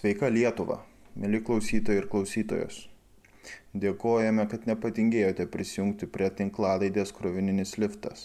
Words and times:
Sveika 0.00 0.30
Lietuva, 0.32 0.78
mėly 1.20 1.42
klausytojai 1.44 2.00
ir 2.00 2.06
klausytojos. 2.08 2.76
Dėkojame, 3.82 4.46
kad 4.48 4.62
nepatingėjote 4.64 5.44
prisijungti 5.52 6.06
prie 6.08 6.30
tinklalaidės 6.38 7.12
Krovininis 7.12 7.74
liftas. 7.76 8.22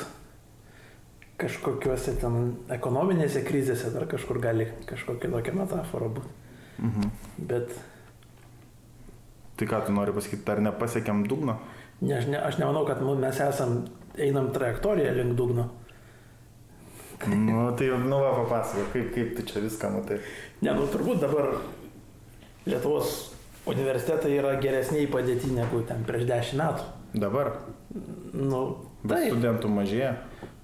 kažkokiuose 1.39 2.17
ten 2.20 2.55
ekonominėse 2.72 3.44
krizėse 3.45 3.94
dar 3.94 4.08
kažkur 4.09 4.42
gali 4.44 4.67
kažkokia 4.89 5.31
tokia 5.31 5.53
metafora 5.55 6.09
būti. 6.09 6.36
Mhm. 6.80 7.11
Bet 7.47 7.72
Tai 9.59 9.67
ką 9.67 9.81
tu 9.85 9.95
nori 9.95 10.14
pasakyti, 10.15 10.45
ar 10.53 10.61
nepasiekėm 10.64 11.25
dugno? 11.27 11.58
ne, 11.99 12.14
aš, 12.15 12.30
ne, 12.31 12.37
aš 12.39 12.59
nemanau, 12.61 12.86
kad 12.87 13.02
mes 13.03 13.39
esam, 13.43 13.81
einam 14.15 14.53
trajektoriją 14.55 15.11
link 15.17 15.36
dugno. 15.36 15.65
Nu, 17.27 17.65
tai 17.75 17.89
nu 17.99 18.21
va, 18.21 18.30
papasako, 18.37 18.86
kaip, 18.93 19.09
kaip 19.11 19.33
tu 19.36 19.43
čia 19.43 19.59
viską 19.65 19.89
matai. 19.97 20.21
Ne, 20.64 20.71
nu 20.71 20.87
turbūt 20.87 21.20
dabar 21.20 21.52
Lietuvos 22.70 23.33
universitetai 23.67 24.31
yra 24.37 24.53
geresniai 24.64 25.09
padėti 25.11 25.52
negu 25.52 25.81
ten 25.87 26.05
prieš 26.08 26.23
dešimt 26.30 26.61
metų. 26.64 26.87
Dabar, 27.20 27.52
Nu, 28.33 28.61
bet 29.03 29.17
taip. 29.17 29.33
studentų 29.33 29.70
mažėja. 29.73 30.14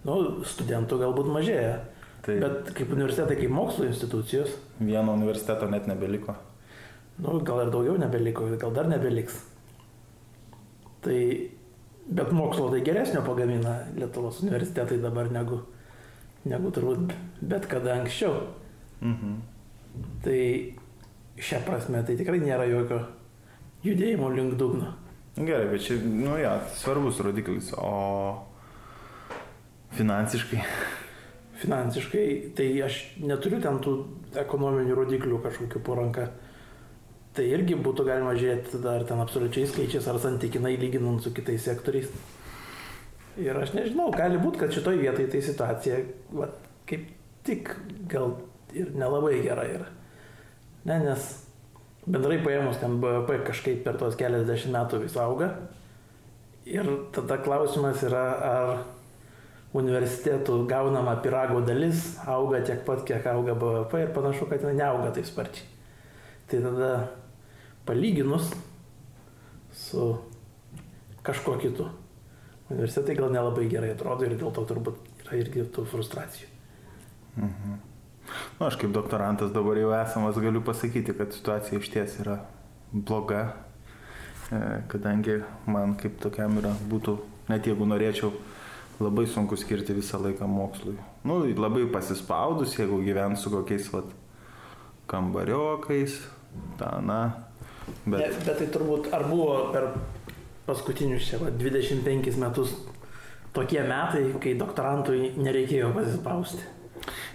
Nu, 0.06 0.18
studentų 0.46 1.00
galbūt 1.02 1.30
mažėja. 1.34 1.80
Tai 2.26 2.36
Bet 2.42 2.72
kaip 2.78 2.92
universitetai, 2.94 3.38
kaip 3.38 3.52
mokslo 3.54 3.86
institucijos, 3.90 4.54
vieno 4.80 5.14
universiteto 5.14 5.68
net 5.70 5.88
nebeliko. 5.90 6.36
Nu, 7.18 7.40
gal 7.48 7.66
ir 7.66 7.72
daugiau 7.74 7.98
nebeliko, 8.00 8.48
gal 8.60 8.74
dar 8.76 8.90
nebeliks. 8.92 9.38
Tai, 11.06 11.20
bet 12.08 12.32
mokslo 12.34 12.70
tai 12.74 12.82
geresnio 12.86 13.22
pagamina 13.26 13.78
Lietuvos 13.96 14.42
universitetai 14.44 14.98
dabar 15.04 15.30
negu, 15.32 15.62
negu 16.50 16.72
turbūt 16.74 17.14
bet 17.42 17.70
kada 17.72 18.00
anksčiau. 18.00 18.42
Mhm. 19.02 19.38
Tai 20.26 20.42
šią 21.40 21.62
prasme 21.68 22.02
tai 22.08 22.18
tikrai 22.20 22.42
nėra 22.42 22.68
jokio 22.70 23.02
judėjimo 23.86 24.32
link 24.34 24.58
dugno. 24.60 24.94
Gerai, 25.36 25.68
bet 25.68 25.84
čia, 25.84 25.98
nu 26.00 26.38
ja, 26.40 26.56
svarbus 26.80 27.20
rodiklis, 27.20 27.74
o 27.76 28.46
finansiškai. 29.98 30.62
Finansiškai, 31.60 32.26
tai 32.56 32.70
aš 32.86 33.02
neturiu 33.20 33.60
ten 33.64 33.82
tų 33.84 33.98
ekonominių 34.40 34.96
rodiklių 34.96 35.42
kažkokių 35.44 35.82
poranka. 35.84 36.30
Tai 37.36 37.44
irgi 37.52 37.76
būtų 37.76 38.06
galima 38.08 38.32
žiūrėti 38.38 38.80
dar 38.84 39.04
ten 39.08 39.20
absoliučiais 39.20 39.74
skaičiais 39.74 40.08
ar 40.08 40.20
santykinai 40.24 40.78
lyginant 40.80 41.24
su 41.24 41.34
kitais 41.36 41.66
sektoriais. 41.68 42.08
Ir 43.44 43.58
aš 43.60 43.74
nežinau, 43.76 44.08
gali 44.16 44.40
būti, 44.40 44.62
kad 44.62 44.72
šitoj 44.72 45.02
vietoj 45.02 45.28
tai 45.34 45.42
situacija 45.44 45.98
va, 46.32 46.48
kaip 46.88 47.10
tik 47.44 47.74
gal 48.08 48.38
ir 48.76 48.94
nelabai 48.96 49.42
gera 49.44 49.66
yra. 49.68 49.90
Ne, 50.88 51.02
nes 51.04 51.26
bendrai 52.08 52.38
paėmus 52.46 52.80
ten 52.80 53.02
BVP 53.04 53.42
kažkaip 53.50 53.84
per 53.84 54.00
tos 54.00 54.16
keliasdešimt 54.20 54.78
metų 54.78 55.02
vis 55.04 55.18
auga. 55.20 55.52
Ir 56.66 56.88
tada 57.14 57.38
klausimas 57.44 58.00
yra, 58.08 58.24
ar 58.40 58.72
universitetų 59.76 60.62
gaunama 60.70 61.18
pirago 61.20 61.60
dalis 61.68 62.14
auga 62.32 62.64
tiek 62.64 62.86
pat, 62.88 63.04
kiek 63.08 63.28
auga 63.28 63.58
BVP 63.60 64.06
ir 64.06 64.16
panašu, 64.16 64.48
kad 64.48 64.64
jinai 64.64 64.78
neauga 64.80 65.12
taip 65.18 65.28
sparčiai. 65.28 65.68
Tai 66.48 66.62
tada 66.64 66.92
palyginus 67.86 68.52
su 69.74 70.16
kažkuo 71.26 71.58
kitu. 71.62 71.90
Universitetai 72.70 73.16
gal 73.16 73.34
nelabai 73.34 73.68
gerai 73.70 73.92
atrodo 73.94 74.26
ir 74.26 74.38
dėl 74.40 74.54
to 74.54 74.64
turbūt 74.66 75.26
yra 75.26 75.38
irgi 75.42 75.68
tų 75.74 75.86
frustracijų. 75.90 76.50
Mhm. 77.36 77.78
Nu, 78.60 78.66
aš 78.66 78.80
kaip 78.82 78.94
doktorantas 78.96 79.54
dabar 79.54 79.78
jau 79.78 79.92
esamas 79.94 80.38
galiu 80.42 80.64
pasakyti, 80.66 81.14
kad 81.18 81.34
situacija 81.34 81.80
iš 81.80 81.90
ties 81.94 82.18
yra 82.24 82.40
bloga, 82.92 83.44
e, 84.50 84.62
kadangi 84.90 85.42
man 85.70 85.94
kaip 86.00 86.18
tokiam 86.24 86.58
yra 86.58 86.74
būtų, 86.90 87.20
net 87.52 87.68
jeigu 87.70 87.86
norėčiau, 87.86 88.32
labai 89.00 89.28
sunku 89.30 89.58
skirti 89.60 89.94
visą 89.94 90.18
laiką 90.24 90.48
mokslui. 90.50 90.96
Nu, 91.28 91.44
labai 91.46 91.86
pasispaudus, 91.92 92.78
jeigu 92.80 93.02
gyvent 93.06 93.38
su 93.38 93.52
kokiais 93.54 93.92
vat, 93.94 94.10
kambariokais, 95.12 96.18
ta, 96.80 96.98
na. 97.04 97.45
Bet, 98.06 98.20
Bet 98.20 98.38
bet 98.46 98.60
tai 98.62 98.68
turbūt 98.74 99.12
ar 99.14 99.28
buvo 99.30 99.70
per 99.74 99.92
paskutinius 100.66 101.28
čia 101.30 101.40
va, 101.42 101.52
25 101.54 102.40
metus 102.42 102.74
tokie 103.56 103.82
metai, 103.86 104.24
kai 104.42 104.56
doktorantui 104.60 105.36
nereikėjo 105.38 105.92
pasispausti. 105.96 106.64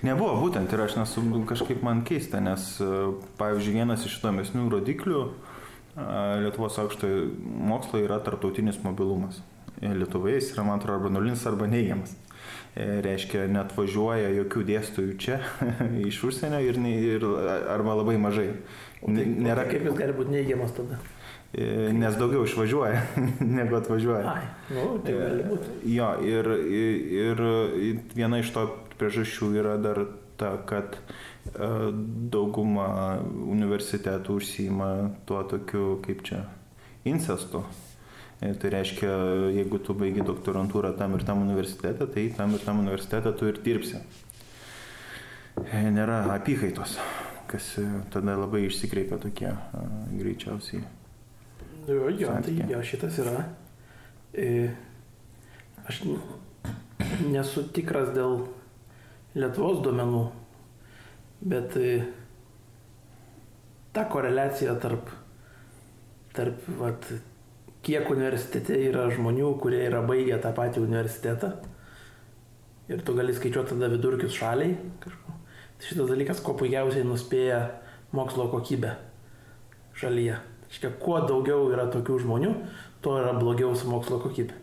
Nebuvo 0.03 0.35
būtent 0.41 0.73
ir 0.75 0.83
aš 0.83 0.97
nesu 0.99 1.23
kažkaip 1.47 1.85
man 1.87 2.03
keista, 2.07 2.41
nes, 2.43 2.73
pavyzdžiui, 3.39 3.77
vienas 3.79 4.07
iš 4.09 4.19
įdomesnių 4.19 4.67
rodiklių 4.73 5.23
Lietuvos 6.41 6.79
aukštojo 6.81 7.25
mokslo 7.67 8.01
yra 8.01 8.21
tarptautinis 8.25 8.79
mobilumas. 8.85 9.41
Lietuvoje 9.83 10.39
jis 10.39 10.53
yra, 10.55 10.65
man 10.65 10.79
atrodo, 10.79 11.01
arba 11.01 11.11
nulinis, 11.13 11.43
arba 11.51 11.67
neigiamas. 11.71 12.15
E, 12.77 13.01
Reiškia, 13.03 13.49
net 13.51 13.73
važiuoja 13.75 14.29
jokių 14.37 14.61
dėstytojų 14.69 15.15
čia 15.19 15.41
iš 16.09 16.21
užsienio 16.29 16.61
ir, 16.63 16.77
ir 16.87 17.25
arba 17.75 17.97
labai 17.99 18.15
mažai. 18.23 18.53
N- 19.09 19.41
Nėra 19.43 19.65
kaip 19.67 19.89
jis 19.89 19.97
gali 19.99 20.15
būti 20.15 20.37
neigiamas 20.37 20.77
tada. 20.77 21.01
E, 21.51 21.91
Nes 21.97 22.15
daugiau 22.15 22.45
išvažiuoja 22.47 23.01
negu 23.59 23.75
atvažiuoja. 23.81 24.37
Ai, 24.37 24.47
nu, 24.77 24.87
tai 25.03 25.17
gali 25.19 25.49
būti. 25.51 25.75
Jo, 25.97 26.13
ir, 26.23 26.47
ir, 26.71 27.43
ir 27.43 27.43
viena 28.15 28.39
iš 28.39 28.53
to 28.55 28.69
priežasčių 29.01 29.51
yra 29.59 29.75
dar 29.83 30.05
ta, 30.39 30.55
kad 30.71 30.95
e, 30.95 31.91
dauguma 32.31 33.19
universitetų 33.51 34.39
užsima 34.39 34.93
tuo 35.27 35.43
tokiu, 35.51 35.97
kaip 36.07 36.23
čia, 36.29 36.45
incestu. 37.03 37.65
E, 38.41 38.55
Tai 38.57 38.71
reiškia, 38.73 39.11
jeigu 39.53 39.79
tu 39.85 39.95
baigi 39.95 40.25
doktorantūrą 40.25 40.95
tam 40.97 41.15
ir 41.19 41.25
tam 41.29 41.43
universitete, 41.45 42.07
tai 42.09 42.29
tam 42.37 42.55
ir 42.57 42.63
tam 42.65 42.79
universitete 42.81 43.33
tu 43.37 43.49
ir 43.51 43.61
dirbsi. 43.65 44.01
e, 45.67 45.83
nėra 45.93 46.23
apykaitos, 46.37 46.97
kas 47.51 47.67
e, 47.83 47.85
tada 48.13 48.37
labai 48.41 48.63
išsikreipia 48.69 49.19
tokie 49.21 49.51
a, 49.53 49.83
greičiausiai. 50.17 50.81
Jo, 51.89 52.09
jo, 52.13 52.33
tai 52.45 52.55
jo, 52.71 52.81
šitas 52.87 53.19
yra. 53.21 53.45
E, 54.33 54.71
aš 55.89 56.03
nesu 57.29 57.67
tikras 57.75 58.13
dėl 58.17 58.45
Lietuvos 59.35 59.79
duomenų, 59.85 60.25
bet 61.53 61.77
e, 61.79 61.91
ta 63.95 64.05
koreliacija 64.11 64.75
tarp, 64.83 65.13
tarp 66.35 66.65
vat, 66.81 67.07
kiek 67.87 68.09
universitete 68.13 68.77
yra 68.91 69.07
žmonių, 69.13 69.55
kurie 69.61 69.83
yra 69.87 70.03
baigę 70.07 70.39
tą 70.43 70.53
patį 70.57 70.85
universitetą 70.85 71.55
ir 72.91 73.05
tu 73.07 73.15
gali 73.15 73.35
skaičiuoti 73.35 73.77
tada 73.77 73.91
vidurkius 73.93 74.35
šaliai. 74.37 74.75
Kažko. 75.03 75.37
Tai 75.81 75.89
šitas 75.89 76.11
dalykas 76.11 76.43
kuo 76.45 76.57
puikiausiai 76.61 77.07
nuspėja 77.07 77.61
mokslo 78.17 78.49
kokybę 78.53 78.97
šalyje. 79.97 80.41
Reiškia, 80.67 80.91
kuo 81.03 81.21
daugiau 81.27 81.71
yra 81.73 81.87
tokių 81.91 82.19
žmonių, 82.25 82.51
tuo 83.03 83.17
yra 83.23 83.33
blogiau 83.39 83.73
su 83.79 83.89
mokslo 83.91 84.21
kokybė. 84.23 84.59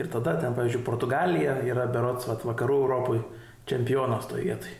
Ir 0.00 0.08
tada 0.12 0.36
ten, 0.40 0.54
pavyzdžiui, 0.56 0.84
Portugalija 0.86 1.58
yra 1.68 1.86
berots 1.92 2.28
vat, 2.28 2.44
vakarų 2.48 2.76
Europoje 2.84 3.24
čempionas 3.68 4.28
toje 4.30 4.46
vietoje. 4.46 4.76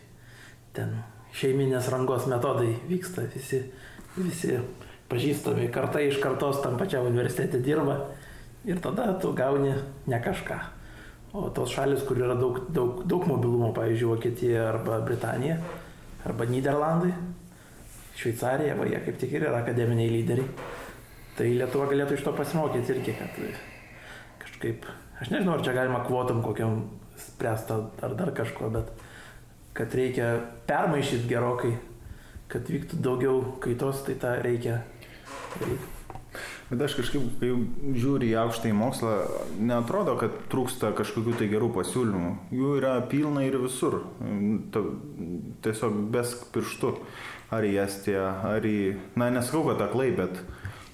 Ten 0.73 0.95
šeiminės 1.37 1.89
rangos 1.93 2.25
metodai 2.29 2.71
vyksta, 2.89 3.25
visi, 3.33 3.61
visi 4.17 4.57
pažįstami 5.11 5.69
karta 5.73 6.01
iš 6.01 6.19
kartos 6.23 6.61
tam 6.63 6.77
pačiam 6.79 7.07
universitete 7.09 7.59
dirba 7.63 7.99
ir 8.65 8.79
tada 8.79 9.11
tu 9.19 9.33
gauni 9.33 9.73
ne 10.07 10.21
kažką. 10.23 10.59
O 11.33 11.49
tos 11.49 11.71
šalis, 11.73 12.03
kur 12.05 12.19
yra 12.21 12.35
daug, 12.37 12.59
daug, 12.69 13.01
daug 13.09 13.25
mobilumo, 13.25 13.71
pavyzdžiui, 13.73 14.09
Vokietija 14.11 14.67
arba 14.69 14.99
Britanija 15.01 15.57
arba 16.23 16.45
Niderlandai, 16.45 17.11
Šveicarija, 18.15 18.75
va 18.77 18.85
jie 18.85 18.99
kaip 19.01 19.17
tik 19.19 19.33
ir 19.33 19.47
yra 19.49 19.63
akademiniai 19.63 20.11
lyderiai. 20.13 20.45
Tai 21.33 21.47
Lietuva 21.49 21.87
galėtų 21.89 22.13
iš 22.13 22.27
to 22.27 22.35
pasimokyti 22.37 22.93
irgi, 22.93 23.15
kad 23.17 23.39
kažkaip, 24.43 24.85
aš 25.19 25.31
nežinau, 25.33 25.57
ar 25.57 25.65
čia 25.65 25.73
galima 25.73 26.03
kvotam 26.05 26.43
kokiam 26.45 26.83
spręsta 27.17 27.79
ar 28.05 28.13
dar 28.19 28.29
kažko, 28.37 28.69
bet 28.73 28.93
kad 29.73 29.95
reikia 29.97 30.35
permaišyti 30.69 31.27
gerokai, 31.31 31.73
kad 32.53 32.69
vyktų 32.69 33.01
daugiau 33.01 33.41
kaitos, 33.63 34.03
tai 34.05 34.19
tą 34.21 34.35
reikia. 34.45 34.83
Bet 36.69 36.81
aš 36.87 36.95
kažkaip, 36.97 37.25
kai 37.37 37.51
žiūri 37.99 38.31
į 38.31 38.37
aukštąjį 38.41 38.75
mokslą, 38.79 39.11
netrodo, 39.61 40.15
kad 40.17 40.33
trūksta 40.49 40.93
kažkokių 40.97 41.35
tai 41.37 41.49
gerų 41.51 41.69
pasiūlymų. 41.75 42.31
Jų 42.55 42.71
yra 42.79 42.95
pilna 43.11 43.43
ir 43.45 43.59
visur. 43.61 43.99
Tiesiog 45.65 45.99
besk 46.13 46.47
pirštu. 46.55 46.95
Ar 47.53 47.67
į 47.67 47.75
Estiją, 47.83 48.25
ar 48.49 48.65
į... 48.65 48.95
Na, 49.19 49.27
nesakau, 49.29 49.61
kad 49.67 49.83
aklai, 49.85 50.07
bet 50.17 50.39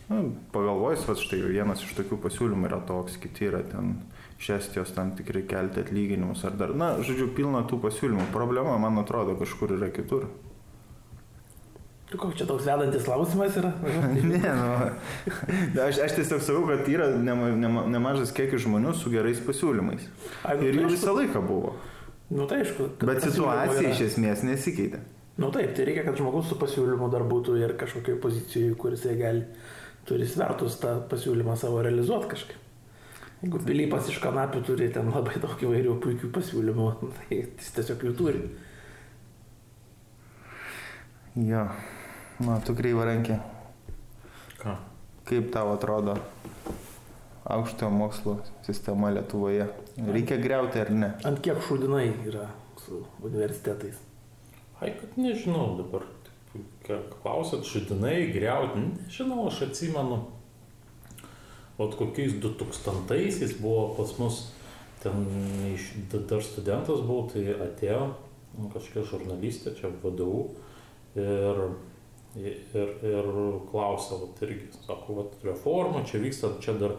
na, 0.10 0.26
pagalvojus, 0.52 1.06
va 1.08 1.16
štai 1.16 1.40
vienas 1.46 1.86
iš 1.86 1.94
tokių 2.02 2.20
pasiūlymų 2.26 2.68
yra 2.68 2.82
toks, 2.90 3.16
kiti 3.24 3.48
yra 3.48 3.62
ten 3.64 4.02
iš 4.40 4.50
Estijos 4.58 4.92
tam 4.96 5.14
tikrai 5.16 5.46
kelti 5.48 5.86
atlyginimus 5.86 6.44
ar 6.48 6.60
dar. 6.60 6.76
Na, 6.76 6.94
žodžiu, 7.00 7.30
pilna 7.38 7.64
tų 7.70 7.80
pasiūlymų. 7.86 8.28
Problema, 8.36 8.76
man 8.82 9.00
atrodo, 9.06 9.38
kažkur 9.40 9.78
yra 9.78 9.88
kitur. 9.96 10.28
Tu 12.10 12.18
koks 12.18 12.40
čia 12.40 12.46
toks 12.50 12.66
vedantis 12.66 13.04
klausimas 13.06 13.58
yra? 13.60 13.70
Ne, 14.32 14.40
nu, 14.42 15.82
aš, 15.84 16.00
aš 16.08 16.16
tiesiog 16.18 16.42
sakau, 16.42 16.64
kad 16.72 16.88
yra 16.90 17.12
nema, 17.22 17.52
nema, 17.54 17.84
nemažas 17.94 18.32
kiekis 18.34 18.64
žmonių 18.66 18.96
su 18.98 19.12
gerais 19.14 19.38
pasiūlymais. 19.46 20.08
Ai, 20.42 20.56
nu, 20.58 20.66
Ir 20.66 20.74
tai 20.74 20.80
jų 20.82 20.88
aišku. 20.88 20.96
visą 20.96 21.14
laiką 21.20 21.44
buvo. 21.46 21.76
Nu 22.34 22.48
tai 22.50 22.64
aišku. 22.64 22.88
Bet 23.06 23.22
situacija 23.26 23.84
yra. 23.84 23.92
iš 23.94 24.02
esmės 24.08 24.42
nesikeitė. 24.46 25.04
Nu 25.40 25.52
taip, 25.54 25.76
tai 25.78 25.86
reikia, 25.88 26.02
kad 26.08 26.18
žmogus 26.20 26.50
su 26.50 26.58
pasiūlymu 26.60 27.12
dar 27.14 27.24
būtų 27.30 27.60
ir 27.62 27.76
kažkokioje 27.80 28.18
pozicijoje, 28.26 28.74
kuris 28.82 29.06
jie 29.06 29.14
gali, 29.22 29.46
turi 30.10 30.26
svertus 30.28 30.80
tą 30.82 30.96
pasiūlymą 31.14 31.54
savo 31.62 31.80
realizuoti 31.86 32.32
kažkaip. 32.34 32.66
Jeigu 33.40 33.62
Pilypas 33.64 34.10
iš 34.12 34.18
kanapių 34.20 34.60
turi 34.68 34.90
ten 34.92 35.14
labai 35.14 35.38
daug 35.40 35.62
įvairių 35.64 35.94
puikių 36.04 36.32
pasiūlymų, 36.36 36.90
tai 37.22 37.38
jis 37.44 37.70
tiesiog 37.78 38.04
jų 38.10 38.16
turi. 38.20 38.44
Jo. 41.40 41.68
Na, 42.40 42.60
tu 42.64 42.74
kreivą 42.78 43.04
rankį. 43.08 43.36
Ką? 44.62 44.76
Kaip 45.28 45.50
tau 45.54 45.74
atrodo 45.76 46.16
aukštojo 47.50 47.90
mokslo 47.92 48.38
sistema 48.66 49.12
Lietuvoje? 49.14 49.68
Reikia 50.08 50.38
greuti 50.42 50.80
ar 50.82 50.92
ne? 50.96 51.10
Ant 51.28 51.42
kiek 51.44 51.60
šūdinai 51.68 52.06
yra 52.30 52.48
su 52.80 53.02
universitetais. 53.26 54.00
Ai, 54.80 54.94
kad 54.96 55.18
nežinau 55.20 55.74
dabar. 55.82 56.06
Klausėt, 56.90 57.68
šudinai, 57.68 58.30
greuti, 58.34 58.86
nežinau, 58.88 59.44
aš 59.52 59.66
atsimenu. 59.68 60.22
O 61.80 61.88
kokiais 61.92 62.34
2000-aisiais 62.42 63.54
buvo 63.62 63.84
pas 64.00 64.16
mus, 64.20 64.40
ten 65.04 65.28
iš, 65.76 65.92
da- 66.12 66.24
dar 66.32 66.42
studentas 66.44 67.04
buvau, 67.06 67.28
tai 67.32 67.44
atėjo 67.68 68.02
nu, 68.58 68.72
kažkokia 68.74 69.06
žurnalistė, 69.12 69.76
čia 69.78 69.92
VDU, 70.02 70.42
ir, 71.16 71.62
ir, 72.38 72.92
ir 73.10 73.30
klausė, 73.72 74.20
vat, 74.22 74.44
irgi, 74.46 74.70
sako, 74.86 75.16
vat, 75.22 75.38
reforma, 75.44 76.04
čia 76.06 76.22
vyksta, 76.22 76.52
čia 76.62 76.76
dar 76.78 76.94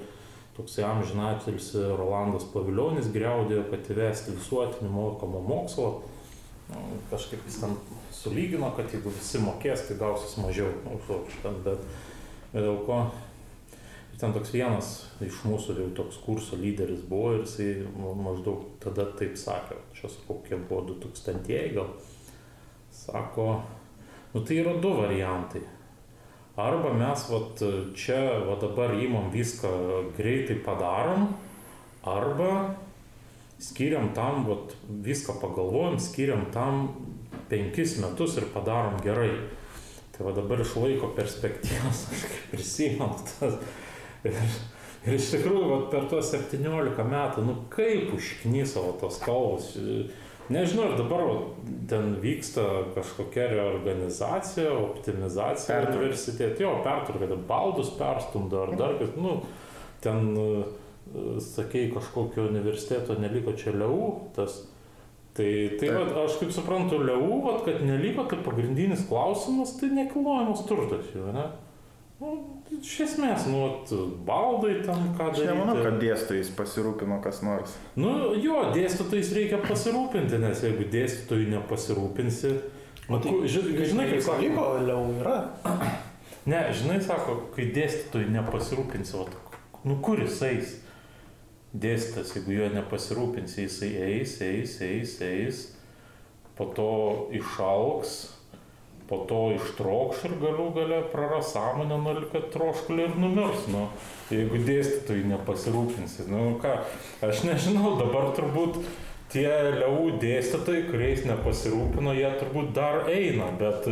toksai 0.56 0.84
amžinatelis 0.88 1.72
Rolandas 1.98 2.48
Paviljonis 2.52 3.12
greudėjo, 3.14 3.64
kad 3.70 3.90
įvesti 3.94 4.34
visuotinį 4.36 4.90
mokamą 4.90 5.42
mokslą. 5.46 5.92
Nu, 6.70 7.00
kažkaip 7.10 7.42
jis 7.48 7.62
ten 7.62 7.72
sulygino, 8.14 8.68
kad 8.76 8.92
jeigu 8.94 9.10
visi 9.10 9.40
mokės, 9.42 9.88
tai 9.88 9.96
gausis 9.98 10.36
mažiau. 10.38 10.68
Nu, 10.84 10.98
žodžiu, 11.06 11.40
ten, 11.42 11.56
bet 11.66 11.82
bet 12.52 12.62
dėl 12.66 12.78
ko. 12.86 13.04
Ten 14.20 14.34
toks 14.36 14.50
vienas 14.52 14.88
iš 15.24 15.38
mūsų 15.48 15.78
jau 15.78 15.86
toks 15.96 16.18
kurso 16.20 16.58
lyderis 16.60 17.00
buvo 17.08 17.38
ir 17.38 17.46
jisai 17.46 17.86
ma- 17.96 18.12
maždaug 18.26 18.66
tada 18.82 19.06
taip 19.16 19.38
sakė, 19.40 19.78
čia 19.96 20.10
sakau, 20.12 20.42
kiek 20.44 20.66
buvo 20.68 20.82
2000-ieji 20.90 21.72
gal. 21.78 21.94
Sako, 22.92 23.46
nu 24.34 24.40
tai 24.40 24.60
yra 24.62 24.76
du 24.82 24.94
variantai. 24.98 25.62
Arba 26.60 26.92
mes 26.92 27.22
vat, 27.30 27.62
čia 27.96 28.18
va 28.44 28.56
dabar 28.60 28.92
įmam 28.98 29.30
viską 29.32 29.70
greitai 30.16 30.58
padarom, 30.64 31.30
arba 32.04 32.74
skiriam 33.60 34.10
tam, 34.16 34.44
vat, 34.48 34.74
viską 34.88 35.38
pagalvojam, 35.40 35.98
skiriam 36.00 36.46
tam 36.52 36.88
penkis 37.50 37.98
metus 38.02 38.36
ir 38.40 38.48
padarom 38.54 38.98
gerai. 39.04 39.32
Tai 40.14 40.26
va 40.28 40.34
dabar 40.36 40.60
iš 40.60 40.74
laiko 40.76 41.12
perspektyvos 41.16 42.04
aš 42.12 42.26
kaip 42.28 42.50
prisimenu 42.52 43.14
tas. 43.30 43.56
Ir, 44.24 44.36
ir 45.06 45.16
iš 45.16 45.30
tikrųjų, 45.36 45.66
vat, 45.70 45.86
per 45.92 46.08
tuos 46.12 46.32
17 46.34 47.06
metų, 47.14 47.46
nu 47.46 47.56
kaip 47.72 48.12
užknysavo 48.18 48.98
tos 49.00 49.20
kalbos. 49.24 49.72
Nežinau, 50.50 50.88
ir 50.90 50.96
dabar 50.98 51.20
ten 51.90 52.16
vyksta 52.18 52.64
kažkokia 52.96 53.46
reorganizacija, 53.52 54.72
optimizacija 54.74 55.78
universitete. 55.86 56.64
Jo, 56.64 56.80
pertvarka, 56.82 57.38
baldus 57.48 57.92
perstumdo 57.98 58.64
ar 58.64 58.74
dar 58.78 58.96
kas, 58.98 59.12
nu, 59.14 59.36
ten, 60.02 60.34
e, 60.34 61.38
sakei, 61.44 61.86
kažkokio 61.94 62.48
universiteto 62.50 63.14
neliko 63.22 63.54
čia 63.54 63.76
liau, 63.78 64.10
tas. 64.36 64.64
Tai, 65.38 65.46
tai 65.78 65.86
Taip. 65.86 65.94
vat, 65.94 66.16
aš 66.24 66.40
kaip 66.40 66.50
suprantu, 66.52 66.98
liau, 67.06 67.38
vat, 67.44 67.62
kad 67.68 67.84
neliko, 67.86 68.26
tai 68.26 68.40
pagrindinis 68.42 69.06
klausimas, 69.08 69.76
tai 69.78 69.92
nekilnojamas 69.94 70.64
turtas 70.66 71.06
jau, 71.14 71.30
ne? 71.32 71.46
Nu, 72.20 72.34
iš 72.76 72.98
esmės, 73.06 73.46
nu, 73.48 73.60
baldai 74.28 74.74
ten 74.84 75.06
ką 75.16 75.30
Aš 75.30 75.38
daryti. 75.38 75.46
nemanau, 75.48 75.76
kad 75.86 75.94
dėstytojais 76.02 76.50
pasirūpino 76.58 77.16
kas 77.24 77.38
nors. 77.46 77.72
Nu, 77.96 78.10
jo, 78.36 78.58
dėstytojais 78.74 79.30
reikia 79.38 79.60
pasirūpinti, 79.64 80.36
nes 80.42 80.60
jeigu 80.66 80.84
dėstytojai 80.92 81.46
nepasirūpinsi, 81.54 82.50
nu, 83.08 83.20
ku- 83.24 83.40
ži- 83.48 83.64
žinai, 83.88 84.10
kaip 84.12 84.22
sako, 84.26 84.42
Liko, 84.44 84.66
liau 84.84 85.06
yra. 85.22 85.38
ne, 86.46 86.60
žinai, 86.76 87.00
sako, 87.02 87.38
kai 87.56 87.70
dėstytojai 87.72 88.28
nepasirūpinsi, 88.36 89.16
vat, 89.16 89.32
nu, 89.88 89.96
kur 90.04 90.20
jis 90.20 90.42
eis? 90.50 90.76
Dėstytas, 91.72 92.34
jeigu 92.36 92.52
jo 92.58 92.68
nepasirūpinsi, 92.74 93.64
jisai 93.64 93.90
eis, 94.10 94.36
eis, 94.42 94.76
eis, 94.82 95.16
eis, 95.22 95.60
po 96.58 96.66
to 96.76 96.86
išauks, 97.32 98.16
po 99.10 99.24
to 99.26 99.42
ištrokš 99.56 100.24
ir 100.28 100.38
galų 100.38 100.70
gale 100.76 101.02
praras 101.10 101.52
sąmonę, 101.56 101.98
nu, 101.98 102.16
kad 102.30 102.48
troškulį 102.54 103.06
ir 103.08 103.16
numirs, 103.18 103.66
nu, 103.72 103.88
jeigu 104.30 104.62
dėstytojai 104.68 105.26
nepasirūpinsi. 105.34 106.28
Nu, 106.30 106.44
ką, 106.62 106.76
aš 107.26 107.42
nežinau, 107.48 107.96
dabar 107.98 108.30
turbūt 108.38 108.78
tie 109.30 109.48
liau 109.80 110.10
dėstytojai, 110.22 110.86
kuriais 110.90 111.24
nepasirūpino, 111.26 112.14
jie 112.18 112.30
turbūt 112.38 112.72
dar 112.76 113.10
eina, 113.10 113.50
bet 113.58 113.86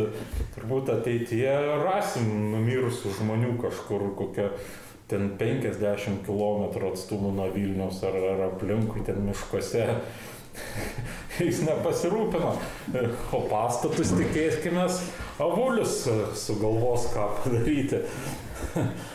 turbūt 0.55 0.91
ateityje 0.95 1.55
rasim 1.83 2.27
numirusių 2.55 3.15
žmonių 3.19 3.55
kažkur 3.63 4.09
kokią 4.19 4.49
ten 5.09 5.31
50 5.39 6.23
km 6.27 6.91
atstumų 6.91 7.31
nuo 7.37 7.47
Vilnius 7.53 8.03
ar, 8.05 8.15
ar 8.33 8.43
aplinkui 8.51 9.01
ten 9.07 9.23
miškuose 9.25 9.87
jais 11.39 11.61
nepasirūpino. 11.67 12.53
O 13.35 13.41
pastatus 13.51 14.11
tikėkime, 14.17 14.85
avulius 15.43 16.01
sugalvos 16.45 17.09
ką 17.13 17.27
padaryti. 17.43 18.01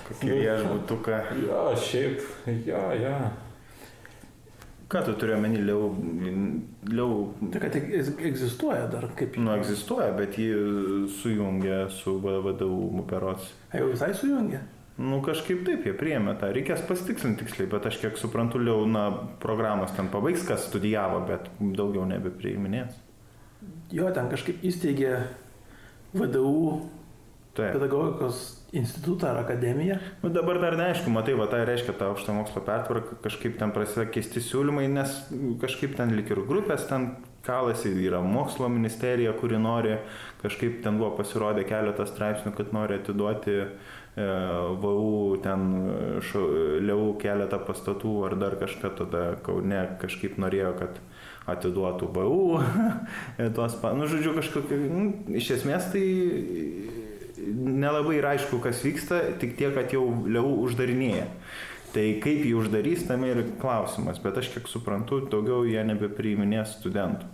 Kokį 0.08 0.30
viešbutuką. 0.40 1.18
Ja, 1.46 1.64
šiaip, 1.78 2.22
ja, 2.66 2.84
ja. 2.96 3.16
Ką 4.88 5.00
tu 5.06 5.14
turi 5.18 5.32
omeny, 5.34 5.58
liau, 5.64 5.88
liau, 6.92 7.14
Tai 7.50 7.60
kad 7.64 7.76
egz- 7.80 8.12
egzistuoja 8.28 8.84
dar 8.92 9.08
kaip. 9.16 9.36
nu, 9.40 9.50
egzistuoja, 9.56 10.10
bet 10.16 10.36
jį 10.38 11.08
sujungia 11.20 11.88
su 11.90 12.18
VDU. 12.22 13.02
A, 13.10 13.34
Jau 13.80 13.88
visai 13.90 14.12
sujungia. 14.14 14.60
Nu, 14.94 15.18
kažkaip 15.26 15.64
taip, 15.66 15.86
jie 15.88 15.92
priėmė 15.98 16.36
tą. 16.38 16.52
Reikės 16.54 16.84
pasitikslinti 16.86 17.42
tiksliai, 17.42 17.66
bet 17.72 17.88
aš 17.90 17.98
kiek 17.98 18.18
suprantu, 18.20 18.60
liau, 18.62 18.84
na, 18.86 19.08
programos 19.42 19.90
ten 19.96 20.06
pabaigs, 20.12 20.44
kas 20.46 20.68
studijavo, 20.68 21.24
bet 21.26 21.48
daugiau 21.58 22.06
nebepriiminės. 22.06 22.94
Jo, 23.94 24.12
ten 24.14 24.30
kažkaip 24.30 24.62
įsteigė 24.62 25.16
VDU 26.14 26.84
Taip. 27.54 27.72
pedagogikos 27.74 28.44
institutą 28.74 29.28
ar 29.32 29.42
akademiją. 29.42 29.98
Nu, 30.22 30.30
dabar 30.34 30.58
dar 30.62 30.78
neaišku, 30.78 31.10
matai, 31.14 31.34
va 31.38 31.46
tai 31.50 31.64
reiškia 31.66 31.94
tą 31.98 32.12
aukštą 32.12 32.34
mokslo 32.34 32.62
pertvarką, 32.66 33.18
kažkaip 33.22 33.58
ten 33.58 33.74
prasideda 33.74 34.08
keisti 34.14 34.42
siūlymai, 34.42 34.88
nes 34.90 35.14
kažkaip 35.62 35.94
ten 35.98 36.14
lik 36.18 36.30
ir 36.34 36.42
grupės 36.48 36.88
ten 36.90 37.12
kalasi, 37.46 37.92
yra 38.06 38.22
mokslo 38.24 38.70
ministerija, 38.72 39.34
kuri 39.38 39.60
nori, 39.60 39.98
kažkaip 40.42 40.80
ten 40.82 40.98
buvo 40.98 41.12
pasirodę 41.20 41.62
keletą 41.68 42.06
straipsnių, 42.08 42.54
kad 42.56 42.72
nori 42.74 42.98
atiduoti 42.98 43.58
e, 43.60 43.68
VAU 44.16 45.36
ten 45.42 45.64
liau 46.86 47.14
keletą 47.18 47.58
pastatų 47.66 48.12
ar 48.28 48.36
dar 48.38 48.54
kažką, 48.60 48.92
tada 49.00 49.22
Kaune 49.42 49.80
kažkaip 49.98 50.36
norėjo, 50.38 50.70
kad 50.78 51.00
atiduotų 51.50 52.10
VAU 52.14 52.60
tuos, 53.56 53.74
pa- 53.82 53.94
nu, 53.98 54.06
žodžiu, 54.10 54.36
kažkokia, 54.38 54.78
nu, 54.86 55.08
iš 55.34 55.50
esmės 55.58 55.90
tai 55.92 56.04
nelabai 57.44 58.20
yra 58.20 58.36
aišku, 58.36 58.62
kas 58.62 58.84
vyksta, 58.86 59.20
tik 59.42 59.56
tiek, 59.58 59.74
kad 59.74 59.92
jau 59.92 60.06
liau 60.30 60.54
uždarinėja. 60.62 61.26
Tai 61.94 62.06
kaip 62.22 62.42
jį 62.42 62.54
uždarys, 62.58 63.04
tam 63.06 63.22
ir 63.26 63.42
klausimas, 63.62 64.18
bet 64.22 64.38
aš 64.40 64.48
kiek 64.54 64.70
suprantu, 64.70 65.20
daugiau 65.30 65.62
jie 65.68 65.82
nebepriiminės 65.86 66.78
studentų. 66.80 67.33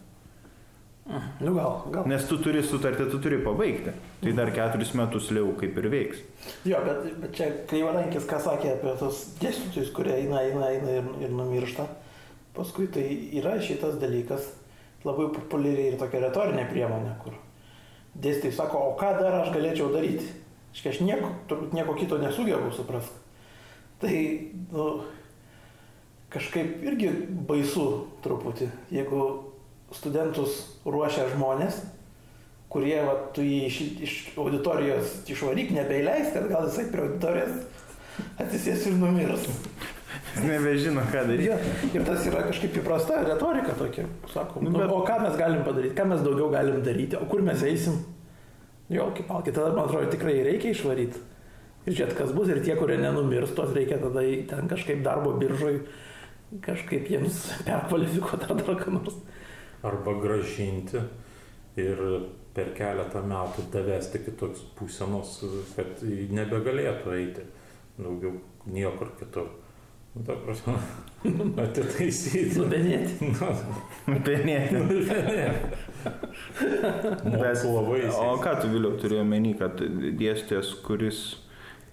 Nu 1.40 1.54
gal, 1.54 1.82
gal. 1.90 2.06
Nes 2.06 2.24
tu 2.28 2.36
turi 2.42 2.62
sutartį, 2.62 3.08
tu 3.10 3.18
turi 3.22 3.40
pabaigti. 3.42 3.94
Tai 4.22 4.34
dar 4.36 4.52
keturis 4.54 4.92
metus 4.98 5.30
liau 5.34 5.50
kaip 5.58 5.78
ir 5.80 5.88
veiks. 5.90 6.22
Jo, 6.68 6.82
bet, 6.86 7.08
bet 7.22 7.34
čia 7.34 7.48
Kreivarankis 7.70 8.28
ką 8.30 8.38
sakė 8.44 8.74
apie 8.76 8.94
tos 9.00 9.24
dėstytojus, 9.40 9.90
kurie 9.96 10.14
eina, 10.20 10.44
eina, 10.46 10.70
eina 10.70 10.96
ir, 11.00 11.10
ir 11.26 11.34
numiršta. 11.34 11.88
Paskui 12.54 12.86
tai 12.94 13.06
yra 13.40 13.56
šitas 13.62 13.98
dalykas 14.02 14.52
labai 15.06 15.30
populiari 15.34 15.90
ir 15.90 15.98
tokia 15.98 16.22
retorinė 16.26 16.66
priemonė, 16.70 17.14
kur 17.24 17.34
dėstytojai 18.14 18.56
sako, 18.56 18.84
o 18.90 18.96
ką 19.00 19.14
dar 19.18 19.40
aš 19.40 19.52
galėčiau 19.56 19.90
daryti. 19.94 20.28
Iškai 20.74 20.92
aš 20.94 21.00
nieko, 21.02 21.32
turbūt 21.50 21.74
nieko 21.74 21.96
kito 21.98 22.18
nesugebu 22.20 22.70
suprasti. 22.74 23.16
Tai, 24.00 24.14
nu, 24.70 24.84
kažkaip 26.30 26.84
irgi 26.86 27.10
baisu 27.48 27.86
truputį, 28.24 28.70
jeigu 28.94 29.24
studentus 29.96 30.60
ruošia 30.86 31.26
žmonės, 31.34 31.80
kurie, 32.70 32.96
va, 33.02 33.16
tu 33.34 33.42
jį 33.42 33.60
iš, 33.66 33.78
iš 34.06 34.14
auditorijos 34.38 35.16
išvaryk, 35.30 35.72
nebeįleis, 35.74 36.30
kad 36.34 36.46
gal 36.52 36.68
jisai 36.68 36.86
prie 36.92 37.06
auditorijos 37.08 37.56
atsisės 38.42 38.86
ir 38.90 38.98
numirs. 39.00 39.48
Nebežino, 40.44 41.02
ką 41.10 41.24
daryti. 41.26 41.48
Ja, 41.50 41.56
ir 41.94 42.04
tas 42.06 42.22
yra 42.30 42.44
kažkaip 42.46 42.76
įprasta 42.78 43.18
retorika 43.26 43.74
tokia, 43.78 44.04
sakom. 44.30 44.62
Nu, 44.64 44.70
Nu, 44.70 44.78
bet- 44.78 44.86
bet... 44.86 44.94
O 44.94 45.02
ką 45.06 45.16
mes 45.24 45.36
galim 45.38 45.64
padaryti, 45.66 45.96
ką 45.98 46.06
mes 46.12 46.22
daugiau 46.22 46.50
galim 46.52 46.82
daryti, 46.86 47.18
o 47.18 47.26
kur 47.30 47.42
mes 47.42 47.62
eisim? 47.66 47.98
Jo, 48.90 49.08
kaip 49.14 49.26
palkit, 49.30 49.54
tada 49.54 49.72
man 49.74 49.86
atrodo 49.88 50.10
tikrai 50.10 50.36
reikia 50.46 50.70
išvaryti. 50.74 51.18
Ir 51.86 51.94
žiūrėt, 51.96 52.14
kas 52.18 52.30
bus, 52.36 52.50
ir 52.52 52.58
tie, 52.62 52.74
kurie 52.78 52.98
nenumirs, 53.00 53.54
tuos 53.56 53.70
reikia 53.74 53.98
tada 54.02 54.22
ten 54.50 54.70
kažkaip 54.70 55.02
darbo 55.06 55.32
biržoj, 55.40 55.78
kažkaip 56.66 57.06
jiems 57.10 57.38
perkvalifikuoti 57.66 58.50
ar 58.50 58.58
dar 58.58 58.76
ką 58.82 58.94
nors. 58.98 59.16
Arba 59.86 60.12
gražinti 60.20 61.00
ir 61.80 62.02
per 62.54 62.72
keletą 62.76 63.22
metų 63.30 63.68
davesti 63.72 64.20
kitos 64.26 64.60
būsenos, 64.78 65.38
kad 65.76 66.02
nebegalėtų 66.36 67.14
eiti 67.16 67.46
daugiau 68.00 68.34
niekur 68.66 69.14
kitur. 69.20 69.48
Nu, 70.10 70.24
ta 70.26 70.34
prasme, 70.42 70.74
atitaisyti. 71.64 72.58
Nubenėti. 72.58 73.28
Penėti. 74.26 74.80
Mokslo 77.30 77.76
O 77.78 77.84
vaisiai. 77.86 78.40
ką 78.42 78.56
tu 78.58 78.72
vėliau 78.72 78.96
turėjai 78.98 79.22
omeny, 79.22 79.52
kad 79.60 79.78
dėstytojas, 80.18 80.72
kuris 80.86 81.20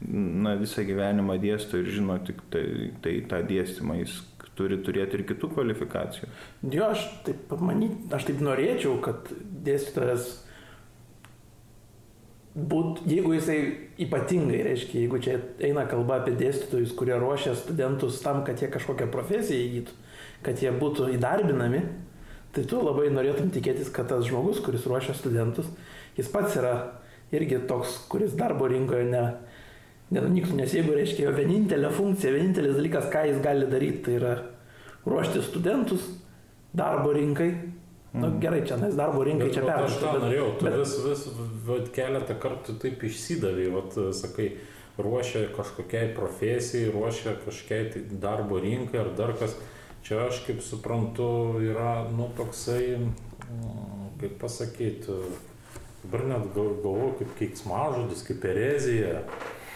na, 0.02 0.56
visą 0.58 0.82
gyvenimą 0.88 1.38
dėsto 1.44 1.78
ir 1.82 1.92
žino 1.94 2.18
tik 2.26 2.42
tai, 2.54 2.66
tai 3.06 3.20
tą 3.30 3.44
dėstymą, 3.50 4.00
jis 4.02 4.18
turi 4.58 4.80
turėti 4.84 5.20
ir 5.20 5.24
kitų 5.30 5.52
kvalifikacijų. 5.54 6.30
Jo, 6.74 6.92
aš 6.96 7.06
taip, 7.28 7.54
many, 7.62 7.92
aš 8.14 8.28
taip 8.30 8.44
norėčiau, 8.44 8.98
kad 9.04 9.32
dėstytojas 9.68 10.34
būt, 12.58 13.04
jeigu 13.06 13.36
jisai 13.36 13.58
ypatingai, 14.02 14.64
reiškia, 14.66 15.04
jeigu 15.04 15.22
čia 15.22 15.38
eina 15.64 15.86
kalba 15.90 16.22
apie 16.22 16.34
dėstytojus, 16.40 16.96
kurie 16.98 17.18
ruošia 17.22 17.54
studentus 17.58 18.22
tam, 18.24 18.42
kad 18.48 18.62
jie 18.62 18.72
kažkokią 18.74 19.10
profesiją 19.14 19.62
įgytų, 19.68 19.98
kad 20.46 20.64
jie 20.64 20.74
būtų 20.74 21.12
įdarbinami, 21.18 21.84
tai 22.56 22.64
tu 22.66 22.82
labai 22.82 23.12
norėtum 23.14 23.52
tikėtis, 23.54 23.92
kad 23.94 24.10
tas 24.10 24.26
žmogus, 24.26 24.64
kuris 24.66 24.88
ruošia 24.90 25.14
studentus, 25.18 25.70
jis 26.18 26.32
pats 26.34 26.58
yra 26.58 26.74
irgi 27.36 27.62
toks, 27.70 28.00
kuris 28.10 28.34
darbo 28.40 28.70
rinkoje 28.72 29.06
ne, 29.12 29.24
nenunyktų, 30.12 30.56
nes 30.56 30.74
jeigu, 30.74 30.94
reiškia, 30.96 31.26
jo 31.28 31.34
vienintelė 31.36 31.90
funkcija, 31.92 32.32
vienintelis 32.36 32.78
dalykas, 32.78 33.10
ką 33.12 33.26
jis 33.32 33.42
gali 33.44 33.68
daryti, 33.72 34.04
tai 34.06 34.14
yra 34.22 34.36
ruošti 35.08 35.42
studentus 35.44 36.06
darbo 36.76 37.12
rinkai. 37.16 37.52
Na 38.18 38.30
nu, 38.32 38.40
gerai, 38.42 38.62
čia 38.66 38.78
nes 38.80 38.96
darbo 38.96 39.22
rinkai 39.28 39.50
Bet 39.50 39.54
čia 39.58 39.64
vat 39.68 39.84
Aš 39.84 39.98
tą 40.00 40.08
perrašta. 40.08 40.22
norėjau, 40.24 40.48
tu 40.60 40.66
bet- 40.66 40.78
vis, 40.80 40.94
vis 41.06 41.26
vat, 41.68 41.90
keletą 41.94 42.38
kartų 42.40 42.78
taip 42.82 43.04
išsidavai, 43.04 43.68
vat, 43.76 43.98
sakai, 44.16 44.48
ruošia 44.98 45.44
kažkokiai 45.54 46.14
profesijai, 46.16 46.92
ruošia 46.96 47.36
kažkokiai 47.44 47.92
tai 47.94 48.02
darbo 48.24 48.58
rinkai 48.64 49.00
ar 49.04 49.12
dar 49.18 49.34
kas. 49.38 49.54
Čia 50.08 50.24
aš 50.30 50.40
kaip 50.48 50.62
suprantu 50.64 51.60
yra, 51.62 52.08
nu, 52.16 52.30
toksai, 52.38 52.96
mm, 52.96 54.18
kaip 54.22 54.40
pasakyti, 54.40 55.12
dabar 56.04 56.26
net 56.32 56.48
gal- 56.56 56.80
galvoju 56.82 57.14
kaip 57.20 57.36
keiksmažodis, 57.42 58.24
kaip 58.26 58.46
erezija. 58.46 59.22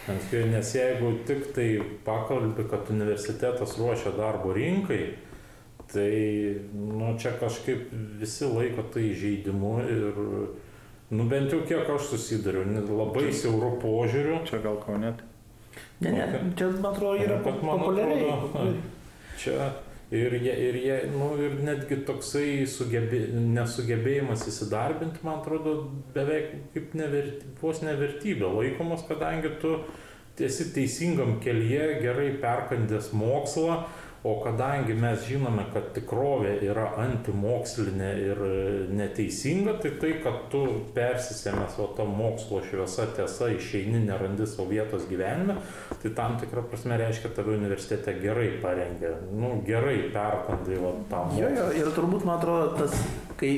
Nes 0.08 0.72
jeigu 0.74 1.12
tik 1.26 1.52
tai 1.54 1.68
pakalbi, 2.04 2.64
kad 2.70 2.88
universitetas 2.90 3.76
ruošia 3.78 4.10
darbo 4.16 4.52
rinkai, 4.56 5.04
Tai, 5.92 6.56
nu, 6.72 7.18
čia 7.20 7.34
kažkaip 7.36 7.90
visi 8.20 8.46
laiko 8.48 8.80
tai 8.94 9.10
žaidimu 9.12 9.72
ir, 9.84 10.14
nu, 11.12 11.26
bent 11.28 11.52
jau 11.52 11.58
kiek 11.68 11.90
aš 11.92 12.06
susidariu, 12.14 12.62
ne- 12.64 12.80
labai 12.88 13.26
siaurų 13.28 13.74
požiūrių. 13.82 14.38
Čia 14.48 14.62
gal 14.64 14.78
kaunėt. 14.80 15.20
Ne, 16.00 16.14
ne, 16.14 16.40
čia 16.56 16.70
man 16.78 16.94
atrodo 16.94 17.20
yra 17.20 17.36
populiariai. 17.44 18.24
atrodo, 18.24 18.38
populiariai. 18.46 18.80
Čia 19.42 19.68
ir 20.12 20.36
jie, 20.36 20.52
ir 20.68 20.76
jie, 20.76 20.96
nu, 21.12 21.32
ir 21.40 21.56
netgi 21.64 22.02
toksai 22.08 22.66
sugebė, 22.68 23.24
nesugebėjimas 23.56 24.44
įsidarbinti, 24.50 25.22
man 25.24 25.40
atrodo, 25.40 25.74
beveik 26.14 26.52
kaip 26.74 26.96
neverti, 26.98 27.48
vos 27.62 27.80
nevertybė 27.84 28.50
laikomas, 28.58 29.06
kadangi 29.08 29.54
tu 29.62 29.78
esi 30.42 30.68
teisingam 30.74 31.38
kelyje, 31.44 31.86
gerai 32.04 32.30
perkandęs 32.42 33.12
mokslą, 33.16 33.82
o 34.24 34.36
kadangi 34.44 34.94
mes 34.94 35.24
žinome, 35.26 35.64
kad 35.72 35.88
tikrovė 35.96 36.52
yra 36.62 36.84
antimokslinė 37.02 38.10
ir 38.22 38.42
e, 38.46 38.58
neteisinga, 38.94 39.74
tai 39.82 39.90
tai, 39.98 40.12
kad 40.22 40.44
tu 40.52 40.60
persisėmęs 40.94 41.80
o 41.82 41.88
to 41.96 42.06
mokslo 42.06 42.60
šviesa 42.62 43.08
tiesa 43.16 43.50
išeini, 43.56 44.04
nerandi 44.06 44.46
savo 44.46 44.68
vietos 44.70 45.08
gyvenime, 45.10 45.56
tai 46.04 46.12
tam 46.18 46.36
tikrą 46.38 46.62
prasme 46.70 47.00
reiškia, 47.02 47.32
tave 47.34 47.56
universitete 47.56 48.14
gerai 48.22 48.52
parengė, 48.62 49.10
nu, 49.34 49.56
gerai 49.66 49.98
perkandai 50.14 50.78
va, 50.84 50.92
tą 51.10 51.24
Jo, 51.40 51.50
jo, 51.56 51.66
ir 51.80 51.90
turbūt 51.96 52.26
man 52.28 52.38
atrodo 52.38 52.76
tas, 52.78 52.94
kai 53.40 53.50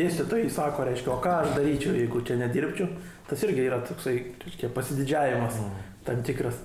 dėstytojai 0.00 0.48
sako, 0.52 0.86
reiškia, 0.88 1.12
o 1.12 1.18
ką 1.20 1.34
aš 1.42 1.52
daryčiau, 1.58 1.92
jeigu 1.98 2.24
čia 2.24 2.38
nedirbčiau, 2.40 2.88
tas 3.28 3.44
irgi 3.44 3.68
yra 3.68 3.82
toksai, 3.84 4.16
reiškia, 4.46 4.72
pasididžiavimas 4.72 5.60
tam 6.08 6.24
tikras. 6.24 6.64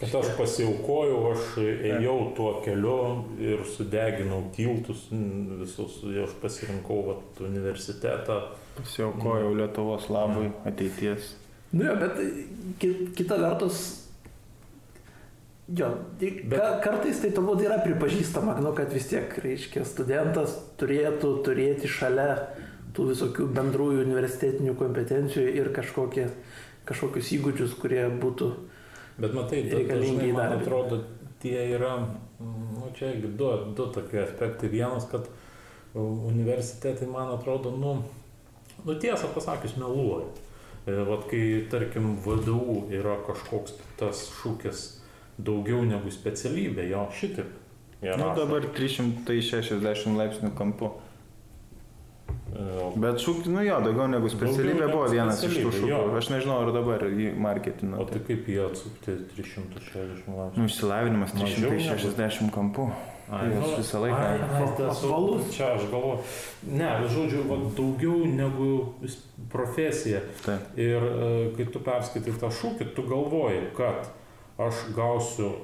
Kad 0.00 0.14
aš 0.18 0.32
pasiaukojau, 0.36 1.18
aš 1.32 1.42
ėjau 1.62 2.16
tuo 2.36 2.50
keliu 2.64 2.96
ir 3.38 3.60
sudeginau 3.76 4.40
tiltus 4.56 5.04
visus, 5.60 6.00
aš 6.24 6.32
pasirinkau 6.42 7.02
vat, 7.06 7.42
universitetą. 7.46 8.40
Pasiaukojau 8.74 9.52
Lietuvos 9.54 10.08
labui, 10.10 10.48
ateities. 10.66 11.34
Nu 11.72 11.86
jo, 11.86 11.94
bet 12.00 12.18
ki- 12.82 13.12
kita 13.14 13.38
vertus, 13.38 14.00
Jo, 15.66 15.86
Bet- 16.20 16.50
ka, 16.50 16.66
kartais 16.84 17.22
tai 17.22 17.30
turbūt 17.32 17.62
yra 17.64 17.78
pripažįstama, 17.80 18.58
nu, 18.60 18.74
kad 18.76 18.90
vis 18.92 19.06
tiek, 19.08 19.30
reiškia, 19.40 19.86
studentas 19.88 20.58
turėtų 20.76 21.30
turėti 21.46 21.88
šalia 21.88 22.50
tų 22.92 23.06
visokių 23.14 23.46
bendrųjų 23.56 24.02
universitetinių 24.04 24.74
kompetencijų 24.76 25.46
ir 25.56 25.70
kažkokie, 25.72 26.26
kažkokius 26.84 27.32
įgūdžius, 27.38 27.78
kurie 27.80 28.04
būtų... 28.20 28.50
Bet 29.18 29.34
matai, 29.34 29.62
dažnai, 29.70 30.32
man 30.34 30.56
atrodo, 30.56 30.98
tie 31.42 31.68
yra, 31.76 31.96
nu, 32.40 32.88
čia 32.98 33.12
du, 33.22 33.50
du 33.76 33.86
tokie 33.94 34.24
aspektai. 34.24 34.70
Vienas, 34.72 35.06
kad 35.10 35.28
universitetai, 35.94 37.06
man 37.10 37.30
atrodo, 37.36 37.70
nu, 37.70 37.94
nu 38.84 38.98
tiesą 38.98 39.30
pasakius, 39.34 39.76
meluoja. 39.78 40.26
E, 40.86 40.96
Vat 41.08 41.28
kai, 41.30 41.44
tarkim, 41.70 42.16
VDU 42.24 42.88
yra 42.92 43.16
kažkoks 43.24 43.78
tas 44.00 44.26
šūkis 44.40 44.82
daugiau 45.38 45.84
negu 45.86 46.10
specialybė, 46.12 46.88
jo 46.90 47.06
šitaip. 47.14 47.54
jie 48.02 48.18
Nu, 48.20 48.32
dabar 48.36 48.66
360 48.76 50.18
laipsnių 50.18 50.52
kampu. 50.58 50.90
Bet 52.96 53.18
šūkis, 53.24 53.48
nu 53.50 53.62
jo, 53.66 53.80
daugiau 53.82 54.06
negu 54.08 54.28
specialybė 54.30 54.84
negu 54.84 54.92
buvo 54.92 55.08
vienas 55.10 55.40
iš 55.42 55.56
tų 55.56 55.70
specialybė, 55.70 55.80
šūkių. 55.80 56.18
Aš 56.20 56.28
nežinau, 56.30 56.58
ar 56.62 56.70
dabar 56.76 57.02
jį 57.10 57.32
marketina. 57.42 57.98
O 57.98 58.04
tai 58.06 58.20
kaip 58.28 58.46
jie 58.46 58.60
atsukti 58.62 59.16
360 59.34 60.28
laipsnių? 60.30 60.60
Nu, 60.62 60.68
išsilavinimas 60.70 61.34
Mažiau 61.34 61.70
negu- 61.70 61.82
360 61.82 62.52
kampu. 62.54 62.86
Ai, 63.32 63.46
nu, 63.48 63.60
visą 63.78 64.02
laiką- 64.04 64.20
ai, 64.20 64.38
ai, 64.38 64.66
tas- 64.76 65.02
Apvalus. 65.02 65.46
Čia 65.56 65.70
aš 65.74 65.86
galvoju. 65.90 66.18
Ne, 66.68 66.90
žodžiu, 67.08 67.42
va, 67.48 67.56
daugiau 67.74 68.18
negu 68.28 68.92
profesija. 69.50 70.20
Taip. 70.44 70.60
Ir 70.76 71.02
e, 71.02 71.30
kai 71.56 71.64
tu 71.72 71.80
perskaitai 71.80 72.34
tą 72.38 72.50
šūkį, 72.52 72.90
tu 72.94 73.02
galvoji, 73.08 73.62
kad 73.76 74.10
aš 74.58 74.74
gausiu 74.94 75.54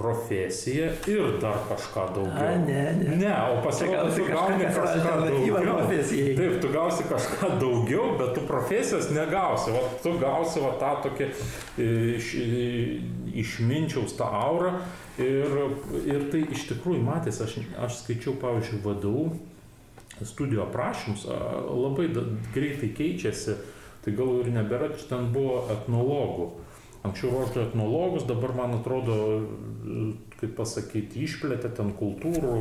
profesiją 0.00 0.88
ir 1.12 1.34
dar 1.42 1.58
kažką 1.68 2.04
A, 2.06 2.14
daugiau. 2.16 2.58
ne, 2.66 2.84
ne. 3.00 3.16
Ne, 3.20 3.32
o 3.52 3.60
pasirodo, 3.64 4.08
tu 4.16 4.24
kažką, 4.24 4.36
gauni 4.36 4.64
kažką 4.64 4.86
alternatyva 4.94 5.60
daugiau. 5.60 5.76
profesijai. 5.76 6.36
Taip, 6.40 6.56
tu 6.64 6.72
gausi 6.74 7.06
kažką 7.10 7.50
daugiau, 7.60 8.06
bet 8.20 8.32
tu 8.38 8.46
profesijos 8.48 9.10
negausi. 9.14 9.74
O 9.76 9.84
tu 10.02 10.14
gausi 10.22 10.64
va, 10.64 10.72
tą 10.80 10.94
tokią 11.04 11.28
e, 11.28 11.90
iš, 12.16 12.32
e, 12.40 12.72
išminčiaus 13.44 14.16
tą 14.18 14.30
aurą. 14.40 14.72
Ir, 15.20 15.52
ir 16.08 16.26
tai 16.32 16.46
iš 16.54 16.64
tikrųjų 16.70 17.02
matys, 17.04 17.42
aš, 17.44 17.58
aš 17.84 18.00
skaičiau, 18.06 18.38
pavyzdžiui, 18.40 18.80
vadovų 18.86 19.26
studijų 20.24 20.62
aprašymus, 20.64 21.26
a, 21.28 21.36
labai 21.68 22.08
greitai 22.54 22.90
keičiasi. 22.96 23.58
Tai 24.00 24.12
gal 24.16 24.38
ir 24.40 24.48
nebėra, 24.54 24.88
ten 25.10 25.28
buvo 25.34 25.66
etnologų. 25.74 26.46
Anksčiau 27.00 27.30
ruošdavo 27.32 27.66
etnologus, 27.70 28.26
dabar 28.28 28.52
man 28.52 28.74
atrodo, 28.76 29.14
kaip 30.40 30.52
pasakyti, 30.58 31.22
išplėtė 31.24 31.70
ten 31.78 31.94
kultūrų 31.96 32.56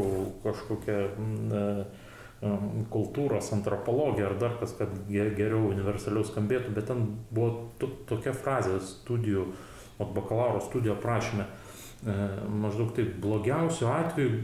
kažkokią 0.45 0.99
mm, 1.09 1.49
e, 1.51 2.45
em, 2.47 2.69
kultūros 2.93 3.51
antropologija 3.57 4.29
ar 4.29 4.37
dar 4.39 4.55
kas, 4.61 4.77
kad 4.79 4.93
ge- 5.09 5.33
geriau 5.35 5.65
universaliau 5.73 6.23
skambėtų, 6.23 6.71
bet 6.77 6.87
ten 6.87 7.03
buvo 7.35 7.49
to, 7.81 7.91
tokia 8.07 8.31
frazė 8.31 8.79
studijų, 8.79 9.43
o 9.99 10.07
bakalauro 10.15 10.63
studijų 10.63 10.95
aprašyme, 10.95 11.43
e, 11.43 12.17
maždaug 12.63 12.95
taip, 12.95 13.17
blogiausiu 13.19 13.91
atveju 13.91 14.39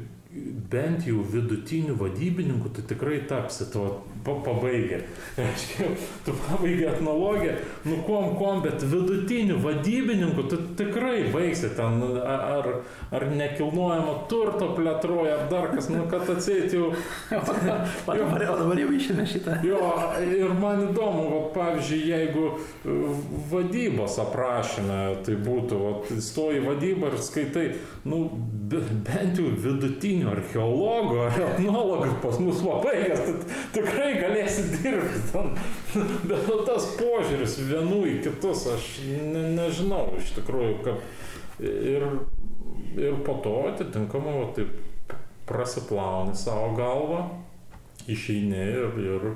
bent 0.71 1.05
jau 1.07 1.23
vidutinių 1.31 1.95
vadybininkų, 1.99 2.71
tai 2.75 2.83
tikrai 2.89 3.21
tapsi 3.29 3.67
to 3.73 3.85
pa, 4.25 4.35
pabaigę. 4.45 5.01
Reiškia, 5.39 5.89
tu 6.25 6.35
pabaigė 6.45 6.89
etnologiją, 6.93 7.57
nu 7.87 7.99
kom, 8.07 8.33
kom, 8.39 8.61
bet 8.65 8.83
vidutinių 8.83 9.59
vadybininkų 9.63 10.47
tu 10.51 10.59
tikrai 10.79 11.29
baigsi 11.33 11.71
ten 11.77 12.01
ar, 12.19 12.71
ar 13.15 13.27
nekilnojamo 13.31 14.17
turto 14.31 14.71
plėtroja, 14.77 15.39
ar 15.39 15.47
dar 15.51 15.69
kas, 15.73 15.89
nu 15.93 16.05
kad 16.11 16.27
atseit 16.35 16.73
jau 16.75 16.91
O 18.07 18.13
dabar, 18.13 18.41
o 18.49 18.55
dabar 18.59 18.79
jau 18.79 18.91
išėmė 18.93 19.25
šitą. 19.29 19.57
Jo, 19.65 19.79
ir 20.21 20.51
man 20.59 20.83
įdomu, 20.89 21.25
va, 21.31 21.39
pavyzdžiui, 21.55 22.01
jeigu 22.11 22.45
e, 22.51 22.95
vadybos 23.51 24.17
aprašyme 24.21 24.99
tai 25.25 25.37
būtų, 25.45 25.79
va, 25.81 26.19
stoji 26.23 26.61
vadybą 26.65 27.11
ir 27.11 27.17
skaitai, 27.25 27.65
nu, 28.09 28.25
be, 28.69 28.81
bent 29.07 29.41
jau 29.41 29.49
vidutinių 29.65 30.24
archeologų 30.31 31.19
ar 31.25 31.37
etnologų 31.47 32.15
pas 32.23 32.39
mus 32.41 32.61
pabaigęs, 32.65 33.21
tai 33.25 33.59
tikrai 33.75 34.09
galėsi 34.19 34.65
dirbti. 34.73 35.43
Bet 36.29 36.49
tas 36.67 36.89
požiūris 36.99 37.59
vienų 37.69 38.01
į 38.13 38.17
kitus, 38.25 38.65
aš 38.73 38.89
ne, 39.05 39.45
nežinau 39.57 40.07
iš 40.19 40.33
tikrųjų, 40.39 40.75
kad 40.85 41.65
ir, 41.65 42.07
ir 42.99 43.17
po 43.27 43.39
to 43.45 43.55
atitinkamai, 43.71 44.37
va, 44.41 44.51
taip 44.57 44.75
prasiplauni 45.45 46.35
savo 46.37 46.71
galvą 46.77 47.25
išeini 48.11 48.61
ir, 48.75 48.97
ir 49.01 49.27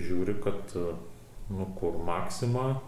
žiūri, 0.00 0.36
kad, 0.44 0.74
nu, 1.50 1.66
kur 1.78 1.98
maksima, 2.06 2.80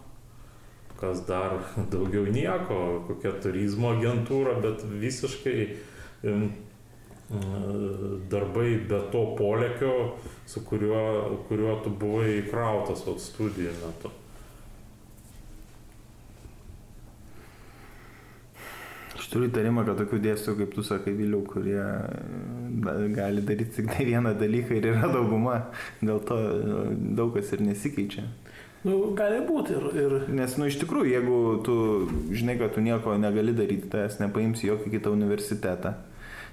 kas 1.01 1.25
dar 1.27 1.59
daugiau 1.93 2.27
nieko, 2.31 3.03
kokia 3.09 3.35
turizmo 3.43 3.95
agentūra, 3.97 4.59
bet 4.63 4.85
visiškai 4.87 5.59
darbai 7.31 8.75
be 8.89 8.99
to 9.13 9.23
polėkio, 9.39 9.93
su 10.47 10.65
kuriuo, 10.67 11.05
kuriuo 11.49 11.79
tu 11.85 11.93
buvai 12.03 12.43
įkrautas 12.43 13.07
vat 13.07 13.23
studijų 13.25 13.73
metu. 13.79 14.11
Aš 19.17 19.29
turiu 19.31 19.49
įtarimą, 19.49 19.85
kad 19.87 20.01
tokių 20.01 20.19
dėstytojų, 20.25 20.59
kaip 20.61 20.77
tu 20.77 20.85
sakai, 20.85 21.13
Viliau, 21.17 21.41
kurie 21.49 21.81
gali 23.17 23.45
daryti 23.45 23.79
tik 23.79 23.91
tai 23.93 24.07
vieną 24.09 24.35
dalyką 24.41 24.77
ir 24.77 24.89
yra 24.93 25.09
dauguma, 25.13 25.59
dėl 26.03 26.21
to 26.27 26.37
e, 26.37 26.79
daug 27.17 27.37
kas 27.37 27.53
ir 27.55 27.63
nesikeičia. 27.65 28.27
Nu, 28.83 28.97
gali 29.15 29.45
būti 29.47 29.77
ir, 29.79 29.85
ir 29.95 30.15
Nes, 30.35 30.57
nu, 30.59 30.67
iš 30.67 30.81
tikrųjų, 30.81 31.13
jeigu 31.13 31.37
tu 31.67 31.77
žinai, 32.35 32.57
kad 32.59 32.75
tu 32.75 32.83
nieko 32.83 33.15
negali 33.21 33.55
daryti, 33.55 33.93
tas 33.93 34.19
nepaims 34.19 34.65
į 34.65 34.73
jokį 34.73 34.97
kitą 34.97 35.13
universitetą, 35.15 35.95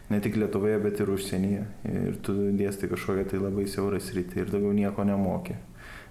ne 0.10 0.20
tik 0.22 0.38
Lietuvoje, 0.42 0.80
bet 0.84 1.00
ir 1.00 1.12
užsienyje, 1.14 1.66
ir 1.90 2.18
tu 2.26 2.36
dėstai 2.58 2.90
kažkokią 2.92 3.28
tai 3.30 3.42
labai 3.42 3.68
siaurą 3.70 4.00
sritį 4.02 4.44
ir 4.44 4.54
daugiau 4.54 4.74
nieko 4.76 5.06
nemoki. 5.08 5.58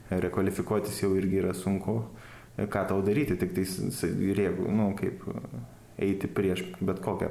Rekvalifikuotis 0.08 1.02
jau 1.02 1.12
irgi 1.18 1.42
yra 1.42 1.52
sunku. 1.56 1.98
Ką 2.58 2.84
tau 2.90 3.02
daryti, 3.06 3.37
tik 3.38 3.52
tai, 3.54 3.66
jeigu, 4.08 4.70
nu, 4.74 4.88
kaip 4.98 5.22
eiti 5.98 6.30
prieš 6.30 6.64
bet 6.80 7.02
kokią, 7.04 7.28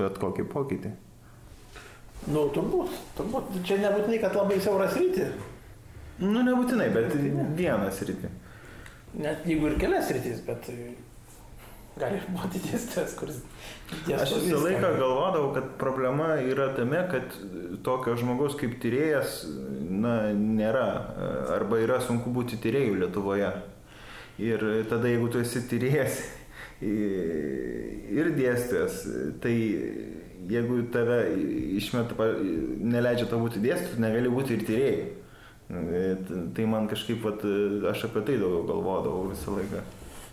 bet 0.00 0.18
kokį 0.20 0.44
pokytį. 0.50 0.90
Nu, 2.28 2.48
turbūt, 2.52 2.96
turbūt. 3.16 3.54
Čia 3.64 3.78
nebūtinai, 3.80 4.18
kad 4.20 4.36
labai 4.36 4.58
siauras 4.60 4.96
rytį. 4.98 5.30
Nu, 6.20 6.42
nebūtinai, 6.44 6.90
bet 6.92 7.14
vienas 7.56 8.02
rytį. 8.04 8.32
Net 9.20 9.46
jeigu 9.48 9.70
ir 9.70 9.78
kelias 9.80 10.10
rytis, 10.12 10.42
bet 10.46 10.68
gali 12.00 12.20
būti 12.36 12.62
dėstytojas, 12.64 13.14
kuris 13.18 13.40
dėsto 14.06 14.22
Aš 14.24 14.34
visą 14.46 14.62
laiką 14.64 14.92
galvodavau, 14.98 15.52
kad 15.56 15.70
problema 15.80 16.32
yra 16.42 16.70
tame, 16.76 17.02
kad 17.12 17.36
tokio 17.86 18.16
žmogaus 18.20 18.56
kaip 18.60 18.78
tyrėjas 18.82 19.44
na, 19.90 20.32
nėra 20.36 20.86
arba 21.56 21.80
yra 21.84 22.00
sunku 22.04 22.32
būti 22.34 22.60
tyrėjų 22.62 22.98
Lietuvoje. 23.04 23.52
Ir 24.40 24.62
tada 24.88 25.10
jeigu 25.10 25.28
tu 25.28 25.40
esi 25.42 25.60
tyrėjas 25.68 26.22
ir 26.80 28.30
dėstytojas, 28.38 29.02
tai 29.42 29.54
jeigu 30.50 30.80
tave 30.92 31.20
išmeta, 31.76 32.30
neleidžia 32.80 33.28
tau 33.28 33.42
būti 33.42 33.60
dėstytoju, 33.62 34.00
negali 34.00 34.32
būti 34.32 34.56
ir 34.56 34.66
tyrėjai. 34.68 35.08
Tai 36.56 36.66
man 36.66 36.88
kažkaip, 36.90 37.20
vat, 37.22 37.44
aš 37.92 38.08
apie 38.08 38.24
tai 38.26 38.40
daugiau 38.40 38.64
galvodavau 38.72 39.28
visą 39.30 39.54
laiką. 39.54 39.84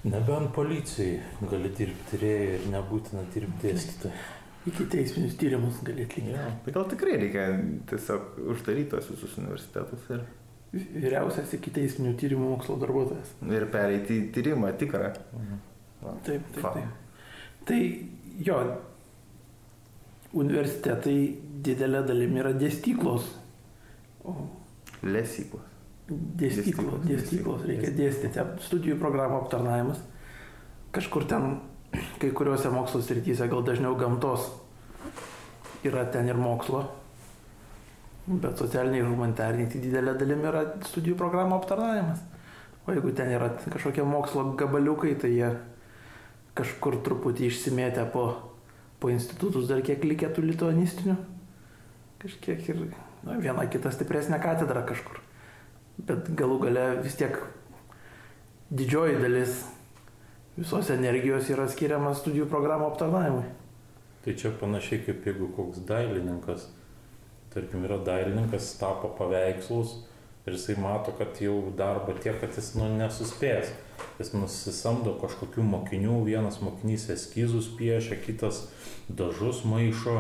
Nebent 0.04 0.52
policijai 0.56 1.22
gali 1.50 1.72
dirbti 1.76 2.12
tyrėjai 2.12 2.50
ir 2.58 2.68
nebūtina 2.72 3.24
dirbti 3.34 3.72
dėstytojai. 3.72 4.26
Iki 4.68 4.86
teisminius 4.92 5.38
tyrimus 5.40 5.80
gali 5.88 6.04
atlikti. 6.06 6.34
Ja. 6.36 6.50
Tai 6.66 6.74
gal 6.76 6.86
tikrai 6.92 7.16
reikia 7.22 7.46
tiesiog 7.90 8.38
uždaryti 8.54 8.92
tos 8.92 9.10
visus 9.14 9.38
universitetus 9.42 10.10
ir, 10.14 10.26
Vyriausias 10.78 11.54
iki 11.56 11.72
teisminių 11.72 12.12
tyrimų 12.20 12.50
mokslo 12.52 12.76
darbuotojas. 12.82 13.30
ir 13.56 13.66
pereiti 13.72 14.18
į 14.20 14.26
tyrimą 14.36 14.74
tikrą. 14.78 15.14
Taip, 15.16 16.20
taip, 16.28 16.60
Fa. 16.60 16.74
taip. 16.76 16.90
Tai 17.66 17.80
jo, 18.44 18.58
universitetai 20.38 21.16
didelė 21.64 22.04
dalimi 22.08 22.44
yra 22.44 22.52
dėstyklos. 22.60 23.32
O 24.28 24.36
Lesyklos. 25.08 25.77
Dėstyklos, 26.08 27.02
Dėstyklos, 27.08 27.66
reikia 27.68 27.92
dėstyti. 27.96 28.46
Studijų 28.68 28.98
programų 29.02 29.42
aptarnavimas. 29.42 30.00
Kažkur 30.96 31.28
ten, 31.28 31.60
kai 32.22 32.32
kuriuose 32.32 32.72
mokslo 32.72 33.02
srityse, 33.04 33.50
gal 33.52 33.66
dažniau 33.68 33.98
gamtos 34.00 34.48
yra 35.88 36.06
ten 36.12 36.30
ir 36.32 36.40
mokslo. 36.40 36.86
Bet 38.28 38.60
socialiniai 38.60 39.04
ir 39.04 39.08
humanitariniai 39.08 39.70
tai 39.72 39.84
didelė 39.84 40.16
dalimi 40.20 40.48
yra 40.50 40.64
studijų 40.88 41.16
programų 41.20 41.60
aptarnavimas. 41.62 42.24
O 42.88 42.96
jeigu 42.96 43.12
ten 43.16 43.32
yra 43.36 43.52
kažkokie 43.68 44.04
mokslo 44.08 44.46
gabaliukai, 44.60 45.14
tai 45.20 45.32
jie 45.36 45.52
kažkur 46.58 47.02
truputį 47.04 47.48
išsimėtę 47.52 48.08
po, 48.14 48.30
po 49.00 49.12
institutus 49.12 49.68
dar 49.70 49.84
kiek 49.86 50.04
likę 50.08 50.32
tų 50.34 50.48
lituanistinių. 50.48 51.16
Kažkiek 52.24 52.64
ir 52.72 52.84
na, 53.28 53.38
viena 53.44 53.68
kita 53.70 53.92
stipresnė 53.94 54.40
katedra 54.44 54.84
kažkur. 54.88 55.27
Bet 55.98 56.30
galų 56.38 56.60
gale 56.68 56.86
vis 57.02 57.18
tiek 57.18 57.40
didžioji 58.70 59.18
dalis 59.22 59.64
visos 60.58 60.92
energijos 60.94 61.50
yra 61.54 61.66
skiriama 61.70 62.14
studijų 62.18 62.46
programų 62.52 62.92
aptarnavimui. 62.92 63.48
Tai 64.26 64.36
čia 64.36 64.52
panašiai 64.60 65.06
kaip 65.06 65.26
jeigu 65.26 65.48
koks 65.56 65.82
dailininkas, 65.88 66.68
tarkim, 67.54 67.86
yra 67.88 67.98
dailininkas, 68.04 68.74
tapo 68.80 69.14
paveikslus 69.18 69.94
ir 70.48 70.56
jisai 70.56 70.78
mato, 70.80 71.14
kad 71.18 71.40
jau 71.44 71.72
darbo 71.78 72.16
tiek, 72.16 72.38
kad 72.42 72.56
jis 72.56 72.74
nu, 72.80 72.88
nesuspės. 73.00 73.74
Jis 74.20 74.34
nusisamdo 74.34 75.16
kažkokių 75.22 75.64
mokinių, 75.66 76.20
vienas 76.26 76.60
mokinys 76.62 77.08
eskizus 77.14 77.68
piešia, 77.78 78.20
kitas 78.22 78.68
dažus 79.10 79.64
maišo, 79.68 80.18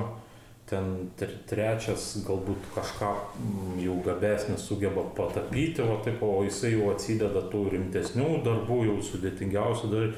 ten 0.67 1.11
trečias 1.47 2.09
galbūt 2.27 2.65
kažką 2.75 3.11
mm, 3.15 3.75
jau 3.85 3.95
gabesnis 4.03 4.65
sugeba 4.67 5.05
patapyti, 5.15 5.83
o, 5.83 5.95
taip, 6.03 6.23
o 6.23 6.41
jisai 6.43 6.73
jau 6.73 6.89
atsideda 6.91 7.45
tų 7.51 7.63
rimtesnių 7.75 8.41
darbų, 8.43 8.81
jau 8.89 8.97
sudėtingiausių 9.11 9.91
dar 9.93 10.09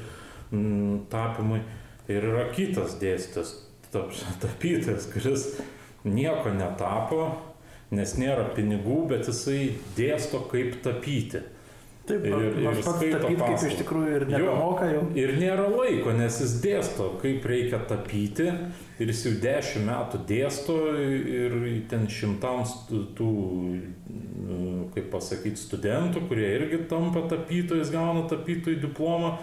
mm, 0.50 0.96
tapimui. 1.12 1.60
Ir 2.10 2.26
yra 2.32 2.48
kitas 2.50 2.96
dėstytas, 2.98 3.54
tapytojas, 3.92 5.06
kuris 5.12 5.46
nieko 6.02 6.50
netapo, 6.56 7.28
nes 7.94 8.16
nėra 8.18 8.48
pinigų, 8.56 9.04
bet 9.10 9.30
jisai 9.30 9.76
dėsto 9.94 10.42
kaip 10.50 10.80
tapyti. 10.82 11.44
Taip, 12.08 12.24
ir, 12.26 12.56
ir 12.58 12.78
pats 12.80 12.86
tapyti 12.88 13.36
kaip 13.38 13.64
iš 13.68 13.76
tikrųjų 13.82 14.14
ir 14.16 14.24
nemoka 14.30 14.88
jau. 14.88 15.02
Ir 15.18 15.34
nėra 15.38 15.66
laiko, 15.70 16.14
nes 16.16 16.40
jis 16.42 16.56
dėsto, 16.62 17.10
kaip 17.20 17.44
reikia 17.46 17.82
tapyti. 17.90 18.48
Ir 19.00 19.12
jis 19.12 19.22
jau 19.26 19.32
dešimt 19.42 19.86
metų 19.86 20.22
dėsto 20.28 20.76
ir 20.98 21.56
ten 21.92 22.08
šimtams 22.10 22.74
tų, 23.16 23.30
kaip 24.96 25.08
pasakyti, 25.12 25.60
studentų, 25.60 26.24
kurie 26.28 26.48
irgi 26.56 26.82
tampa 26.90 27.26
tapytojais, 27.30 27.92
gauna 27.94 28.26
tapytojų 28.32 28.80
diplomą. 28.88 29.36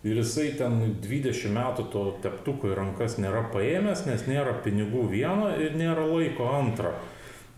Ir 0.00 0.16
jisai 0.16 0.54
ten 0.56 0.78
20 1.04 1.52
metų 1.52 1.84
to 1.92 2.04
teptuko 2.24 2.70
į 2.70 2.76
rankas 2.78 3.18
nėra 3.20 3.42
paėmęs, 3.52 4.06
nes 4.08 4.24
nėra 4.28 4.54
pinigų 4.64 5.04
vieno 5.12 5.50
ir 5.60 5.76
nėra 5.76 6.06
laiko 6.08 6.46
antrą. 6.56 6.94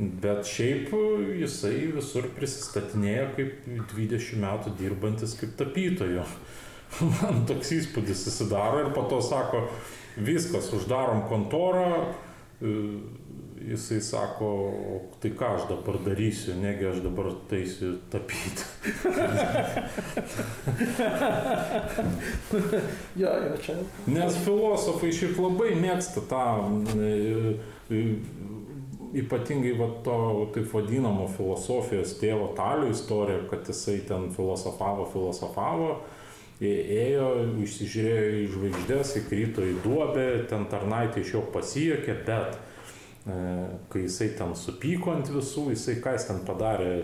Bet 0.02 0.48
šiaip 0.48 0.90
jisai 1.38 1.76
visur 1.94 2.26
prisistatinėja 2.34 3.26
kaip 3.36 3.66
20 3.92 4.40
metų 4.42 4.72
dirbantis 4.80 5.36
kaip 5.38 5.52
tapytojo. 5.60 6.24
Man 7.20 7.44
toks 7.48 7.70
įspūdis 7.76 8.24
susidaro 8.26 8.78
ir 8.82 8.90
po 8.96 9.02
to 9.10 9.18
sako, 9.24 9.58
viskas, 10.16 10.66
uždarom 10.74 11.20
kontorą. 11.30 11.90
E, 12.62 12.64
jisai 13.62 14.00
sako, 14.02 14.48
tai 15.22 15.30
ką 15.38 15.46
aš 15.56 15.62
dabar 15.70 15.96
darysiu, 16.02 16.52
negi 16.58 16.84
aš 16.90 16.98
dabar 17.04 17.26
taisiu 17.50 17.90
tapyti. 18.10 18.64
jo, 23.22 23.30
jo, 23.46 23.54
čia. 23.62 23.74
Nes 24.10 24.32
filosofai 24.42 25.10
šiaip 25.14 25.36
labai 25.38 25.70
mėgsta 25.78 26.20
tą 26.30 26.46
e, 26.96 26.98
e, 27.86 28.18
ypatingai 29.14 29.74
va 29.76 29.88
to 30.04 30.16
taip 30.54 30.72
vadinamo 30.72 31.28
filosofijos 31.36 32.16
tėvo 32.20 32.52
talio 32.56 32.90
istorija, 32.92 33.44
kad 33.50 33.68
jisai 33.68 34.00
ten 34.08 34.30
filosofavo, 34.32 35.06
filosofavo, 35.12 35.94
ėjo, 36.62 37.28
išsižiūrėjo 37.64 38.42
į 38.42 38.44
žvaigždės, 38.52 39.16
įkrito 39.22 39.64
į 39.66 39.78
duobę, 39.84 40.26
ten 40.50 40.68
tarnaitė 40.70 41.24
iš 41.24 41.34
jo 41.36 41.42
pasijokė, 41.54 42.16
bet 42.26 42.56
e, 42.56 43.40
kai 43.92 44.04
jisai 44.06 44.30
ten 44.38 44.54
supyko 44.58 45.16
ant 45.16 45.32
visų, 45.32 45.72
jisai 45.74 45.98
ką 46.04 46.14
jis 46.16 46.28
ten 46.30 46.42
padarė, 46.46 46.94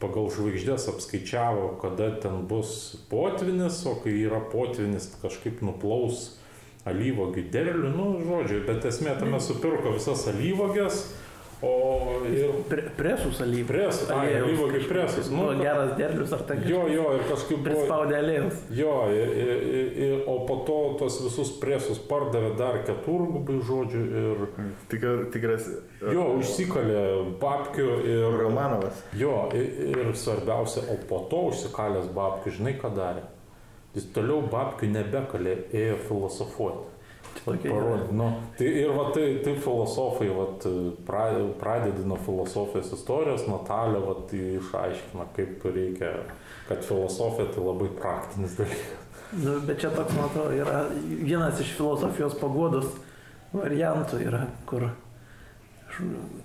pagal 0.00 0.30
žvaigždės 0.32 0.88
apskaičiavo, 0.94 1.74
kada 1.82 2.12
ten 2.22 2.44
bus 2.48 2.96
potvinis, 3.10 3.82
o 3.84 3.98
kai 4.00 4.14
yra 4.22 4.40
potvinis 4.52 5.10
kažkaip 5.20 5.60
nuplaus 5.66 6.38
alyvogių 6.88 7.44
derlių, 7.52 7.90
nu, 7.92 8.06
žodžiu, 8.24 8.62
bet 8.64 8.86
esmė 8.88 9.18
tame 9.20 9.40
supirko 9.44 9.92
visas 9.98 10.24
alyvogės, 10.30 11.02
O 11.62 12.22
ir... 12.24 12.54
Pre, 12.70 12.86
presus 12.96 13.40
alyvų. 13.44 13.66
Presus, 13.68 14.08
alyvų 14.14 14.68
kaip 14.72 14.84
presus. 14.88 15.26
Nu, 15.28 15.50
nu, 15.50 15.60
geras 15.60 15.90
derlius 15.98 16.32
ar 16.32 16.44
tai 16.48 16.56
kažkas. 16.56 16.70
Jo, 16.72 16.84
jo, 16.88 17.06
ir 17.18 17.24
kažkaip 17.28 17.58
buvo. 17.58 17.66
Prispaudė 17.66 18.16
alėjus. 18.16 18.62
Jo, 18.78 18.94
ir, 19.12 19.32
ir, 19.42 19.50
ir, 20.06 20.14
o 20.24 20.38
po 20.48 20.56
to 20.68 20.78
tos 21.02 21.18
visus 21.26 21.50
presus 21.60 22.00
pardavė 22.10 22.54
dar 22.56 22.80
keturgubai 22.88 23.58
žodžių 23.68 24.04
ir... 24.22 24.46
Tikr, 24.92 25.26
tikras. 25.34 25.68
Jo, 26.00 26.30
užsikalė 26.40 27.02
babkių 27.42 27.90
ir... 28.08 28.24
Romanovas. 28.40 29.04
Jo, 29.20 29.50
ir, 29.56 29.68
ir 29.92 30.14
svarbiausia, 30.16 30.86
o 30.88 30.96
po 31.10 31.26
to 31.28 31.44
užsikalęs 31.50 32.08
babkių, 32.16 32.56
žinai 32.56 32.78
ką 32.80 32.94
darė? 32.96 33.26
Jis 33.92 34.08
toliau 34.14 34.40
babkių 34.48 34.88
nebekalė, 34.94 35.58
ėjo 35.76 36.00
filosofuoti. 36.08 36.88
Parodyti. 37.44 38.14
Nu, 38.14 38.28
tai 38.58 38.66
ir 38.82 38.90
va, 38.94 39.06
tai, 39.14 39.26
tai 39.44 39.54
filosofai 39.56 40.28
va, 40.34 40.46
pradedi 41.60 42.06
nuo 42.06 42.18
filosofijos 42.24 42.92
istorijos, 42.96 43.46
Natalė 43.48 44.02
va, 44.04 44.16
tai 44.30 44.40
išaiškina, 44.58 45.28
kaip 45.36 45.64
reikia, 45.70 46.10
kad 46.68 46.82
filosofija 46.86 47.50
tai 47.54 47.64
labai 47.64 47.88
praktinis 48.00 48.58
dalykas. 48.60 49.06
Nu, 49.30 49.56
bet 49.62 49.78
čia 49.78 49.92
toks, 49.94 50.16
man 50.16 50.26
atrodo, 50.26 50.50
yra 50.58 50.84
vienas 51.06 51.60
iš 51.62 51.76
filosofijos 51.78 52.34
pagodos 52.40 52.90
variantų, 53.54 54.20
yra, 54.26 54.44
kur 54.66 54.88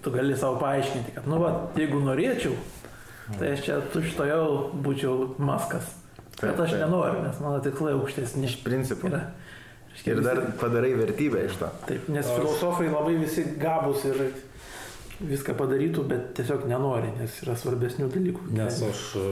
tu 0.01 0.13
gali 0.13 0.37
savo 0.37 0.59
paaiškinti, 0.61 1.17
kad, 1.17 1.27
nu, 1.29 1.41
va, 1.41 1.51
jeigu 1.77 2.01
norėčiau, 2.05 2.53
tai 3.35 3.55
aš 3.55 3.65
čia 3.65 3.79
tuštojau 3.93 4.47
būčiau 4.85 5.33
maskas. 5.41 5.93
Bet 6.41 6.59
aš 6.59 6.75
nenoriu, 6.77 7.23
nes 7.23 7.37
mano 7.39 7.61
tikslai 7.63 7.93
aukštesni. 7.95 8.43
Iš 8.45 8.57
principo. 8.65 9.07
Yra. 9.07 9.21
Ir 10.03 10.19
dar 10.21 10.41
padarai 10.59 10.91
vertybę 10.97 11.45
iš 11.47 11.55
to. 11.61 11.69
Taip, 11.87 12.09
nes 12.11 12.27
filosofai 12.27 12.89
labai 12.91 13.15
visi 13.21 13.45
gabus 13.61 14.03
ir 14.09 14.19
viską 15.23 15.55
padarytų, 15.57 16.03
bet 16.09 16.33
tiesiog 16.37 16.65
nenori, 16.69 17.09
nes 17.19 17.37
yra 17.45 17.55
svarbesnių 17.57 18.09
dalykų. 18.11 18.49
Nes 18.57 18.81
aš 18.83 19.03
e, 19.21 19.23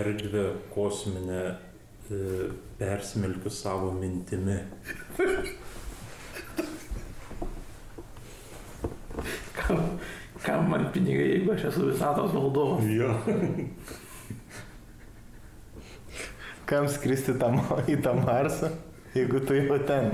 erdvę 0.00 0.44
kosminę 0.74 1.42
e, 1.50 1.52
persmelkiu 2.78 3.50
savo 3.52 3.90
mintimi. 3.96 4.58
kam, 9.58 9.98
kam 10.44 10.70
man 10.70 10.86
pinigai, 10.94 11.26
jeigu 11.34 11.56
aš 11.56 11.62
esu 11.72 11.90
visatos 11.90 12.30
valdovas? 12.36 12.86
Jo. 12.86 13.10
kam 16.70 16.86
skristi 16.88 17.34
tam, 17.40 17.58
į 17.90 17.98
tą 18.04 18.14
Marsą? 18.22 18.70
Jeigu 19.14 19.40
tu 19.46 19.54
jau 19.54 19.78
ten. 19.86 20.04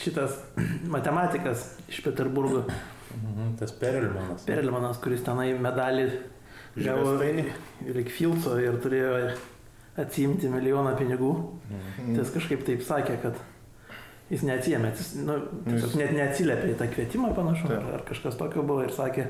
Šitas 0.00 0.38
matematikas 0.86 1.72
iš 1.90 2.02
Peterburgo. 2.04 2.64
Mhm, 3.16 3.56
tas 3.58 3.72
Perelmanas. 3.72 4.44
Perelmanas, 4.46 5.00
kuris 5.02 5.24
tenai 5.26 5.50
medalį 5.58 6.06
gavo 6.76 7.16
ir 7.24 8.02
Filco 8.12 8.54
ir 8.60 8.76
turėjo 8.84 9.12
atsiimti 9.96 10.48
milijoną 10.52 10.94
pinigų. 10.98 11.32
Mhm. 11.70 12.16
Tas 12.20 12.32
kažkaip 12.34 12.64
taip 12.68 12.84
sakė, 12.86 13.18
kad 13.24 13.40
jis 14.30 14.42
neatsijėmė, 14.46 14.92
nu, 15.26 15.36
net 15.98 16.14
neatsiliepė 16.14 16.72
į 16.72 16.78
tą 16.80 16.88
kvietimą 16.90 17.32
panašu, 17.36 17.70
ar, 17.70 17.84
ar 17.98 18.06
kažkas 18.08 18.38
tokio 18.38 18.64
buvo 18.66 18.82
ir 18.86 18.94
sakė, 18.94 19.28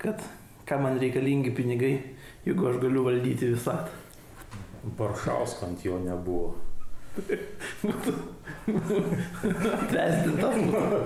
kad 0.00 0.22
kam 0.72 0.82
man 0.88 0.94
reikalingi 0.96 1.50
pinigai, 1.52 1.92
jeigu 2.46 2.68
aš 2.70 2.76
galiu 2.80 3.02
valdyti 3.04 3.50
visatą. 3.52 3.92
Baršausko 4.96 5.66
ant 5.66 5.82
jo 5.84 5.98
nebuvo. 6.00 6.54
Prezidentas 9.90 10.56
būtų. 10.62 11.00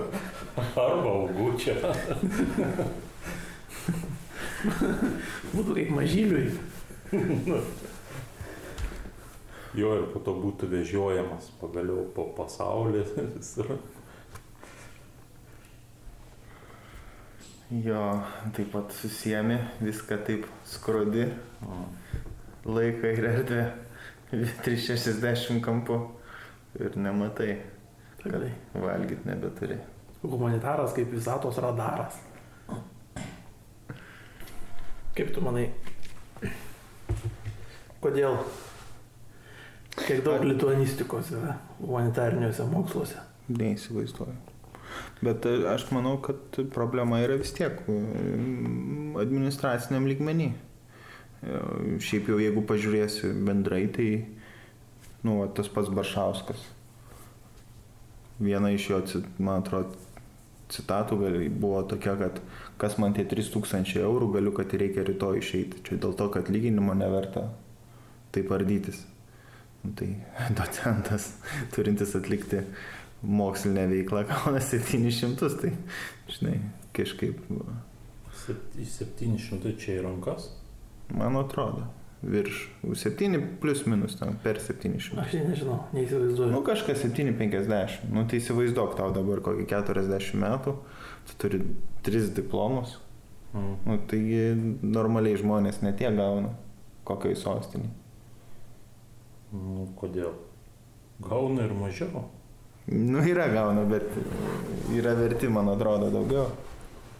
Arba 0.85 1.11
augučia. 1.17 1.75
būtų 5.51 5.75
kaip 5.81 5.91
mažyliui. 5.99 6.47
Jo 9.75 9.93
ir 9.99 10.07
po 10.15 10.23
to 10.23 10.31
būtų 10.45 10.71
vežiojamas 10.77 11.51
pagaliau 11.59 12.07
po 12.15 12.31
pasaulį. 12.39 13.03
Jo, 17.71 18.21
taip 18.55 18.69
pat 18.71 18.93
susiemi 18.95 19.57
viską 19.83 20.17
taip 20.23 20.45
skrodi, 20.63 21.25
laiką 22.63 23.11
ir 23.11 23.25
erdvę 23.27 23.65
360 24.63 25.59
kampu 25.65 25.97
ir 26.79 26.95
nematai, 26.95 27.57
kad 28.23 28.47
valgyti 28.71 29.27
nebeturi. 29.27 29.77
Humanitaras 30.23 30.95
kaip 30.95 31.11
visatos 31.11 31.59
radaras. 31.59 32.15
Kaip 35.17 35.35
tu 35.35 35.43
manai, 35.43 35.67
kodėl 37.99 38.37
kiek 40.05 40.23
daug 40.23 40.45
lituanistikos 40.47 41.35
yra 41.35 41.59
humanitariniuose 41.81 42.71
moksluose? 42.71 43.25
Neįsivaizduoju. 43.49 44.56
Bet 45.21 45.45
e, 45.49 45.57
aš 45.71 45.87
manau, 45.95 46.17
kad 46.23 46.59
problema 46.73 47.21
yra 47.23 47.37
vis 47.39 47.53
tiek 47.57 47.79
mm, 47.89 49.17
administraciniam 49.21 50.07
lygmenį. 50.09 50.49
E, 50.53 51.61
Šiaip 52.03 52.31
jau 52.31 52.39
jeigu 52.41 52.63
pažiūrėsi 52.69 53.31
bendrai, 53.47 53.85
tai, 53.93 54.09
nu, 55.25 55.39
va, 55.41 55.47
tas 55.53 55.69
pats 55.73 55.93
Baršauskas. 55.93 56.65
Viena 58.37 58.69
iš 58.73 58.91
jo, 58.91 59.01
man 59.41 59.63
atrodo, 59.63 59.97
citatų 60.71 61.17
buvo 61.57 61.81
tokia, 61.87 62.17
kad 62.19 62.41
kas 62.81 62.97
man 63.01 63.15
tie 63.15 63.25
3000 63.25 64.01
eurų, 64.03 64.33
galiu, 64.35 64.53
kad 64.55 64.73
reikia 64.77 65.05
rytoj 65.07 65.39
išeiti. 65.41 65.83
Čia 65.87 65.99
dėl 66.03 66.15
to, 66.19 66.27
kad 66.33 66.51
lyginimo 66.53 66.95
neverta 66.97 67.47
taip 68.35 68.51
ardytis. 68.53 68.99
Nu, 69.83 69.93
tai 69.97 70.09
docentas, 70.59 71.31
turintis 71.75 72.15
atlikti 72.17 72.63
mokslinę 73.23 73.87
veiklą, 73.91 74.23
gauna 74.31 74.59
700, 74.61 75.53
tai, 75.61 75.71
žinai, 76.31 76.57
kažkaip, 76.97 77.39
Sept- 78.45 78.77
700 78.77 79.73
čia 79.81 79.97
į 79.99 80.03
rankas. 80.05 80.51
man 81.09 81.35
atrodo, 81.39 81.87
virš 82.23 82.67
7 82.95 83.41
plus 83.61 83.85
minus 83.89 84.15
ten 84.19 84.35
per 84.43 84.59
700. 84.61 85.17
Aš 85.23 85.33
nežinau, 85.47 85.79
neįsivaizduoju. 85.95 86.51
Nu, 86.53 86.61
kažkas 86.65 87.01
750. 87.05 88.07
Nu, 88.13 88.23
tai 88.29 88.39
įsivaizduok 88.41 88.95
tau 88.99 89.11
dabar 89.15 89.41
kokį 89.45 89.67
40 89.71 90.37
metų, 90.41 90.75
tu 91.27 91.37
turi 91.43 91.61
3 92.07 92.31
diplomus. 92.37 92.97
Mm. 93.53 93.75
Nu, 93.87 93.97
taigi 94.11 94.41
normaliai 94.83 95.37
žmonės 95.39 95.79
netie 95.81 96.09
gauna 96.13 96.51
kokiai 97.07 97.35
sostiniai. 97.39 97.89
Nu, 99.53 99.87
kodėl? 99.97 100.33
Gauna 101.23 101.63
ir 101.65 101.71
mažiau. 101.73 102.25
Nu, 102.87 103.19
yra 103.27 103.47
gauna, 103.51 103.83
bet 103.83 104.07
yra 104.95 105.13
verti, 105.19 105.47
man 105.51 105.67
atrodo, 105.73 106.07
daugiau. 106.13 106.47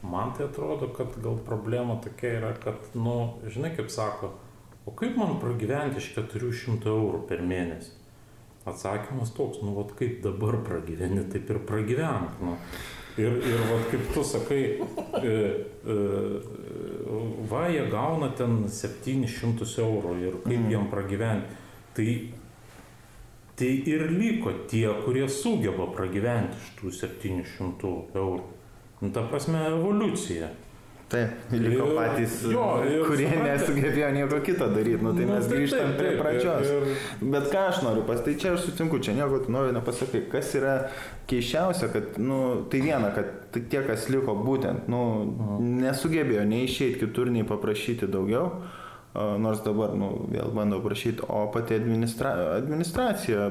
Man 0.08 0.32
tai 0.38 0.46
atrodo, 0.46 0.88
kad 0.96 1.18
gal 1.24 1.36
problema 1.46 1.98
tokia 2.04 2.38
yra, 2.40 2.52
kad, 2.64 2.86
nu, 2.96 3.34
žinai, 3.52 3.74
kaip 3.76 3.90
sako, 3.92 4.30
o 4.88 4.94
kaip 4.96 5.18
man 5.20 5.36
pragyventi 5.42 6.00
iš 6.00 6.14
400 6.16 6.88
eurų 6.94 7.26
per 7.28 7.44
mėnesį? 7.44 7.92
Atsakymas 8.68 9.32
toks, 9.36 9.60
nu, 9.64 9.74
vat 9.76 9.92
kaip 10.00 10.22
dabar 10.24 10.60
pragyveni, 10.68 11.26
taip 11.32 11.52
ir 11.52 11.60
pragyvenk. 11.68 12.40
Nu. 12.44 12.56
Ir, 13.18 13.34
ir 13.50 13.62
vat 13.72 13.86
kaip 13.92 14.10
tu 14.14 14.24
sakai, 14.28 14.62
e, 15.24 15.36
e, 15.84 15.96
va, 17.50 17.64
jie 17.72 17.86
gauna 17.92 18.30
ten 18.38 18.68
700 18.70 19.80
eurų 19.84 20.18
ir 20.22 20.36
kaip 20.44 20.60
Mm. 20.60 20.70
jiem 20.72 20.88
pragyventi. 20.92 21.64
Tai, 21.98 22.10
tai 23.58 23.72
ir 23.90 24.06
liko 24.14 24.52
tie, 24.70 24.86
kurie 25.06 25.26
sugeba 25.30 25.88
pragyventi 25.96 26.56
iš 26.62 26.72
tų 26.80 26.94
700 26.94 27.92
eurų. 28.16 28.44
Nu, 29.02 29.10
ta 29.14 29.24
prasme, 29.30 29.60
evoliucija. 29.74 30.48
Taip, 31.08 31.30
liko 31.56 31.86
Ir- 31.88 31.94
patys, 31.96 32.34
jo, 32.52 32.64
ir 32.84 33.06
kurie 33.08 33.30
supranti- 33.30 33.46
nesugebėjo 33.48 34.08
nieko 34.12 34.40
kito 34.44 34.66
daryti. 34.74 35.02
Nu, 35.06 35.14
tai 35.16 35.24
Nu, 35.26 35.34
mes 35.38 35.46
grįžtam 35.48 35.94
taip, 35.94 35.98
prie 35.98 36.10
taip, 36.10 36.20
pradžios. 36.20 36.66
Ir, 36.68 36.88
ir, 36.92 37.30
Bet 37.32 37.46
ką 37.54 37.62
aš 37.70 37.78
noriu 37.86 38.04
pasakyti, 38.04 38.26
tai 38.34 38.42
čia 38.42 38.52
aš 38.58 38.66
sutinku, 38.66 39.00
čia 39.00 39.14
nieko 39.16 39.40
nori 39.50 39.72
nepasakai. 39.72 40.26
Kas 40.30 40.50
yra 40.60 40.74
keiščiausia, 41.32 41.88
kad, 41.94 42.18
nu, 42.20 42.66
tai 42.70 42.82
viena, 42.84 43.14
kad 43.16 43.30
tai 43.54 43.62
tie, 43.72 43.82
kas 43.88 44.10
liko 44.12 44.36
būtent, 44.36 44.90
nu, 44.92 45.00
nesugebėjo 45.62 46.44
nei 46.46 46.66
išeiti 46.68 47.00
kitur, 47.06 47.32
nei 47.32 47.44
paprašyti 47.48 48.10
daugiau, 48.12 48.52
nors 49.42 49.64
dabar, 49.66 49.94
nu, 49.98 50.12
vėl 50.32 50.52
bandau 50.56 50.82
prašyti, 50.84 51.26
o 51.28 51.46
pati 51.54 51.78
administra 51.78 52.34
administracija 52.58 53.50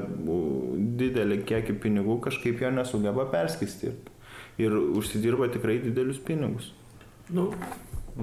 didelį 1.01 1.41
kiekį 1.47 1.77
pinigų 1.83 2.19
kažkaip 2.27 2.63
jo 2.63 2.71
nesugeba 2.75 3.27
perskirstyti. 3.31 4.15
Ir 4.57 4.73
užsidirba 4.73 5.51
tikrai 5.53 5.77
didelius 5.83 6.17
pinigus. 6.25 6.71
Nu, 7.29 7.51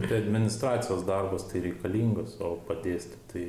tai 0.01 0.19
administracijos 0.19 1.05
darbas 1.07 1.47
tai 1.51 1.63
reikalingas, 1.69 2.39
o 2.43 2.57
padėsti 2.69 3.21
tai... 3.31 3.47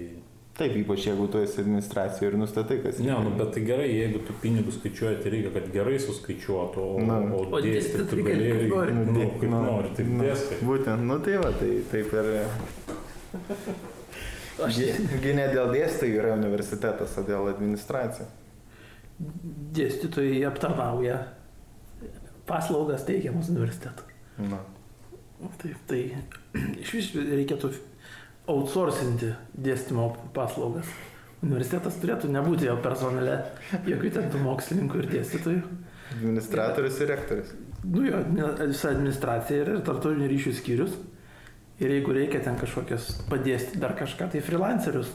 Taip, 0.56 0.72
ypač 0.80 1.10
jeigu 1.10 1.26
tu 1.28 1.42
esi 1.44 1.58
administracijoje 1.60 2.30
ir 2.32 2.38
nustatai, 2.40 2.78
kas 2.84 3.00
Ne, 3.04 3.16
nu, 3.26 3.34
bet 3.36 3.50
tai 3.56 3.64
gerai, 3.68 3.90
jeigu 3.92 4.22
tu 4.24 4.36
pinigus 4.40 4.78
skaičiuoji, 4.78 5.18
tai 5.24 5.34
reikia, 5.34 5.50
kad 5.52 5.66
gerai 5.74 5.98
suskaičiuotų, 6.00 6.86
o, 6.86 7.02
Na. 7.04 7.18
o 7.36 7.42
O 7.50 7.60
dėstyti 7.60 8.06
dėstyt 8.06 8.14
tu 8.14 8.22
gali, 8.24 8.54
kaip 8.62 8.72
nori. 8.72 8.94
nu, 9.02 9.26
kaip 9.42 9.50
nu, 9.50 9.64
nori, 9.66 9.92
taip 9.98 10.14
nu, 10.14 10.22
dėstai. 10.24 10.62
Būtent, 10.70 11.04
nu 11.10 11.20
tai 11.26 11.42
va, 11.42 11.52
tai 11.60 11.72
taip 11.92 12.16
ir... 12.22 12.32
aš 14.66 14.82
Gi 15.24 15.34
ne 15.36 15.48
dėl 15.52 15.74
dėstytojų 15.76 16.20
yra 16.22 16.34
universitetas, 16.38 17.18
o 17.20 17.26
dėl 17.28 17.52
administracijos. 17.54 18.32
dėstytojai 19.76 20.44
aptarnauja 20.48 21.20
paslaugas 22.48 23.06
teikiamas 23.08 23.50
universitetų. 23.52 24.04
Na. 24.52 24.60
Taip, 25.62 25.78
tai 25.88 26.02
iš 26.82 26.94
vis 26.96 27.12
reikėtų 27.16 27.72
outsourcinti 28.52 29.32
dėstymo 29.66 30.10
paslaugas. 30.36 30.90
Universitetas 31.46 31.98
turėtų 32.02 32.30
nebūti 32.34 32.70
jo 32.70 32.76
personale, 32.82 33.38
jokių 33.86 34.12
ten 34.16 34.30
tų 34.34 34.42
mokslininkų 34.46 35.02
ir 35.02 35.10
dėstytojų. 35.12 35.64
Administratorius 36.16 37.02
ir 37.02 37.12
rektorius. 37.12 37.52
Nu 37.86 38.06
jo, 38.08 38.22
visa 38.62 38.92
administracija 38.94 39.62
ir 39.62 39.72
tarptautinių 39.86 40.30
ryšių 40.32 40.54
skyrius. 40.60 40.96
Ir 41.84 41.92
jeigu 41.92 42.14
reikia 42.16 42.40
ten 42.44 42.56
kažkokias 42.60 43.10
padėsti 43.28 43.82
dar 43.82 43.96
kažką, 44.00 44.30
tai 44.32 44.42
freelancerius 44.44 45.10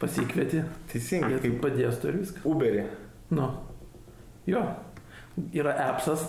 pasikvieti, 0.00 0.60
Teisingai, 0.90 1.38
kaip 1.40 1.60
padėstų 1.62 2.10
ir 2.10 2.18
viską. 2.20 2.42
Uberį. 2.50 2.82
Nu, 3.32 3.46
jo, 4.48 4.60
yra 5.56 5.72
appsas 5.86 6.26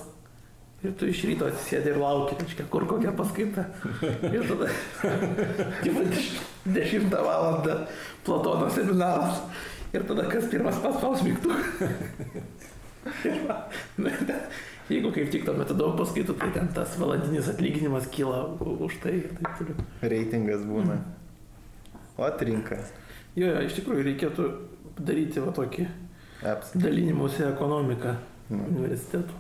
ir 0.86 0.94
tu 1.00 1.10
iš 1.10 1.24
ryto 1.28 1.48
atsisėdi 1.50 1.92
ir 1.92 2.00
lauki, 2.02 2.38
reiškia, 2.40 2.68
kur 2.72 2.86
kokia 2.90 3.12
paskaita. 3.18 3.66
Ir 4.36 4.46
tada, 4.48 4.70
kaip 5.82 5.98
10 6.78 7.10
val. 7.12 7.60
Platono 8.28 8.70
seminaras. 8.72 9.42
Ir 9.96 10.04
tada 10.08 10.28
kas 10.30 10.48
pirmas 10.52 10.80
paspaus 10.84 11.24
mygtuką. 11.26 11.92
Ir 13.28 13.44
va, 13.48 13.62
nu, 13.98 14.10
ir 14.12 14.24
ten, 14.28 14.42
Jeigu 14.88 15.10
kaip 15.12 15.32
tik 15.34 15.44
tuo 15.44 15.54
metu 15.58 15.76
daug 15.76 15.98
paskaitų, 16.00 16.34
tai 16.40 16.48
ten 16.56 16.70
tas 16.76 16.94
valandinis 17.00 17.50
atlyginimas 17.52 18.06
kyla 18.14 18.44
už 18.64 18.94
tai 19.04 19.18
ir 19.20 19.34
taip 19.36 19.50
toliau. 19.60 19.86
Reitingas 20.02 20.62
būna. 20.68 20.96
O 22.18 22.24
atrinka. 22.24 22.78
Jo, 23.38 23.50
jo, 23.52 23.66
iš 23.68 23.76
tikrųjų 23.82 24.06
reikėtų 24.08 24.46
daryti 24.98 25.44
va 25.44 25.52
tokį 25.54 25.88
Apps. 26.48 26.72
dalinimuose 26.78 27.44
ekonomiką 27.52 28.16
Nu. 28.50 28.64
universitetų. 28.72 29.36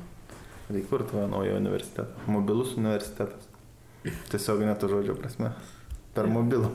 Tai 0.67 0.81
kur 0.89 1.03
tavo 1.07 1.23
naujo 1.31 1.55
universiteto? 1.55 2.11
Mobilus 2.27 2.73
universitetas. 2.75 3.47
Tiesiog 4.27 4.65
neto 4.67 4.89
žodžio 4.91 5.15
prasme. 5.15 5.53
Per 6.13 6.27
mobilų. 6.27 6.73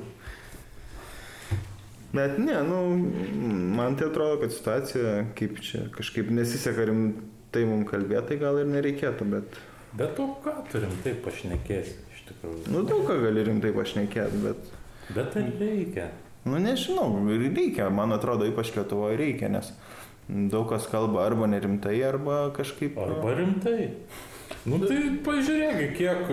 Bet 2.12 2.38
ne, 2.38 2.56
nu, 2.64 2.78
man 3.76 3.96
tai 3.96 4.08
atrodo, 4.08 4.40
kad 4.42 4.52
situacija, 4.52 5.12
kaip 5.38 5.60
čia 5.64 5.86
kažkaip 5.94 6.28
nesiseka 6.32 6.84
rimtai 6.88 7.28
mums 7.68 7.88
kalbėti, 7.90 8.26
tai 8.32 8.36
gal 8.40 8.58
ir 8.62 8.68
nereikėtų, 8.72 9.28
bet, 9.36 9.60
Bet 9.92 10.14
to 10.16 10.24
ką 10.40 10.54
turim, 10.72 10.92
taip 11.04 11.18
pašnekėsi, 11.26 11.98
iš 12.14 12.20
tikrųjų. 12.30 12.62
nu, 12.72 12.80
daug 12.88 13.02
ką 13.04 13.18
gali 13.20 13.42
rimtai 13.44 13.72
pašnekėti, 13.76 14.38
bet, 14.40 14.70
Bet 15.12 15.36
ar 15.36 15.50
reikia? 15.60 16.06
nu, 16.48 16.56
nežinau, 16.58 17.10
reikia, 17.28 17.90
man 17.92 18.12
atrodo, 18.16 18.46
ypač 18.48 18.72
Lietuvoje 18.76 19.18
reikia, 19.20 19.50
nes 19.52 19.68
daug 20.28 20.68
kas 20.70 20.86
kalba 20.88 21.26
arba 21.26 21.46
nerimtai, 21.46 21.98
arba 22.08 22.50
kažkaip... 22.56 22.96
Arba 22.96 23.34
rimtai. 23.36 23.90
Nu 24.64 24.78
tai 24.80 25.18
pažiūrėk, 25.26 25.96
kiek, 25.98 26.30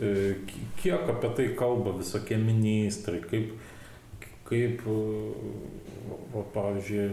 e, 0.00 0.34
kiek 0.80 1.08
apie 1.14 1.30
tai 1.36 1.46
kalba 1.58 1.92
visokie 1.98 2.38
ministrai, 2.40 3.20
kaip, 3.22 3.52
kaip 4.48 4.82
e, 4.82 4.98
va, 6.34 6.42
pavyzdžiui, 6.56 7.10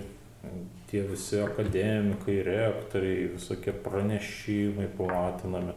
tie 0.87 1.01
visi 1.07 1.39
akademikai, 1.43 2.37
rektoriai, 2.47 3.31
visokie 3.33 3.73
pranešimai 3.85 4.87
platinami, 4.97 5.73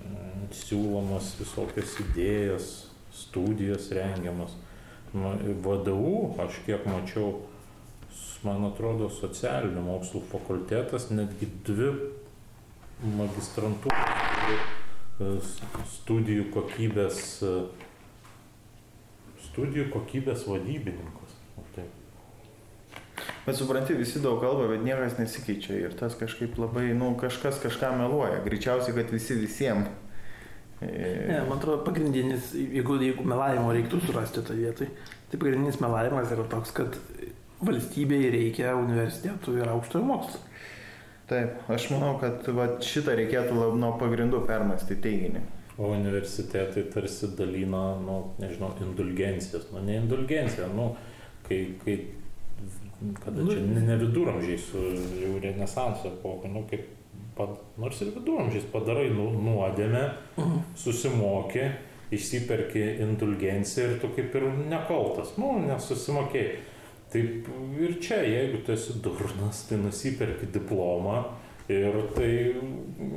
mm, 0.00 0.48
siūlomas 0.62 1.34
visokios 1.38 1.94
idėjas, 2.06 2.70
studijos 3.14 3.90
rengiamas. 3.94 4.56
Nu, 5.14 5.34
VDU, 5.62 6.34
aš 6.42 6.60
kiek 6.66 6.86
mačiau, 6.86 7.40
man 8.46 8.64
atrodo, 8.70 9.10
socialinių 9.12 9.82
mokslų 9.84 10.22
fakultetas 10.30 11.10
netgi 11.10 11.46
dvi 11.66 11.90
magistrantūros 13.18 14.80
studijų 15.20 16.46
kokybės, 16.54 17.42
e, 17.44 17.54
studijų 19.50 19.90
kokybės 19.92 20.46
vadybininkas. 20.48 21.19
Bet 23.46 23.56
supranti, 23.56 23.96
visi 23.96 24.20
daug 24.20 24.40
kalba, 24.42 24.66
bet 24.68 24.84
niekas 24.84 25.16
nesikeičia 25.16 25.78
ir 25.80 25.96
tas 25.96 26.14
kažkaip 26.20 26.58
labai, 26.60 26.90
nu, 26.96 27.14
kažkas 27.20 27.60
kažką 27.62 27.94
meluoja. 27.96 28.42
Greičiausiai, 28.44 28.94
kad 28.98 29.12
visi 29.14 29.38
visiems. 29.40 29.88
Ne, 30.80 31.42
man 31.44 31.58
atrodo, 31.58 31.82
pagrindinis, 31.84 32.54
jeigu, 32.56 32.96
jeigu 33.04 33.24
melavimo 33.28 33.72
reiktų 33.76 34.00
surasti 34.06 34.44
tą 34.44 34.56
vietą, 34.56 34.86
tai 35.28 35.40
pagrindinis 35.40 35.80
melavimas 35.80 36.32
yra 36.32 36.46
toks, 36.48 36.72
kad 36.76 36.96
valstybei 37.60 38.30
reikia 38.32 38.72
universitetų 38.80 39.58
ir 39.60 39.72
aukštojo 39.72 40.06
mokslo. 40.08 40.40
Taip, 41.30 41.60
aš 41.70 41.90
manau, 41.92 42.14
kad 42.18 42.48
va, 42.56 42.66
šitą 42.82 43.14
reikėtų 43.18 43.54
lab, 43.54 43.76
nuo 43.78 43.92
pagrindų 44.00 44.40
permastyti 44.48 44.98
teiginį. 45.04 45.42
O 45.80 45.92
universitetai 45.94 46.88
tarsi 46.92 47.30
dalina, 47.38 47.84
nu, 48.00 48.16
nežinau, 48.40 48.72
indulgencijas. 48.84 49.68
Nu, 49.72 49.84
ne 49.84 50.00
indulgencija, 50.00 50.66
nu, 50.74 50.90
kai, 51.46 51.60
kai 51.84 51.94
kada 53.24 53.44
čia? 53.48 53.60
Ne, 53.64 53.84
ne 53.88 53.98
viduramžiais, 54.00 54.70
jau 55.20 55.36
renesanso 55.42 56.10
epocha, 56.12 56.50
nu, 56.52 56.64
kaip, 56.70 56.88
pad, 57.38 57.54
nors 57.80 58.00
ir 58.04 58.12
viduramžiais 58.16 58.66
padarai 58.72 59.08
nu, 59.14 59.30
nuodėmę, 59.44 60.02
susimoki, 60.78 61.68
išsiperki 62.14 62.82
indulgenciją 63.06 63.86
ir 63.86 64.00
tu 64.02 64.10
kaip 64.16 64.34
ir 64.36 64.48
nekaltas, 64.70 65.36
nu, 65.40 65.54
nesusimokėjai. 65.68 66.58
Taip 67.10 67.48
ir 67.82 67.96
čia, 68.02 68.20
jeigu 68.22 68.60
tu 68.66 68.74
esi 68.74 69.00
durnas, 69.02 69.64
tai 69.66 69.80
nusiperki 69.80 70.46
diplomą 70.54 71.24
ir 71.70 71.96
tai 72.14 72.30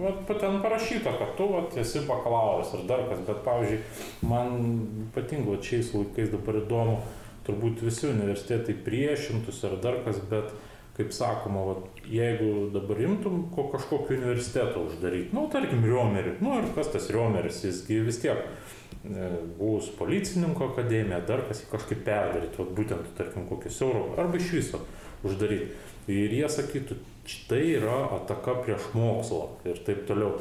vat, 0.01 0.29
ten 0.29 0.59
parašyta, 0.61 1.13
kad 1.19 1.35
tu 1.37 1.47
vat, 1.51 1.75
esi 1.77 2.01
bakalauras 2.07 2.73
ar 2.77 2.87
dar 2.89 3.03
kas, 3.09 3.21
bet 3.27 3.43
pavyzdžiui, 3.45 3.81
man 4.29 4.55
ypatingo 5.07 5.59
šiais 5.61 5.93
laikais 5.93 6.33
dabar 6.33 6.57
įdomu, 6.61 6.97
turbūt 7.47 7.83
visi 7.83 8.07
universitetai 8.09 8.75
priešintųsi 8.85 9.67
ar 9.69 9.79
dar 9.83 9.99
kas, 10.05 10.21
bet 10.29 10.53
kaip 10.97 11.13
sakoma, 11.15 11.63
vat, 11.71 12.01
jeigu 12.05 12.67
dabar 12.73 12.99
imtum 13.01 13.47
ko 13.53 13.65
kažkokį 13.73 14.19
universitetą 14.19 14.83
uždaryti, 14.91 15.33
nu, 15.33 15.47
tarkim, 15.53 15.81
Riomerį, 15.87 16.35
nu 16.43 16.53
ir 16.59 16.69
kas 16.75 16.91
tas 16.93 17.09
Riomeris, 17.13 17.63
jisgi 17.65 17.97
vis 18.05 18.19
tiek 18.21 18.43
e, 18.43 19.31
buvus 19.57 19.89
policininko 19.97 20.69
akademija, 20.69 21.23
dar 21.25 21.47
kas 21.47 21.63
jį 21.63 21.71
kažkaip 21.71 22.03
perdaryti, 22.05 22.61
vat, 22.61 22.75
būtent, 22.77 23.09
tarkim, 23.17 23.47
kokį 23.49 23.73
siauro, 23.73 24.05
arba 24.21 24.37
iš 24.37 24.53
viso 24.59 24.83
uždaryti. 25.25 25.71
Ir 26.13 26.35
jie 26.35 26.49
sakytų, 26.51 26.99
tai 27.49 27.63
yra 27.79 28.03
ataka 28.19 28.59
prieš 28.61 28.91
mokslą 28.93 29.47
ir 29.69 29.81
taip 29.87 30.05
toliau. 30.09 30.35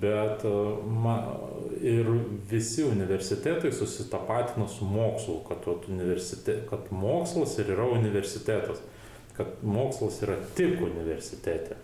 Bet 0.00 0.44
e, 0.46 0.54
ma, 1.02 1.16
ir 1.82 2.06
visi 2.50 2.84
universitetai 2.86 3.72
susitapatina 3.74 4.68
su 4.70 4.86
mokslu, 4.86 5.40
kad, 5.48 5.66
kad 6.70 6.90
mokslas 6.94 7.58
ir 7.58 7.74
yra 7.74 7.88
universitetas 7.98 8.82
kad 9.40 9.46
mokslas 9.62 10.22
yra 10.22 10.36
tik 10.54 10.80
universitete. 10.84 11.76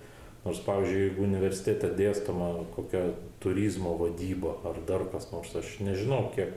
Nors, 0.45 0.59
pavyzdžiui, 0.67 1.07
jeigu 1.07 1.25
universitete 1.25 1.89
dėstama 1.97 2.51
kokia 2.75 3.01
turizmo 3.43 3.97
vadyba 3.99 4.59
ar 4.69 4.77
dar 4.89 5.07
kas 5.11 5.31
nors, 5.33 5.55
aš 5.57 5.79
nežinau, 5.83 6.27
kiek, 6.37 6.53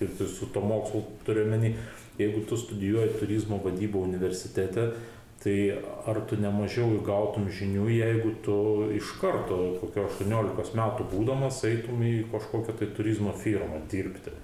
kiek 0.00 0.16
tu 0.18 0.26
su 0.28 0.48
to 0.52 0.60
mokslu 0.60 1.04
turiu 1.28 1.46
menį, 1.48 1.70
jeigu 2.18 2.42
tu 2.48 2.58
studijuoji 2.58 3.20
turizmo 3.20 3.60
vadybą 3.64 4.02
universitete, 4.02 4.90
tai 5.42 5.56
ar 6.08 6.20
tu 6.28 6.38
nemažiau 6.40 6.96
įgautum 6.96 7.48
žinių, 7.52 7.86
jeigu 7.92 8.32
tu 8.44 8.56
iš 8.96 9.12
karto, 9.20 9.58
kokio 9.82 10.06
18 10.08 10.76
metų 10.78 11.08
būdamas, 11.12 11.62
eitum 11.68 12.02
į 12.02 12.14
kažkokią 12.32 12.76
tai 12.80 12.90
turizmo 12.96 13.34
firmą 13.36 13.82
dirbti 13.90 14.34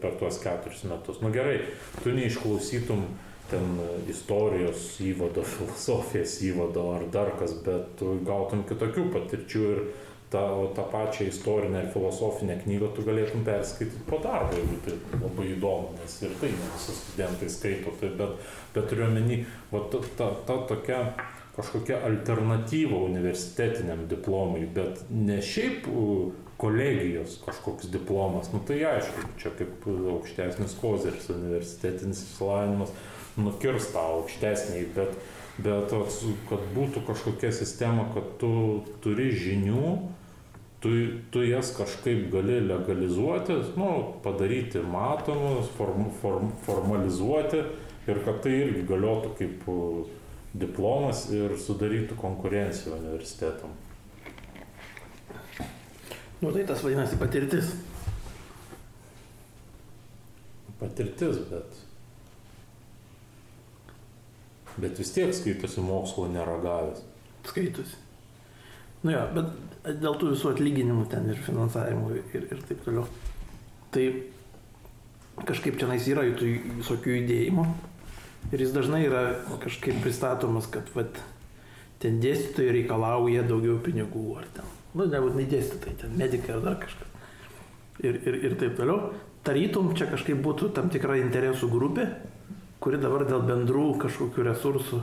per 0.00 0.16
tuos 0.20 0.38
keturis 0.40 0.86
metus. 0.88 1.20
Na 1.20 1.28
nu, 1.28 1.34
gerai, 1.34 1.58
tu 2.00 2.14
neišklausytum 2.16 3.04
ten 3.50 3.74
istorijos 4.08 4.94
įvado, 5.04 5.44
filosofijos 5.54 6.38
įvado 6.46 6.86
ar 6.96 7.06
dar 7.12 7.34
kas, 7.40 7.54
bet 7.66 7.96
tu 8.00 8.16
gautum 8.26 8.64
kitokių 8.68 9.08
patirčių 9.12 9.66
ir 9.74 9.84
tą, 10.32 10.44
tą 10.76 10.86
pačią 10.92 11.28
istorinę 11.30 11.84
ir 11.84 11.92
filosofinę 11.92 12.56
knygą 12.64 12.88
tu 12.96 13.04
galėtum 13.06 13.44
perskaityti 13.46 14.06
po 14.08 14.18
darbo, 14.24 14.56
jeigu 14.56 14.80
tai 14.86 14.96
labai 15.20 15.50
įdomu, 15.56 15.92
nes 16.00 16.16
ir 16.24 16.34
tai 16.40 16.50
ne 16.56 16.72
visi 16.72 16.96
studentai 16.96 17.50
skaito, 17.52 17.94
tai, 18.00 18.10
bet, 18.18 18.50
bet 18.74 18.90
turiu 18.90 19.06
omeny, 19.10 19.44
ta, 19.70 20.02
ta, 20.18 20.32
ta 20.48 20.58
tokia 20.72 21.04
kažkokia 21.56 22.00
alternatyva 22.08 22.96
universitetiniam 22.96 24.06
diplomui, 24.08 24.64
bet 24.72 25.04
ne 25.10 25.36
šiaip 25.44 25.84
kolegijos 26.56 27.40
kažkoks 27.44 27.90
diplomas, 27.92 28.52
nu 28.52 28.60
tai 28.66 28.78
aišku, 28.86 29.26
čia 29.40 29.52
kaip 29.58 29.84
aukštesnis 30.14 30.76
kozeris, 30.80 31.28
universitetinis 31.34 32.22
išsilavinimas, 32.24 32.94
nukirs 33.36 33.90
tą 33.92 34.04
aukštesnį, 34.18 34.82
bet, 34.96 35.16
bet 35.64 35.92
kad 36.48 36.66
būtų 36.76 37.04
kažkokia 37.08 37.52
sistema, 37.52 38.06
kad 38.14 38.36
tu 38.40 38.52
turi 39.04 39.28
žinių, 39.34 39.96
tu, 40.82 40.90
tu 41.30 41.44
jas 41.46 41.70
kažkaip 41.76 42.26
gali 42.32 42.60
legalizuoti, 42.66 43.58
nu, 43.78 43.90
padaryti 44.24 44.82
matomus, 44.82 45.70
form, 45.76 46.08
form, 46.20 46.50
formalizuoti 46.66 47.62
ir 48.10 48.20
kad 48.26 48.42
tai 48.44 48.56
irgi 48.64 48.82
galiotų 48.88 49.32
kaip 49.38 49.68
diplomas 50.52 51.28
ir 51.32 51.54
sudarytų 51.56 52.18
konkurenciją 52.20 52.98
universitetam. 52.98 53.72
Nu 56.42 56.50
tai 56.50 56.66
tas 56.66 56.82
vadinasi 56.82 57.16
patirtis. 57.20 57.70
Patirtis, 60.82 61.38
bet 61.46 61.82
Bet 64.76 64.98
vis 64.98 65.12
tiek 65.12 65.34
skaitosi 65.36 65.82
mokslo 65.84 66.28
neragavęs. 66.32 67.02
Skaitosi. 67.44 67.98
Nu 69.02 69.10
jo, 69.10 69.22
bet 69.34 69.98
dėl 70.02 70.14
tų 70.18 70.32
visų 70.36 70.52
atlyginimų 70.52 71.08
ten 71.10 71.26
ir 71.32 71.40
finansavimų 71.42 72.12
ir, 72.20 72.46
ir 72.54 72.60
taip 72.68 72.84
toliau. 72.84 73.06
Tai 73.92 74.04
kažkaip 75.48 75.78
čia 75.80 75.88
yra 76.12 76.26
tų 76.38 76.50
visokių 76.78 77.16
judėjimų. 77.16 77.66
Ir 78.52 78.62
jis 78.62 78.74
dažnai 78.74 79.04
yra 79.06 79.22
kažkaip 79.62 80.00
pristatomas, 80.02 80.66
kad 80.70 80.88
vat, 80.94 81.18
ten 82.02 82.18
dėstytojai 82.22 82.76
reikalauja 82.78 83.44
daugiau 83.46 83.78
pinigų 83.82 84.24
ar 84.40 84.48
ten. 84.54 84.70
Nu, 84.94 85.06
nebūtinai 85.08 85.46
dėstytojai, 85.50 85.98
ten 86.02 86.16
medikai 86.18 86.56
ar 86.56 86.64
dar 86.64 86.78
kažkas. 86.82 87.08
Ir, 88.02 88.18
ir, 88.18 88.38
ir 88.48 88.56
taip 88.60 88.74
toliau. 88.78 89.12
Tarytum 89.46 89.92
čia 89.98 90.06
kažkaip 90.10 90.38
būtų 90.42 90.70
tam 90.76 90.90
tikra 90.92 91.16
interesų 91.18 91.70
grupė, 91.70 92.06
kuri 92.82 92.98
dabar 93.02 93.24
dėl 93.26 93.42
bendrų 93.46 93.86
kažkokių 94.02 94.46
resursų 94.50 95.00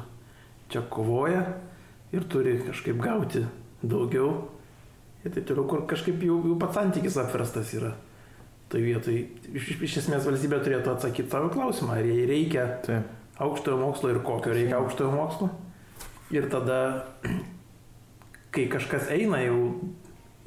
čia 0.72 0.84
kovoja 0.92 1.42
ir 2.16 2.28
turi 2.32 2.60
kažkaip 2.64 3.00
gauti 3.02 3.44
daugiau. 3.84 4.32
Ir 5.24 5.34
taip 5.36 5.48
toliau, 5.50 5.66
kur 5.68 5.84
kažkaip 5.90 6.22
jau, 6.24 6.40
jau 6.48 6.56
pats 6.60 6.78
santykis 6.80 7.18
apverstas 7.20 7.74
yra. 7.76 7.92
Tai 8.70 8.82
vietoj, 8.84 9.16
iš, 9.58 9.72
iš 9.82 9.98
esmės 10.04 10.28
valstybė 10.28 10.62
turėtų 10.64 10.94
atsakyti 10.94 11.32
savo 11.32 11.50
klausimą, 11.52 11.98
ar 11.98 12.08
jai 12.08 12.28
reikia 12.30 12.68
Taip. 12.86 13.10
aukštojo 13.42 13.80
mokslo 13.82 14.12
ir 14.14 14.22
kokio 14.24 14.54
reikia 14.54 14.78
aukštojo 14.78 15.10
mokslo. 15.16 15.50
Ir 16.32 16.46
tada, 16.54 16.80
kai 18.54 18.68
kažkas 18.70 19.10
eina 19.16 19.42
jau 19.42 19.58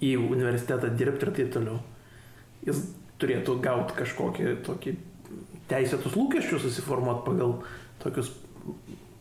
į 0.03 0.15
universitetą 0.23 0.93
dirbti 0.95 1.27
ir 1.27 1.35
taip 1.37 1.51
toliau, 1.57 1.81
jis 2.67 2.85
turėtų 3.23 3.59
gauti 3.63 3.99
kažkokį 3.99 4.55
tokį 4.67 4.95
teisėtus 5.71 6.17
lūkesčius 6.19 6.65
susiformuoti 6.67 7.27
pagal 7.27 7.59
tokius 8.03 8.33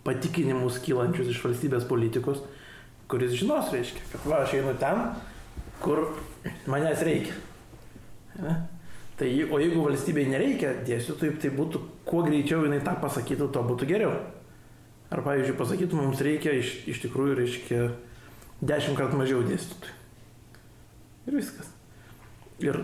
patikinimus 0.05 0.79
kylančius 0.85 1.29
iš 1.33 1.41
valstybės 1.43 1.85
politikos, 1.89 2.41
kuris 3.11 3.35
žinos, 3.37 3.71
reiškia, 3.73 4.03
kad 4.13 4.27
va, 4.29 4.43
aš 4.45 4.55
einu 4.59 4.73
ten, 4.81 5.01
kur 5.83 6.05
manęs 6.71 7.03
reikia. 7.07 7.35
Ne? 8.41 8.55
Tai, 9.19 9.27
o 9.53 9.59
jeigu 9.61 9.83
valstybei 9.85 10.29
nereikia 10.31 10.71
dėstytojų, 10.87 11.35
tai 11.43 11.51
būtų, 11.53 11.81
kuo 12.07 12.23
greičiau 12.25 12.63
jinai 12.65 12.79
tą 12.85 12.95
pasakytų, 13.03 13.51
to 13.53 13.65
būtų 13.67 13.89
geriau. 13.91 14.15
Ar, 15.11 15.21
pavyzdžiui, 15.25 15.57
pasakytų, 15.59 15.99
mums 15.99 16.23
reikia 16.23 16.55
iš, 16.57 16.71
iš 16.89 17.03
tikrųjų, 17.03 17.35
reiškia, 17.41 17.83
dešimt 18.63 18.97
kartų 18.97 19.19
mažiau 19.19 19.43
dėstytojų. 19.45 19.99
Ir 21.27 21.37
viskas. 21.37 21.69
Ir 22.63 22.79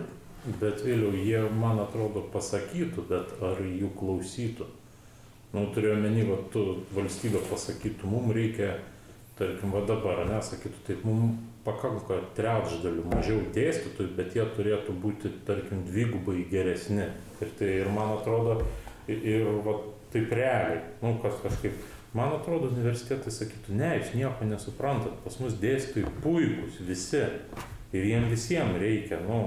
Bet 0.60 0.80
vėliau 0.80 1.10
jie, 1.12 1.40
man 1.60 1.80
atrodo, 1.82 2.22
pasakytų, 2.32 3.04
bet 3.10 3.32
ar 3.44 3.58
jų 3.60 3.90
klausytų. 3.98 4.68
Nu, 5.52 5.64
turiu 5.74 5.94
omeny, 5.96 6.22
va, 6.28 6.38
tu 6.52 6.62
valstybė 6.94 7.42
pasakytų, 7.50 8.08
mums 8.08 8.32
reikia, 8.36 8.76
tarkim, 9.38 9.72
va 9.74 9.84
dabar, 9.88 10.24
nesakytų, 10.28 10.82
taip, 10.86 11.04
mums 11.06 11.38
pakanka 11.66 12.20
trečdalių 12.36 13.04
mažiau 13.10 13.42
dėstytojų, 13.54 14.14
bet 14.16 14.36
jie 14.36 14.46
turėtų 14.56 14.96
būti, 15.02 15.32
tarkim, 15.48 15.84
dvigubai 15.88 16.42
geresni. 16.50 17.06
Ir 17.42 17.54
tai, 17.58 17.70
ir 17.82 17.92
man 17.94 18.16
atrodo, 18.16 18.58
ir, 19.10 19.22
ir 19.22 19.48
va, 19.66 19.78
taip 20.12 20.32
realiai, 20.34 20.82
nu, 21.02 21.14
kas 21.22 21.40
kažkaip, 21.44 21.80
man 22.16 22.34
atrodo, 22.38 22.72
universitetai 22.72 23.32
sakytų, 23.34 23.76
ne, 23.78 23.94
jūs 24.00 24.14
nieko 24.18 24.48
nesuprantat, 24.48 25.18
pas 25.24 25.40
mus 25.42 25.58
dėstytojai 25.60 26.14
puikūs 26.24 26.80
visi. 26.88 27.26
Ir 27.96 28.04
jiems 28.04 28.32
visiems 28.34 28.80
reikia, 28.80 29.20
nu, 29.24 29.42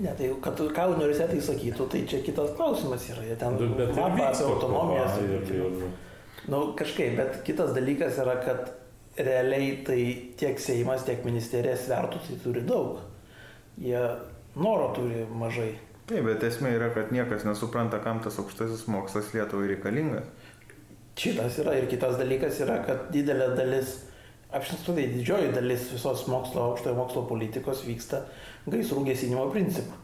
Ne, 0.00 0.08
tai 0.16 0.30
kad 0.40 0.56
ką 0.56 0.84
universitetai 0.94 1.40
sakytų, 1.44 1.86
tai 1.92 1.98
čia 2.08 2.22
kitas 2.24 2.54
klausimas 2.56 3.02
yra. 3.12 3.26
Jie 3.28 3.34
ten 3.36 3.58
bet 3.76 3.98
apie 4.00 4.24
autonomijas. 4.46 5.18
Ir, 5.20 5.42
ir... 5.52 5.82
Nu, 6.48 6.62
kažkaip, 6.78 7.12
bet 7.18 7.42
kitas 7.46 7.74
dalykas 7.76 8.16
yra, 8.22 8.38
kad 8.40 8.70
realiai 9.16 9.82
tai 9.86 10.02
tiek 10.40 10.60
Seimas, 10.60 11.04
tiek 11.06 11.24
ministerija 11.26 11.76
svertų 11.76 12.20
tai 12.26 12.38
turi 12.42 12.62
daug. 12.66 13.00
Jie 13.80 14.00
noro 14.56 14.92
turi 14.96 15.24
mažai. 15.28 15.72
Taip, 16.08 16.24
bet 16.26 16.44
esmė 16.44 16.74
yra, 16.76 16.90
kad 16.94 17.12
niekas 17.14 17.44
nesupranta, 17.46 18.00
kam 18.02 18.20
tas 18.24 18.38
aukštasis 18.42 18.86
mokslas 18.90 19.30
Lietuvai 19.36 19.70
reikalingas. 19.70 20.26
Šitas 21.18 21.58
yra 21.62 21.76
ir 21.78 21.86
kitas 21.90 22.16
dalykas 22.18 22.58
yra, 22.64 22.80
kad 22.86 23.10
didelė 23.14 23.52
dalis, 23.56 23.98
apšinstutai 24.52 25.06
didžioji 25.12 25.52
dalis 25.54 25.90
visos 25.92 26.24
mokslo, 26.28 26.70
aukštojo 26.72 26.96
mokslo 26.96 27.24
politikos 27.28 27.84
vyksta 27.86 28.24
gaisrų 28.66 29.04
gesinimo 29.10 29.46
principu. 29.52 29.98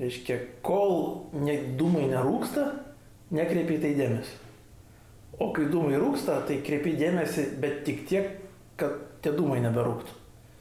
Reiškia, 0.00 0.38
kol 0.64 1.26
ne, 1.36 1.58
dūmai 1.76 2.06
nerūksta, 2.08 2.64
nekreipi 3.36 3.76
į 3.76 3.82
tai 3.82 3.90
dėmesį. 3.98 4.38
O 5.40 5.50
kai 5.56 5.66
dūmai 5.72 5.96
rūksta, 6.00 6.42
tai 6.48 6.58
kreipi 6.64 6.96
dėmesį, 7.00 7.46
bet 7.62 7.84
tik 7.86 8.02
tiek, 8.10 8.34
kad 8.80 8.98
tie 9.24 9.32
dūmai 9.32 9.60
neberūktų. 9.64 10.16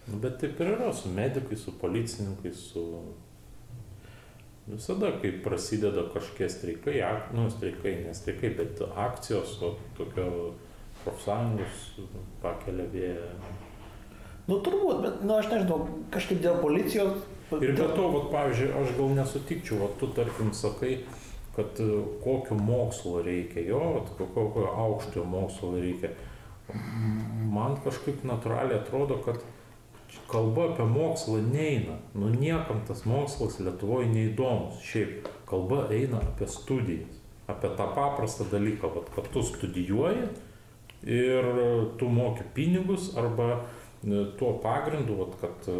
Nu, 0.09 0.19
bet 0.23 0.39
taip 0.41 0.59
ir 0.63 0.73
yra 0.73 0.93
su 0.95 1.11
medikais, 1.13 1.65
su 1.65 1.75
policininkais, 1.81 2.61
su... 2.71 2.85
Visada, 4.69 5.09
kai 5.21 5.31
prasideda 5.43 6.03
kažkokie 6.13 6.47
streikai, 6.53 6.99
ak, 7.01 7.31
nu, 7.33 7.47
streikai, 7.49 7.95
ne 8.05 8.13
streikai, 8.13 8.51
bet 8.57 8.83
akcijos, 8.87 9.55
o 9.65 9.73
tokio 9.97 10.27
profsąjungos 11.03 11.85
pakelia 12.43 12.85
vėją. 12.93 13.31
Nu 14.49 14.59
turbūt, 14.65 15.01
bet, 15.03 15.23
nu 15.25 15.35
aš 15.37 15.49
nežinau, 15.51 15.79
kažkaip 16.13 16.41
dėl 16.45 16.61
policijos. 16.61 17.19
Ir 17.57 17.73
be 17.73 17.87
to, 17.97 18.05
vat, 18.13 18.27
pavyzdžiui, 18.33 18.69
aš 18.77 18.93
gal 18.97 19.15
nesutikčiau, 19.17 19.79
vat, 19.83 19.95
tu 20.01 20.09
tarkim 20.13 20.53
sakai, 20.53 20.99
kad 21.55 21.79
e, 21.79 21.89
kokio 22.23 22.57
mokslo 22.57 23.21
reikia, 23.25 23.67
jo, 23.67 24.05
kokio 24.17 24.67
aukštojo 24.75 25.25
mokslo 25.25 25.75
reikia. 25.79 26.13
Man 27.49 27.79
kažkaip 27.83 28.21
natūraliai 28.27 28.77
atrodo, 28.83 29.17
kad 29.25 29.41
kalba 30.29 30.69
apie 30.69 30.85
mokslą 30.85 31.41
neina. 31.53 31.97
Nu 32.13 32.29
niekam 32.29 32.83
tas 32.87 33.05
mokslas 33.09 33.59
Lietuvoje 33.59 34.09
neįdomus. 34.13 34.81
Šiaip 34.85 35.29
kalba 35.49 35.87
eina 35.93 36.21
apie 36.23 36.47
studijas. 36.49 37.17
Apie 37.49 37.71
tą 37.77 37.89
paprastą 37.95 38.45
dalyką, 38.51 38.91
vat, 38.93 39.09
kad 39.15 39.29
tu 39.33 39.41
studijuoji 39.43 40.27
ir 41.09 41.45
tu 41.97 42.09
moki 42.11 42.43
pinigus 42.53 43.13
arba 43.17 43.47
e, 43.55 44.25
tuo 44.37 44.51
pagrindu, 44.61 45.15
vat, 45.23 45.37
kad 45.41 45.69
e, 45.73 45.77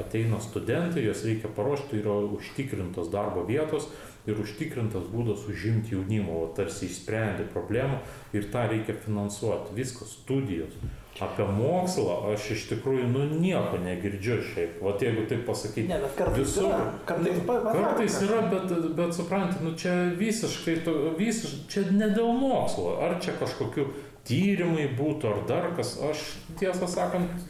ateina 0.00 0.40
studentai, 0.42 1.06
juos 1.06 1.24
reikia 1.24 1.48
paruošti, 1.56 2.02
yra 2.02 2.18
užtikrintos 2.36 3.08
darbo 3.12 3.46
vietos 3.48 3.88
ir 4.26 4.42
užtikrintas 4.42 5.08
būdas 5.12 5.46
užimti 5.50 5.94
jaunimo, 5.94 6.42
o 6.42 6.52
tarsi 6.56 6.90
išsprendė 6.90 7.48
problemą 7.52 8.02
ir 8.36 8.48
tą 8.52 8.66
reikia 8.70 8.96
finansuoti. 9.06 9.74
Viskas, 9.78 10.16
studijos. 10.20 10.76
Apie 11.16 11.46
mokslą 11.48 12.16
aš 12.34 12.50
iš 12.52 12.66
tikrųjų 12.74 13.06
nu 13.08 13.22
nieko 13.40 13.78
negirdžiu 13.80 14.34
šiaip. 14.50 14.82
O 14.84 14.92
jeigu 15.00 15.24
taip 15.30 15.46
pasakyti. 15.48 15.86
Ne, 15.88 15.96
bet 16.02 16.12
kartais 16.18 16.42
visur, 16.42 16.66
yra. 16.68 16.90
Kartais, 17.08 17.38
nu, 17.40 17.54
kartais 17.64 18.18
yra, 18.26 18.42
bet, 18.52 18.74
bet 18.98 19.16
suprantate, 19.16 19.64
nu 19.64 19.72
čia 19.80 19.94
visiškai, 20.18 20.74
to, 20.84 20.96
visiš, 21.16 21.54
čia 21.72 21.86
ne 21.88 22.10
dėl 22.12 22.36
mokslo. 22.36 22.98
Ar 23.06 23.16
čia 23.24 23.32
kažkokiu 23.40 23.88
tyrimai 24.26 24.88
būtų, 24.98 25.30
ar 25.30 25.44
dar 25.48 25.70
kas. 25.76 25.96
Aš 26.02 26.24
tiesą 26.60 26.88
sakant, 26.90 27.46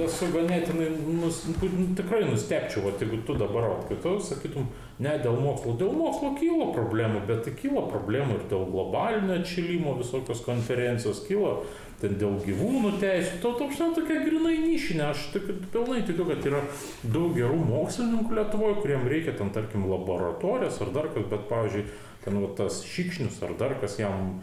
esu 0.00 0.28
ganėtinai, 0.32 0.88
nus, 1.18 1.42
nu, 1.50 1.86
tikrai 1.98 2.22
nustepčiau, 2.28 2.86
o 2.88 2.92
jeigu 2.96 3.20
tu 3.26 3.36
dabar, 3.36 3.68
o 3.68 3.78
kitu 3.88 4.14
sakytum, 4.22 4.68
ne 5.02 5.14
dėl 5.20 5.36
mokslo, 5.42 5.74
dėl 5.80 5.92
mokslo 5.96 6.32
kyla 6.38 6.70
problemų, 6.76 7.24
bet 7.28 7.42
tai 7.46 7.54
kyla 7.58 7.84
problemų 7.90 8.38
ir 8.38 8.44
dėl 8.52 8.66
globalinio 8.70 9.40
atšilimo 9.40 9.96
visokios 10.00 10.44
konferencijos, 10.46 11.24
kyla 11.26 11.58
ten 12.02 12.16
dėl 12.18 12.38
gyvūnų 12.42 12.96
teisų, 13.02 13.36
to 13.44 13.52
toks 13.60 13.82
tokia 13.96 14.22
grinai 14.24 14.56
nišinė, 14.64 15.04
aš 15.12 15.28
tik, 15.34 15.50
pilnai 15.74 16.00
tikiu, 16.06 16.26
kad 16.30 16.48
yra 16.48 16.62
daug 17.04 17.36
gerų 17.36 17.60
mokslininkų 17.68 18.38
Lietuvoje, 18.38 18.78
kuriem 18.82 19.06
reikia 19.10 19.36
ten, 19.38 19.52
tarkim, 19.54 19.86
laboratorijos 19.90 20.80
ar 20.82 20.90
dar 20.96 21.12
kas, 21.14 21.28
bet, 21.30 21.46
pavyzdžiui, 21.50 21.84
ten 22.24 22.40
va, 22.42 22.50
tas 22.58 22.80
šikšnius 22.88 23.38
ar 23.46 23.54
dar 23.60 23.76
kas 23.82 24.00
jam, 24.02 24.40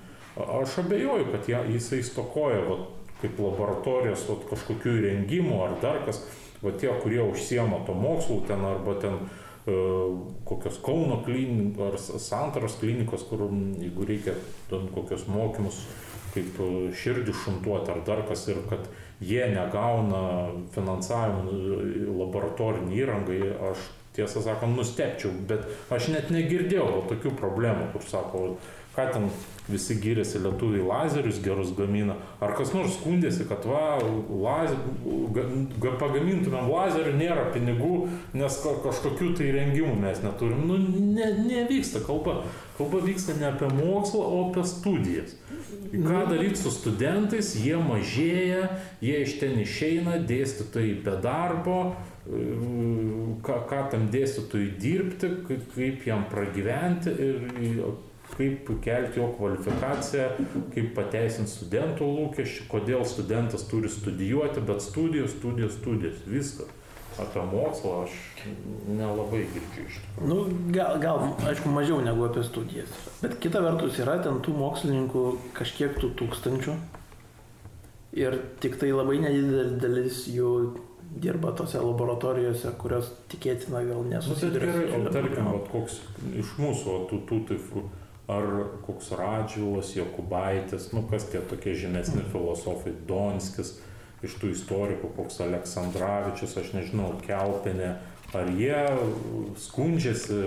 aš 0.61 0.77
abejoju, 0.83 1.27
kad 1.31 1.49
ja, 1.49 1.63
jisai 1.67 2.01
stokoja 2.03 2.61
va, 2.67 2.79
kaip 3.21 3.39
laboratorijos 3.43 4.27
va, 4.29 4.37
kažkokių 4.51 4.95
įrengimų 5.01 5.61
ar 5.65 5.77
dar 5.83 6.01
kas, 6.07 6.23
va 6.63 6.73
tie, 6.79 6.91
kurie 7.03 7.21
užsiema 7.23 7.83
to 7.87 7.95
mokslu 7.97 8.41
ten 8.47 8.63
arba 8.65 8.95
ten 9.01 9.17
e, 9.19 9.77
kokios 10.47 10.79
Kauno 10.85 11.21
klinikos 11.25 11.87
ar 11.89 12.21
Santaros 12.23 12.79
klinikos, 12.81 13.25
kur 13.29 13.47
jeigu 13.49 14.07
reikia 14.07 14.37
ten 14.71 14.87
kokios 14.95 15.27
mokymus 15.31 15.83
kaip 16.33 16.59
širdį 16.93 17.33
šuntuoti 17.33 17.89
ar 17.93 18.03
dar 18.05 18.21
kas 18.29 18.47
ir 18.51 18.59
kad 18.69 18.85
jie 19.19 19.41
negauna 19.51 20.51
finansavimą 20.75 21.55
laboratorinį 22.19 22.99
įrangai, 23.01 23.39
aš 23.71 23.87
tiesą 24.15 24.43
sakant 24.43 24.77
nustepčiau, 24.77 25.31
bet 25.49 25.65
aš 25.93 26.09
net 26.13 26.29
negirdėjau 26.33 27.05
tokių 27.09 27.33
problemų, 27.39 27.89
kur 27.93 28.05
sako, 28.05 28.43
ką 28.95 29.07
ten 29.13 29.29
visi 29.69 29.97
gyrėsi 30.01 30.41
lietuviai 30.41 30.85
lazerius 30.85 31.39
gerus 31.43 31.71
gamina, 31.77 32.15
ar 32.41 32.55
kas 32.57 32.71
nors 32.73 32.95
skundėsi, 32.97 33.45
kad 33.49 33.65
va, 33.69 33.99
laz, 34.01 34.73
ga, 35.35 35.93
pagamintumėm 36.01 36.71
lazerių, 36.71 37.13
nėra 37.19 37.45
pinigų, 37.53 38.07
nes 38.37 38.57
kažkokių 38.65 39.33
tai 39.37 39.51
rengimų 39.55 39.93
mes 40.01 40.23
neturim. 40.25 40.65
Nu, 40.69 40.79
ne, 40.79 41.29
nevyksta 41.45 42.01
kalba. 42.07 42.41
Kalba 42.79 43.01
vyksta 43.03 43.35
ne 43.37 43.49
apie 43.51 43.69
mokslą, 43.75 44.23
o 44.23 44.43
apie 44.47 44.65
studijas. 44.67 45.35
Ką 45.93 46.25
daryti 46.29 46.61
su 46.61 46.71
studentais, 46.73 47.53
jie 47.59 47.77
mažėja, 47.77 48.69
jie 49.03 49.17
iš 49.25 49.37
ten 49.41 49.59
išeina, 49.61 50.17
dėstytojai 50.29 50.95
be 51.05 51.17
darbo, 51.21 51.79
ką, 53.45 53.57
ką 53.69 53.85
tam 53.93 54.07
dėstytojui 54.13 54.75
dirbti, 54.81 55.33
kaip 55.47 56.05
jam 56.07 56.25
pragyventi 56.31 57.13
ir 57.13 57.89
kaip 58.37 58.69
kelti 58.83 59.19
jo 59.19 59.29
kvalifikaciją, 59.37 60.27
kaip 60.73 60.91
pateisinti 60.97 61.51
studentų 61.51 62.09
lūkesčių, 62.17 62.67
kodėl 62.71 63.05
studentas 63.07 63.65
turi 63.69 63.91
studijuoti, 63.91 64.63
bet 64.65 64.83
studijos, 64.85 65.33
studijos, 65.37 65.79
studijos, 65.79 66.21
viskas. 66.27 66.75
Apie 67.19 67.41
mokslą 67.43 68.05
aš 68.05 68.13
nelabai 68.87 69.41
girdžiu 69.51 69.81
iš 69.89 69.95
tikrųjų. 69.99 70.27
Nu, 70.29 70.37
gal, 70.71 70.99
gal, 71.03 71.25
aišku, 71.49 71.71
mažiau 71.75 71.97
negu 72.05 72.23
apie 72.23 72.45
studijas. 72.47 72.93
Bet 73.19 73.35
kita 73.43 73.59
vertus 73.65 73.99
yra 73.99 74.15
ten 74.23 74.39
tų 74.45 74.53
mokslininkų 74.55 75.23
kažkiek 75.57 75.99
tų 75.99 76.13
tūkstančių. 76.21 76.77
Ir 78.23 78.39
tik 78.63 78.79
tai 78.79 78.93
labai 78.93 79.19
nedidelis 79.21 79.75
dalis 79.83 80.21
jų 80.31 80.53
dirba 81.19 81.51
tose 81.57 81.81
laboratorijose, 81.81 82.71
kurios 82.79 83.11
tikėtina 83.31 83.81
gal 83.87 84.05
nesusiduria. 84.07 84.71
Nu, 84.71 84.79
tai 84.79 84.85
gerai, 84.85 85.09
o 85.09 85.13
tarkim, 85.13 85.49
koks 85.73 85.99
iš 86.39 86.53
mūsų, 86.61 86.97
tų, 87.09 87.21
tų, 87.29 87.39
tų, 87.49 87.83
ar 88.29 88.45
koks 88.85 89.11
Radžiulas, 89.17 89.95
Jokubaitis, 89.97 90.91
nu 90.93 91.01
kas 91.09 91.25
tie 91.31 91.41
tokie 91.49 91.73
žemesni 91.73 92.21
filosofai, 92.29 92.93
Donskis, 93.09 93.79
iš 94.25 94.35
tų 94.37 94.51
istorikų, 94.53 95.09
koks 95.17 95.41
Aleksandраvičius, 95.47 96.57
aš 96.61 96.73
nežinau, 96.75 97.13
Kelpinė, 97.25 97.95
ar 98.37 98.51
jie 98.53 98.83
skundžiasi, 99.65 100.41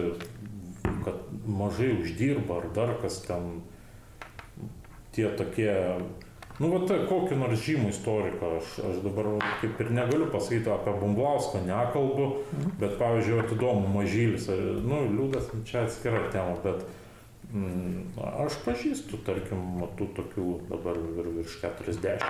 kad 1.02 1.22
mažai 1.46 1.94
uždirba, 1.98 2.60
ar 2.60 2.68
dar 2.76 2.94
kas 3.02 3.18
ten 3.26 3.62
tie 5.16 5.26
tokie, 5.36 5.72
nu, 6.60 6.70
va, 6.70 6.82
tai 6.86 7.02
kokį 7.10 7.36
nors 7.40 7.66
žymų 7.66 7.90
istoriką, 7.92 8.54
aš, 8.60 8.78
aš 8.92 9.02
dabar 9.04 9.34
kaip 9.60 9.82
ir 9.82 9.92
negaliu 9.98 10.30
pasakyti 10.32 10.70
apie 10.72 10.94
Bumblauską, 11.02 11.66
nekalbu, 11.66 12.30
bet 12.80 12.96
pavyzdžiui, 13.00 13.42
atidomu 13.42 13.90
Mažylis, 13.98 14.48
nu, 14.86 15.04
liūdas, 15.16 15.50
čia 15.68 15.86
atskira 15.88 16.28
tema, 16.32 16.54
bet 16.64 16.86
aš 17.52 18.56
pažįstu, 18.64 19.18
tarkim, 19.26 19.82
tų 19.98 20.06
tokių 20.16 20.46
dabar 20.70 20.96
vir, 20.96 21.28
virš 21.38 21.58
40 21.60 22.22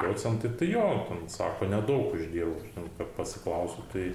procentai, 0.00 0.50
tai 0.58 0.70
jo, 0.72 0.86
ten 1.08 1.22
sako, 1.30 1.68
nedaug 1.70 2.16
uždirbu, 2.16 2.88
kad 2.98 3.12
pasiklausiu, 3.18 3.84
tai 3.92 4.08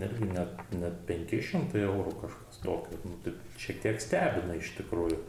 netgi 0.00 0.26
net, 0.32 0.64
net 0.74 1.04
500 1.06 1.84
eurų 1.84 2.16
kažkas 2.22 2.62
tokio, 2.64 2.98
nu, 3.04 3.18
tai 3.24 3.36
šiek 3.62 3.82
tiek 3.84 4.02
stebina 4.02 4.56
iš 4.58 4.74
tikrųjų. 4.80 5.20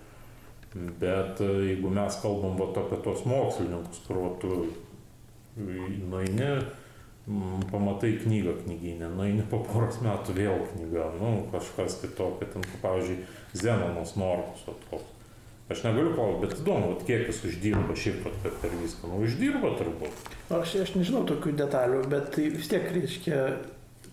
Bet 0.73 1.41
e, 1.45 1.49
jeigu 1.67 1.91
mes 1.93 2.15
kalbam 2.23 2.55
va, 2.57 2.71
apie 2.81 2.97
tos 3.05 3.27
mokslininkus, 3.29 3.99
kur 4.07 4.23
tu 4.41 4.55
nueini, 5.53 6.49
pamatai 7.71 8.17
knygą 8.19 8.53
knyginę, 8.63 9.09
nueini 9.15 9.43
po 9.47 9.61
poros 9.63 10.01
metų 10.03 10.35
vėl 10.35 10.65
knyga, 10.73 11.07
nu 11.21 11.33
kažkas 11.53 12.01
kitokio, 12.01 12.49
ten, 12.51 12.65
pavyzdžiui, 12.83 13.23
Zenonas 13.55 14.17
Norkus. 14.19 14.65
Aš 15.71 15.85
negaliu 15.85 16.11
klausti, 16.11 16.41
bet 16.43 16.57
įdomu, 16.59 16.89
vat, 16.91 17.05
kiek 17.07 17.29
jis 17.31 17.39
uždirba 17.47 17.95
šiaip 17.95 18.19
pat 18.25 18.35
per, 18.43 18.57
per 18.59 18.73
viską. 18.81 19.07
Nu, 19.07 19.21
uždirba 19.23 19.71
turbūt. 19.79 20.27
Aš, 20.51 20.75
aš 20.83 20.91
nežinau 20.97 21.23
tokių 21.29 21.55
detalių, 21.63 22.01
bet 22.11 22.33
tai 22.35 22.49
vis 22.51 22.67
tiek 22.69 22.89
reiškia, 22.91 23.39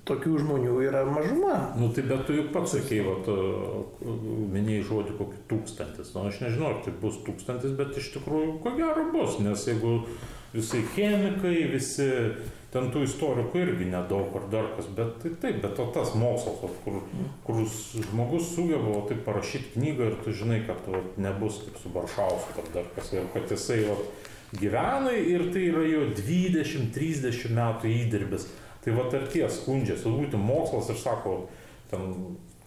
tokių 0.09 0.39
žmonių 0.45 0.79
yra 0.87 1.03
mažuma. 1.11 1.57
Nu 1.79 1.91
tai 1.95 2.07
bet 2.07 2.23
tu 2.29 2.39
juk 2.39 2.53
pats 2.55 2.77
sakei, 2.79 3.03
vat, 3.05 3.27
minėjai 4.55 4.87
žodį 4.87 5.17
kokį 5.19 5.43
tūkstantis. 5.51 6.15
Nu, 6.15 6.29
aš 6.31 6.39
nežinau, 6.47 6.71
ar 6.71 6.85
tai 6.87 6.95
bus 7.03 7.19
tūkstantis, 7.27 7.75
bet 7.79 7.99
iš 7.99 8.13
tikrųjų 8.15 8.61
ko 8.63 8.77
gero 8.79 9.09
bus, 9.11 9.41
nes 9.43 9.67
jeigu 9.67 9.99
visai 10.55 10.83
chemikai, 10.95 11.57
visi 11.73 12.09
ten 12.71 12.91
tų 12.95 13.03
istorikų 13.07 13.63
irgi 13.65 13.89
nedaug 13.91 14.35
ar 14.39 14.47
dar 14.53 14.69
kas, 14.77 14.89
bet 14.95 15.17
tai 15.23 15.33
taip, 15.43 15.61
bet 15.65 15.79
o 15.83 15.89
tas 15.95 16.13
mokslas, 16.19 16.61
kur, 16.85 17.01
kur 17.47 17.63
žmogus 17.67 18.53
sugeba 18.55 19.01
taip 19.09 19.25
parašyti 19.27 19.75
knygą 19.75 20.11
ir 20.11 20.19
tu 20.25 20.35
žinai, 20.43 20.61
kad 20.69 20.87
va, 20.91 21.03
nebus 21.19 21.59
kaip 21.65 21.81
su 21.83 21.91
Baršausku 21.95 22.63
ar 22.63 22.71
dar 22.77 22.91
kas, 22.95 23.11
ir 23.17 23.27
kad 23.35 23.51
jisai 23.51 23.81
va, 23.89 23.99
gyvena 24.55 25.15
ir 25.15 25.49
tai 25.55 25.67
yra 25.71 25.83
jo 25.87 26.05
20-30 26.19 27.51
metų 27.59 27.91
įdirbis. 27.91 28.47
Tai 28.85 28.95
va 28.97 29.09
ar 29.13 29.27
tie 29.33 29.45
skundžiasi, 29.51 30.09
būtų 30.09 30.39
mokslas 30.41 30.89
ir 30.95 30.97
sako, 31.03 31.35
ten 31.91 32.07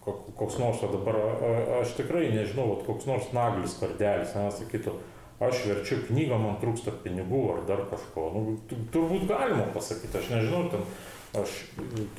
koks 0.04 0.60
nors, 0.60 0.82
o 0.84 0.90
dabar 0.92 1.16
aš 1.80 1.96
tikrai 1.96 2.28
nežinau, 2.34 2.74
vat, 2.74 2.84
koks 2.86 3.08
nors 3.08 3.32
naglis 3.34 3.76
kardelis, 3.80 4.36
nes 4.36 4.60
sakytų, 4.60 4.92
aš 5.42 5.64
verčiu 5.68 5.98
knygą, 6.08 6.38
man 6.38 6.58
trūksta 6.62 6.94
pinigų 7.04 7.42
ar 7.56 7.64
dar 7.68 7.84
kažko. 7.90 8.28
Nu, 8.34 8.56
turbūt 8.94 9.26
galima 9.30 9.66
pasakyti, 9.74 10.18
aš 10.20 10.30
nežinau, 10.32 10.64
ten, 10.72 10.84
aš 11.40 11.56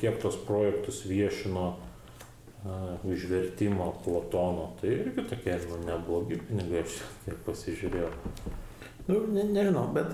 kiek 0.00 0.18
tos 0.22 0.36
projektus 0.48 1.02
viešino 1.08 1.66
uh, 1.72 3.06
užvertimo 3.08 3.92
Platono, 4.04 4.72
tai 4.80 4.98
irgi 4.98 5.24
tokie 5.30 5.56
nu, 5.70 5.80
neblogi 5.86 6.40
pinigai, 6.48 6.84
aš 6.84 7.00
tiek 7.24 7.40
pasižiūrėjau. 7.48 8.12
Nu, 9.06 9.22
ne, 9.32 9.46
nežinau, 9.54 9.88
bet 9.96 10.12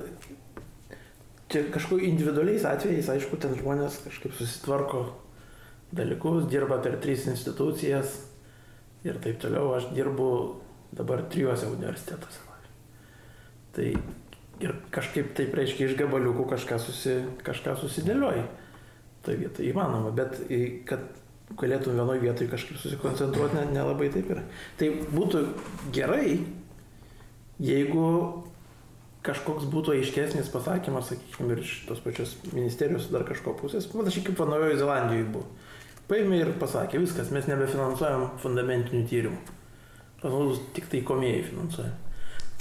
čia 1.52 1.66
kažkokiu 1.72 2.06
individualiais 2.12 2.64
atvejais, 2.68 3.10
aišku, 3.16 3.40
ten 3.40 3.56
žmonės 3.58 4.02
kažkaip 4.06 4.36
susitvarko 4.38 5.06
dalykus, 5.92 6.46
dirba 6.48 6.78
per 6.84 6.96
tris 7.02 7.26
institucijas 7.28 8.20
ir 9.04 9.18
taip 9.20 9.42
toliau. 9.42 9.74
Aš 9.76 9.90
dirbu 9.96 10.30
dabar 10.96 11.24
trijuose 11.32 11.68
universitetuose. 11.68 12.51
Tai 13.72 13.88
ir 14.62 14.76
kažkaip 14.94 15.32
taip 15.38 15.54
reiškia 15.56 15.88
iš 15.88 15.96
gabaliukų 15.98 16.46
kažką, 16.52 16.78
susi, 16.82 17.16
kažką 17.46 17.76
susidėlioji. 17.80 18.44
Tai 19.22 19.36
vieta 19.38 19.64
įmanoma, 19.64 20.10
bet 20.14 20.40
kad 20.88 21.04
galėtum 21.58 21.98
vienoje 21.98 22.22
vietoje 22.22 22.50
kažkaip 22.50 22.78
susikoncentruoti, 22.80 23.66
nelabai 23.74 24.08
ne, 24.08 24.12
ne 24.12 24.14
taip 24.16 24.30
yra. 24.34 24.44
Tai 24.80 24.88
būtų 25.12 25.42
gerai, 25.94 26.38
jeigu 27.62 28.06
kažkoks 29.26 29.68
būtų 29.70 29.96
aiškesnis 29.98 30.50
pasakymas, 30.52 31.12
sakykime, 31.12 31.54
ir 31.54 31.62
iš 31.62 31.74
tos 31.86 32.02
pačios 32.02 32.34
ministerijos 32.50 33.10
dar 33.12 33.26
kažko 33.28 33.54
pusės, 33.58 33.86
panašiai 33.90 34.26
kaip 34.26 34.42
Naujojo 34.42 34.80
Zelandijoje 34.80 35.28
buvo. 35.30 35.46
Paėmė 36.10 36.40
ir 36.42 36.54
pasakė, 36.58 36.98
viskas, 37.00 37.30
mes 37.32 37.46
nebefinansuojam 37.48 38.32
fundamentinių 38.42 39.04
tyrimų. 39.08 39.58
Pas 40.22 40.34
mus 40.34 40.58
tik 40.74 40.88
tai 40.90 41.04
komėjai 41.06 41.44
finansuojam. 41.50 41.94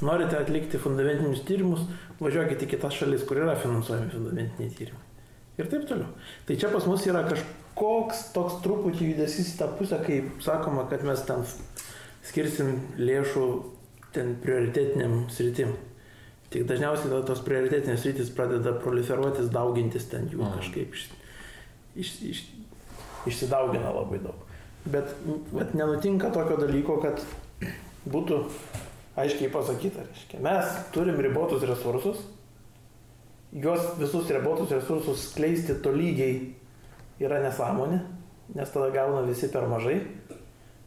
Norite 0.01 0.37
atlikti 0.39 0.79
fundamentinius 0.81 1.43
tyrimus, 1.45 1.83
važiuokite 2.21 2.65
į 2.65 2.71
kitas 2.73 2.95
šalis, 2.97 3.25
kur 3.29 3.41
yra 3.43 3.53
finansuojami 3.59 4.09
fundamentiniai 4.13 4.73
tyrimai. 4.77 5.07
Ir 5.61 5.69
taip 5.69 5.85
toliau. 5.89 6.09
Tai 6.47 6.57
čia 6.57 6.71
pas 6.73 6.87
mus 6.89 7.05
yra 7.05 7.21
kažkoks 7.27 8.23
toks 8.33 8.57
truputį 8.63 9.11
judesys 9.11 9.53
į 9.53 9.59
tą 9.59 9.69
pusę, 9.77 9.99
kai 10.05 10.23
sakoma, 10.41 10.87
kad 10.89 11.05
mes 11.05 11.21
ten 11.27 11.45
skirsim 12.25 12.73
lėšų 12.97 13.45
ten 14.15 14.35
prioritetiniam 14.41 15.25
sritim. 15.31 15.75
Tik 16.51 16.65
dažniausiai 16.67 17.21
tos 17.27 17.43
prioritetinės 17.45 18.03
rytis 18.09 18.31
pradeda 18.35 18.73
proliferuotis, 18.81 19.51
daugintis 19.53 20.09
ten 20.11 20.25
jų 20.33 20.41
mm. 20.41 20.55
kažkaip 20.57 20.97
iš, 20.97 21.05
iš, 21.95 22.15
iš, 22.33 22.41
išsidaugina 23.31 23.93
labai 23.95 24.19
daug. 24.23 24.47
Bet, 24.91 25.13
bet 25.53 25.75
nenutinka 25.77 26.31
tokio 26.33 26.57
dalyko, 26.59 26.97
kad 27.05 27.21
būtų 28.09 28.41
aiškiai 29.19 29.51
pasakyta, 29.51 30.05
reiškia, 30.07 30.39
mes 30.43 30.77
turim 30.95 31.19
ribotus 31.23 31.65
resursus, 31.67 32.23
juos 33.51 33.91
visus 33.99 34.29
ribotus 34.31 34.71
resursus 34.71 35.27
skleisti 35.31 35.75
tolygiai 35.83 36.39
yra 37.21 37.41
nesąmonė, 37.43 37.99
nes 38.55 38.71
tada 38.71 38.91
gauna 38.95 39.25
visi 39.27 39.51
per 39.51 39.67
mažai, 39.71 39.99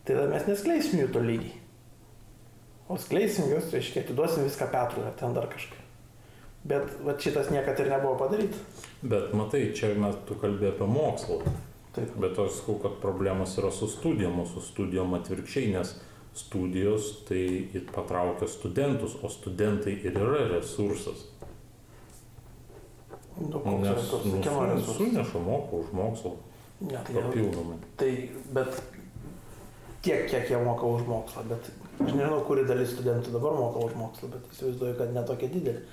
tai 0.05 0.17
tada 0.17 0.31
mes 0.33 0.49
neskleisim 0.49 1.05
jų 1.05 1.13
tolygiai. 1.15 1.61
O 2.89 2.99
skleisim 3.01 3.49
juos, 3.49 3.71
reiškia, 3.73 4.03
atiduosim 4.05 4.45
viską 4.45 4.69
Petrui 4.73 5.07
ar 5.09 5.15
ten 5.17 5.33
dar 5.37 5.49
kažką. 5.49 5.81
Bet 6.69 6.91
va, 7.05 7.15
šitas 7.21 7.51
niekada 7.53 7.85
ir 7.85 7.91
nebuvo 7.93 8.17
padaryta. 8.21 8.59
Bet 9.05 9.33
matai, 9.37 9.67
čia 9.77 9.93
mes 10.01 10.17
tu 10.29 10.37
kalbėjai 10.41 10.75
apie 10.75 10.89
mokslą. 10.89 11.39
Taip. 11.95 12.13
Bet 12.21 12.39
aš 12.41 12.59
sakau, 12.59 12.77
kad 12.83 12.99
problemos 13.01 13.53
yra 13.61 13.71
su 13.73 13.89
studijom, 13.89 14.41
su 14.49 14.63
studijom 14.65 15.13
atvirkščiai, 15.17 15.73
nes 15.77 15.95
studijos 16.35 17.25
tai 17.29 17.69
patraukia 17.95 18.49
studentus, 18.51 19.15
o 19.23 19.31
studentai 19.31 19.95
ir 20.03 20.19
yra 20.19 20.49
resursas. 20.57 21.29
Nu, 23.39 23.63
nes 23.83 24.11
nu, 24.25 24.83
suneša 24.83 25.39
moka 25.43 25.77
už 25.83 25.95
mokslą. 25.95 26.35
Ne, 26.81 26.99
tai 27.07 27.15
papildomai. 27.15 27.79
Tai, 27.99 28.11
bet 28.55 28.77
tiek, 30.03 30.29
kiek 30.31 30.51
jie 30.51 30.61
moka 30.63 30.87
už 30.87 31.07
mokslą, 31.07 31.47
bet 31.51 31.71
Aš 31.95 32.11
nežinau, 32.11 32.41
kuri 32.43 32.65
dalis 32.67 32.91
studentų 32.91 33.37
dabar 33.37 33.55
moka 33.55 33.85
už 33.87 33.93
mokslą, 33.95 34.33
bet 34.33 34.47
įsivaizduoju, 34.51 34.97
kad 34.99 35.13
netokia 35.15 35.49
didelė. 35.53 35.85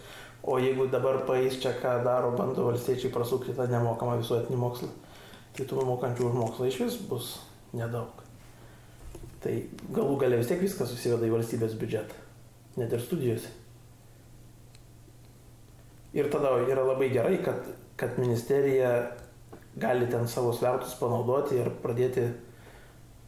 O 0.41 0.55
jeigu 0.57 0.87
dabar 0.89 1.19
paės 1.27 1.59
čia, 1.61 1.75
ką 1.77 1.99
daro, 2.05 2.31
bando 2.33 2.65
valstiečiai 2.65 3.11
prasukti 3.13 3.53
tą 3.53 3.67
nemokamą 3.69 4.17
visuotinį 4.23 4.57
mokslą, 4.63 4.89
tai 5.53 5.67
tų 5.69 5.85
mokančių 5.85 6.25
už 6.31 6.39
mokslą 6.39 6.71
iš 6.71 6.79
vis 6.81 6.97
bus 7.11 7.29
nedaug. 7.77 8.20
Tai 9.41 9.55
galų 9.89 10.19
galia 10.21 10.37
vis 10.37 10.51
tiek 10.51 10.61
viskas 10.61 10.91
susiveda 10.93 11.25
į 11.25 11.33
valstybės 11.33 11.73
biudžetą, 11.81 12.17
net 12.77 12.93
ir 12.93 13.01
studijose. 13.01 13.49
Ir 16.13 16.27
tada 16.29 16.57
yra 16.67 16.83
labai 16.85 17.07
gerai, 17.09 17.39
kad, 17.41 17.65
kad 17.97 18.19
ministerija 18.19 18.91
gali 19.81 20.09
ten 20.11 20.27
savo 20.27 20.51
svertus 20.53 20.93
panaudoti 20.99 21.57
ir 21.57 21.71
pradėti 21.81 22.27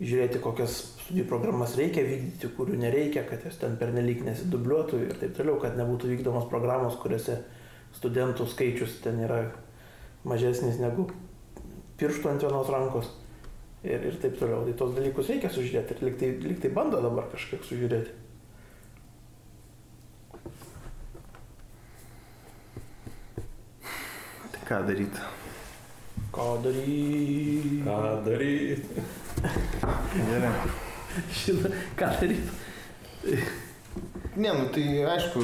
žiūrėti, 0.04 0.42
kokias 0.44 0.76
studijų 1.06 1.26
programas 1.30 1.78
reikia 1.80 2.04
vykdyti, 2.06 2.52
kurių 2.58 2.78
nereikia, 2.82 3.24
kad 3.30 3.46
jos 3.48 3.58
ten 3.62 3.78
pernelyg 3.80 4.24
nesidubliuotų 4.28 5.02
ir 5.06 5.18
taip 5.22 5.36
toliau, 5.38 5.58
kad 5.62 5.78
nebūtų 5.80 6.12
vykdomos 6.12 6.50
programos, 6.52 6.98
kuriuose 7.00 7.40
studentų 7.96 8.48
skaičius 8.52 9.00
ten 9.04 9.22
yra 9.24 9.46
mažesnis 10.28 10.80
negu 10.82 11.08
pirštų 12.02 12.34
ant 12.34 12.44
vienos 12.44 12.72
rankos 12.74 13.12
ir, 13.84 14.06
ir 14.10 14.20
taip 14.22 14.38
toliau. 14.40 14.64
Tai 14.68 14.76
tos 14.80 14.94
dalykus 14.96 15.32
reikia 15.32 15.52
sužiūrėti 15.54 15.98
ir 15.98 16.06
liktai, 16.08 16.30
liktai 16.48 16.72
bando 16.74 17.02
dabar 17.04 17.28
kažkiek 17.34 17.64
sužiūrėti. 17.68 18.20
Tai 24.54 24.64
ką 24.70 24.84
daryti? 24.88 25.28
Ką 26.34 26.48
daryti? 26.64 27.84
Ką 27.86 28.00
daryti? 28.26 29.06
Gerai. 30.16 30.56
Šitą, 31.42 31.70
ką 32.00 32.16
daryti? 32.22 33.44
Ne, 34.34 34.50
nu 34.50 34.66
tai 34.74 34.84
aišku, 35.06 35.42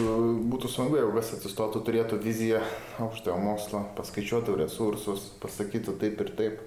būtų 0.49 0.69
smagu, 0.73 0.97
jeigu 0.97 1.11
kas 1.13 1.35
atsistotų, 1.35 1.83
turėtų 1.85 2.17
viziją 2.23 2.63
aukštojo 3.05 3.35
mokslo, 3.37 3.83
paskaičiuotų 3.99 4.55
resursus, 4.63 5.27
pasakytų 5.43 5.93
taip 6.01 6.23
ir 6.25 6.31
taip, 6.39 6.63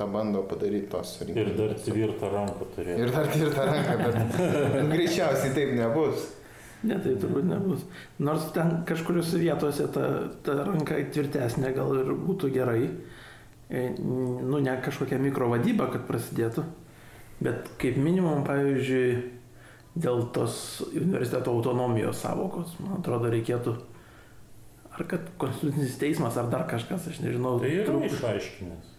tą 0.00 0.08
bando 0.12 0.42
padaryti 0.48 0.88
tos 0.92 1.14
rinkimus. 1.20 1.52
Ir 1.52 1.56
dar 1.58 1.74
tvirtą 1.84 2.32
ranką 2.32 2.68
turėtų. 2.74 3.04
Ir 3.04 3.14
dar 3.14 3.30
tvirtą 3.30 3.64
ranką, 3.68 3.96
bet 4.04 4.36
greičiausiai 4.94 5.56
taip 5.56 5.74
nebus. 5.76 6.28
Ne, 6.80 6.96
tai 7.04 7.12
turbūt 7.20 7.44
nebus. 7.44 7.84
Nors 8.24 8.46
ten 8.54 8.78
kažkuriuose 8.88 9.40
vietose 9.42 9.88
ta, 9.92 10.06
ta 10.46 10.62
ranka 10.64 10.96
tvirtesnė 11.12 11.74
gal 11.76 11.92
ir 12.00 12.14
būtų 12.16 12.48
gerai. 12.54 12.86
E, 13.68 13.90
nu, 14.00 14.58
ne 14.64 14.78
kažkokia 14.82 15.20
mikrovadyba, 15.20 15.90
kad 15.92 16.08
prasidėtų. 16.08 16.64
Bet 17.44 17.68
kaip 17.80 18.00
minimum, 18.00 18.42
pavyzdžiui, 18.48 19.12
dėl 20.00 20.24
tos 20.34 20.80
universiteto 20.88 21.52
autonomijos 21.52 22.24
savokos, 22.24 22.72
man 22.80 22.98
atrodo, 23.00 23.28
reikėtų 23.32 23.76
ar 24.96 25.04
kad 25.08 25.28
konstitucinis 25.40 25.98
teismas, 26.00 26.36
ar 26.40 26.48
dar 26.52 26.66
kažkas, 26.70 27.08
aš 27.12 27.20
nežinau. 27.24 27.58
Tai 27.62 27.70
yra 27.72 28.00
išaiškinęs. 28.08 28.89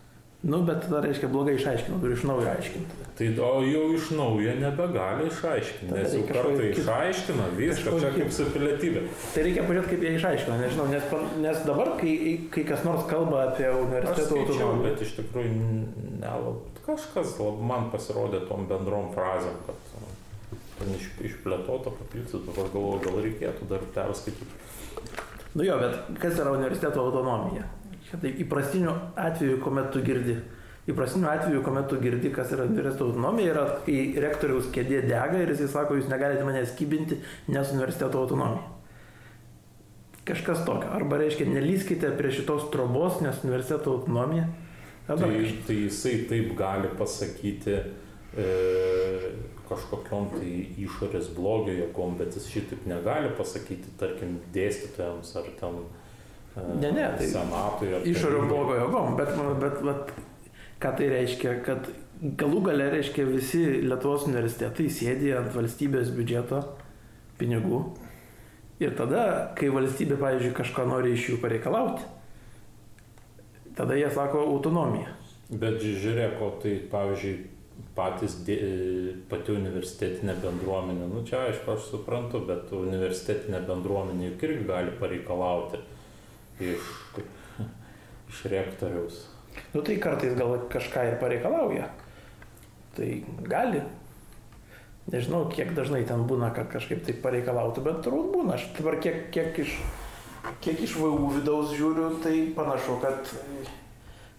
Nu, 0.42 0.64
bet 0.66 0.82
tada 0.82 1.04
reiškia 1.06 1.28
blogai 1.30 1.54
išaiškinau, 1.60 2.00
turiu 2.02 2.18
iš 2.18 2.24
naujo 2.26 2.48
aiškinti. 2.50 2.96
Tai 3.20 3.28
o 3.46 3.50
jau 3.62 3.84
iš 3.94 4.08
naujo 4.18 4.56
nebegali 4.58 5.28
išaiškinti, 5.30 5.92
nes 5.94 6.16
jau 6.18 6.24
kartą 6.32 6.66
išaiškino 6.72 7.46
viską, 7.60 7.94
čia 8.02 8.10
kaip 8.16 8.34
su 8.34 8.48
pilietybė. 8.56 9.04
Tai 9.36 9.46
reikia 9.46 9.68
pažiūrėti, 9.68 9.92
kaip 9.94 10.08
jie 10.08 10.16
išaiškino, 10.18 10.58
nežinau, 10.64 10.88
nes, 10.90 11.14
nes 11.46 11.62
dabar, 11.68 11.94
kai, 12.02 12.16
kai 12.58 12.66
kas 12.74 12.82
nors 12.88 13.06
kalba 13.12 13.46
apie 13.52 13.70
universiteto 13.70 14.42
autonomiją. 14.42 14.84
Bet 14.88 15.06
iš 15.06 15.14
tikrųjų 15.20 15.54
nelabai 16.24 16.72
kažkas 16.86 17.36
man 17.62 17.90
pasirodė 17.94 18.44
tom 18.50 18.66
bendrom 18.70 19.12
frazėm, 19.16 19.58
kad 19.68 20.88
iš, 20.96 21.10
išplėtota, 21.30 21.94
papildyta, 22.00 22.42
dabar 22.48 22.72
galvoju, 22.74 23.04
gal 23.06 23.20
reikėtų 23.28 23.68
dar 23.70 23.86
perskaityti. 23.96 24.50
Nu 25.54 25.68
jo, 25.68 25.78
bet 25.82 26.18
kas 26.22 26.40
yra 26.40 26.56
universiteto 26.56 27.04
autonomija? 27.04 27.68
Tai 28.12 28.32
įprastiniu 28.44 28.92
atveju, 29.16 29.62
kuomet 29.64 29.92
tu 29.94 30.02
girdi. 30.04 30.36
Įprastiniu 30.90 31.30
atveju, 31.32 31.62
kuomet 31.64 31.88
tu 31.88 32.00
girdi, 32.02 32.32
kas 32.34 32.52
yra 32.52 32.66
universiteto 32.68 33.08
autonomija, 33.08 33.54
yra, 33.54 33.64
kai 33.86 34.00
rektoriaus 34.20 34.68
kėdė 34.76 35.04
dega 35.06 35.40
ir 35.40 35.54
jisai 35.54 35.70
sako, 35.72 36.00
jūs 36.00 36.10
negalite 36.12 36.44
manęs 36.44 36.74
kybinti, 36.76 37.22
nes 37.54 37.72
universiteto 37.72 38.24
autonomija. 38.24 38.66
Kažkas 40.28 40.66
tokio. 40.68 40.90
Arba 40.94 41.22
reiškia, 41.22 41.48
nelyskite 41.50 42.12
prie 42.18 42.34
šitos 42.34 42.68
trobos, 42.74 43.22
nes 43.24 43.40
universiteto 43.46 43.96
autonomija. 43.96 44.50
Arba 45.08 45.30
Tai, 45.30 45.56
tai 45.68 45.78
jisai 45.86 46.18
taip 46.30 46.52
gali 46.60 46.92
pasakyti 46.98 47.78
e, 47.78 48.52
kažkokiam 49.70 50.30
tai 50.36 50.52
išorės 50.84 51.32
blogio 51.38 51.74
jėgom, 51.78 52.20
bet 52.20 52.36
jis 52.38 52.52
šitaip 52.52 52.86
negali 52.90 53.32
pasakyti, 53.38 53.96
tarkim, 54.02 54.38
dėstytojams 54.56 55.34
ar 55.42 55.50
ten 55.60 55.82
e, 55.82 56.01
Ne, 56.56 56.92
ne, 56.92 57.06
tai 57.18 57.28
senatui 57.32 57.88
tarybai. 58.42 58.48
blogo 58.50 58.74
jėgom, 58.76 59.14
bet, 59.16 59.30
bet, 59.62 59.78
bet 59.88 60.10
ką 60.84 60.90
tai 60.98 61.08
reiškia, 61.14 61.54
kad 61.64 61.86
galų 62.22 62.60
gale 62.66 62.90
reiškia 62.92 63.24
visi 63.30 63.62
Lietuvos 63.86 64.26
universitetai 64.28 64.90
sėdi 64.92 65.32
ant 65.38 65.54
valstybės 65.56 66.12
biudžeto 66.18 66.60
pinigų 67.40 67.80
ir 68.84 68.92
tada, 68.98 69.54
kai 69.56 69.70
valstybė, 69.72 70.18
pavyzdžiui, 70.20 70.52
kažką 70.58 70.86
nori 70.90 71.14
iš 71.16 71.30
jų 71.32 71.40
pareikalauti, 71.42 72.04
tada 73.78 73.96
jie 73.96 74.10
sako 74.12 74.44
autonomija. 74.52 75.16
Bet 75.52 75.80
ži- 75.84 75.96
žiūrėk, 76.04 76.36
o 76.42 76.52
tai 76.62 76.76
pavyzdžiui 76.92 77.34
patys, 77.96 78.36
dė- 78.48 79.16
pati 79.30 79.52
universitetinė 79.56 80.36
bendruomenė, 80.44 81.08
nu 81.14 81.24
čia 81.28 81.46
aišku, 81.48 81.74
aš 81.78 81.88
suprantu, 81.96 82.44
bet 82.48 82.72
universitetinė 82.76 83.64
bendruomenė 83.68 84.32
juk 84.34 84.44
irgi 84.50 84.68
gali 84.68 84.92
pareikalauti 85.00 85.80
iš, 86.62 86.92
iš 88.32 88.44
rektoriaus. 88.54 89.26
Nu 89.74 89.82
tai 89.86 89.98
kartais 90.04 90.38
gal 90.38 90.56
kažką 90.72 91.08
ir 91.10 91.18
pareikalauja. 91.22 91.90
Tai 92.96 93.10
gali. 93.48 93.82
Nežinau, 95.12 95.48
kiek 95.52 95.74
dažnai 95.76 96.04
ten 96.08 96.24
būna, 96.30 96.52
kad 96.56 96.70
kažkaip 96.72 97.04
tai 97.08 97.16
pareikalautų, 97.24 97.84
bet 97.84 98.02
turbūt 98.06 98.32
būna. 98.36 98.56
Aš 98.56 98.70
dabar 98.78 99.00
kiek, 99.02 99.26
kiek, 99.34 99.58
iš, 99.64 99.78
kiek 100.64 100.84
iš 100.86 100.96
VU 101.00 101.32
vidaus 101.34 101.74
žiūriu, 101.76 102.14
tai 102.24 102.36
panašu, 102.56 103.00
kad 103.02 103.32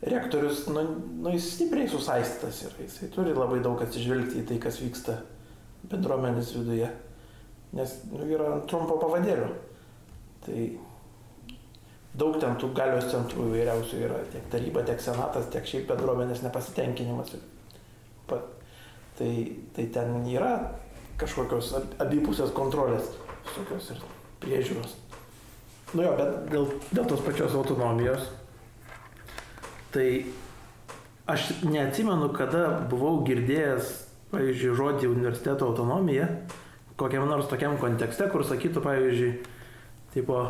rektorius, 0.03 0.67
nu, 0.71 0.85
nu 1.23 1.35
jis 1.35 1.51
stipriai 1.57 1.91
susaistytas 1.91 2.63
ir 2.67 2.79
jisai 2.85 3.11
turi 3.15 3.35
labai 3.37 3.61
daug 3.63 3.83
atsižvelgti 3.83 4.41
į 4.41 4.47
tai, 4.49 4.61
kas 4.63 4.81
vyksta 4.83 5.19
bendruomenės 5.91 6.55
viduje. 6.57 6.89
Nes 7.77 7.99
nu, 8.11 8.25
yra 8.29 8.57
trumpo 8.69 8.99
pavadėlio. 9.03 9.51
Tai 10.47 10.65
daug 12.19 12.37
ten 12.41 12.57
tų 12.61 12.73
galios 12.77 13.09
centrų 13.13 13.49
įvairiausių 13.51 14.01
yra, 14.07 14.19
tiek 14.33 14.49
taryba, 14.53 14.83
tiek 14.87 15.01
senatas, 15.01 15.49
tiek 15.53 15.67
šiaip 15.69 15.87
bendruomenės 15.89 16.43
nepasitenkinimas. 16.45 17.35
Pa, 18.29 18.43
tai, 19.19 19.31
tai 19.77 19.87
ten 19.95 20.19
yra 20.29 20.53
kažkokios 21.21 21.73
ab- 21.79 21.97
abipusės 22.05 22.53
kontrolės, 22.57 23.13
visokios 23.47 23.91
ir 23.95 24.05
priežiūros. 24.43 24.97
Nu 25.93 26.07
jo, 26.07 26.13
bet 26.17 26.37
dėl, 26.53 26.69
dėl 26.93 27.09
tos 27.09 27.21
pačios 27.25 27.55
autonomijos, 27.57 28.31
tai 29.93 30.25
aš 31.29 31.51
neatsimenu, 31.65 32.31
kada 32.37 32.81
buvau 32.91 33.21
girdėjęs, 33.27 33.91
pavyzdžiui, 34.33 34.77
žodį 34.79 35.11
universiteto 35.13 35.69
autonomija, 35.69 36.29
kokiam 37.01 37.27
nors 37.29 37.49
tokiam 37.51 37.77
kontekste, 37.81 38.29
kur 38.33 38.45
sakytų, 38.49 38.81
pavyzdžiui, 38.85 39.33
tipo, 40.15 40.41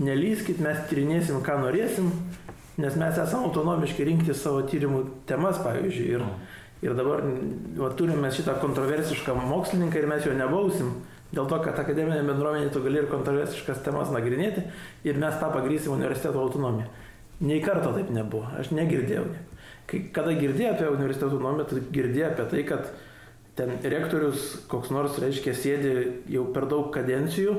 nelyskit, 0.00 0.60
mes 0.64 0.80
tyrinėsim, 0.90 1.40
ką 1.44 1.58
norėsim, 1.62 2.10
nes 2.80 2.98
mes 2.98 3.18
esame 3.20 3.48
autonomiški 3.48 4.06
rinkti 4.08 4.34
savo 4.36 4.64
tyrimų 4.68 5.04
temas, 5.28 5.60
pavyzdžiui. 5.62 6.08
Ir, 6.16 6.24
ir 6.84 6.96
dabar 6.98 7.22
va, 7.78 7.90
turime 7.98 8.32
šitą 8.34 8.56
kontroversišką 8.62 9.36
mokslininką 9.38 10.00
ir 10.00 10.10
mes 10.10 10.26
jo 10.26 10.34
nebausim, 10.36 10.92
dėl 11.34 11.48
to, 11.50 11.60
kad 11.64 11.78
akademinė 11.80 12.22
bendruomenė 12.26 12.72
tu 12.74 12.82
gali 12.84 13.00
ir 13.02 13.08
kontroversiškas 13.12 13.82
temas 13.86 14.12
nagrinėti 14.14 14.66
ir 15.06 15.18
mes 15.20 15.38
tą 15.40 15.50
pagrysim 15.54 15.94
universiteto 15.94 16.42
autonomiją. 16.42 16.90
Nei 17.44 17.58
karto 17.62 17.90
taip 17.94 18.12
nebuvo, 18.14 18.46
aš 18.58 18.70
negirdėjau. 18.74 19.24
Kai, 19.90 20.06
kada 20.14 20.32
girdėjau 20.38 20.74
apie 20.74 20.86
universiteto 20.92 21.32
autonomiją, 21.32 21.66
tai 21.70 21.82
girdėjau 21.94 22.28
apie 22.30 22.46
tai, 22.52 22.62
kad 22.68 22.92
ten 23.58 23.74
rektorius 23.82 24.46
koks 24.70 24.92
nors, 24.94 25.18
reiškia, 25.22 25.54
sėdi 25.54 25.96
jau 26.32 26.46
per 26.54 26.66
daug 26.70 26.88
kadencijų 26.94 27.56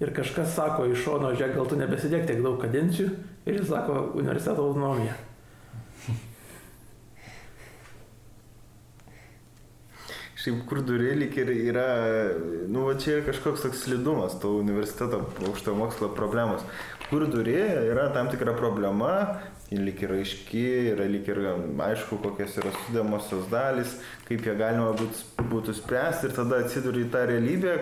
ir 0.00 0.12
kažkas 0.14 0.54
sako 0.54 0.86
iš 0.92 1.02
šono, 1.04 1.32
žiūrėk, 1.34 1.56
gal 1.58 1.66
tu 1.70 1.78
nebesidėk 1.78 2.28
tiek 2.28 2.44
daug 2.44 2.60
kadencijų 2.62 3.08
ir 3.46 3.58
jis 3.58 3.70
sako 3.70 4.12
universiteto 4.18 4.68
autonomija. 4.68 5.16
Šiaip 10.38 10.60
kurdurė 10.70 11.16
lyg 11.18 11.34
ir 11.42 11.48
yra, 11.50 11.88
nu, 12.70 12.84
va 12.86 12.94
čia 12.94 13.16
yra 13.16 13.26
kažkoks 13.26 13.64
toks 13.64 13.80
slidumas 13.82 14.36
to 14.38 14.52
universiteto 14.60 15.24
aukšto 15.48 15.74
mokslo 15.74 16.12
problemos. 16.14 16.62
Kurdurė 17.08 17.88
yra 17.88 18.06
tam 18.14 18.30
tikra 18.30 18.54
problema, 18.54 19.40
lyg 19.74 19.98
yra 20.06 20.20
aiški, 20.22 20.92
yra 20.92 21.08
lyg 21.10 21.26
ir 21.28 21.42
aišku, 21.88 22.20
kokios 22.22 22.54
yra 22.62 22.70
sudėmosios 22.84 23.50
dalys, 23.50 23.96
kaip 24.28 24.46
ją 24.46 24.54
galima 24.60 24.92
būt, 24.96 25.24
būtų 25.50 25.74
spręsti 25.80 26.30
ir 26.30 26.36
tada 26.38 26.62
atsiduri 26.62 27.02
į 27.08 27.10
tą 27.16 27.24
realybę, 27.32 27.74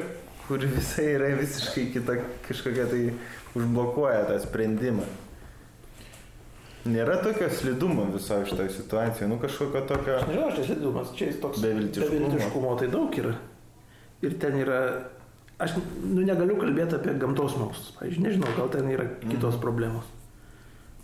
kuri 0.49 0.67
visai 0.71 1.13
yra 1.17 1.31
visiškai 1.41 1.87
kita, 1.93 2.19
kažkokia 2.47 2.87
tai 2.91 3.03
užblokuoja 3.59 4.27
tą 4.29 4.39
sprendimą. 4.45 5.07
Nėra 6.87 7.17
tokio 7.19 7.49
slidumo 7.51 8.05
visoje 8.13 8.47
šitoje 8.47 8.71
situacijoje, 8.77 9.29
nu 9.33 9.41
kažkokio 9.43 9.83
tokio... 9.91 10.21
Aš 10.21 10.29
nežinau, 10.29 10.51
aš 10.53 10.61
neslidumas, 10.61 11.11
čia 11.19 11.31
jis 11.33 11.41
toks 11.43 11.63
Beviltiškumo. 11.65 12.13
beviltiškumo 12.13 12.75
tai 12.79 12.89
daug 12.93 13.19
yra. 13.19 13.33
Ir 14.23 14.37
ten 14.43 14.55
yra, 14.61 14.79
aš 15.59 15.75
nu, 15.81 16.23
negaliu 16.23 16.55
kalbėti 16.61 16.95
apie 17.01 17.17
gamtos 17.19 17.57
mokslus, 17.59 17.91
pavyzdžiui, 17.99 18.29
nežinau, 18.29 18.55
gal 18.59 18.71
ten 18.71 18.87
yra 18.93 19.09
kitos 19.25 19.59
problemos. 19.63 20.07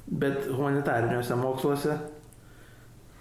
Bet 0.07 0.47
humanitariniuose 0.53 1.39
moksluose, 1.41 1.99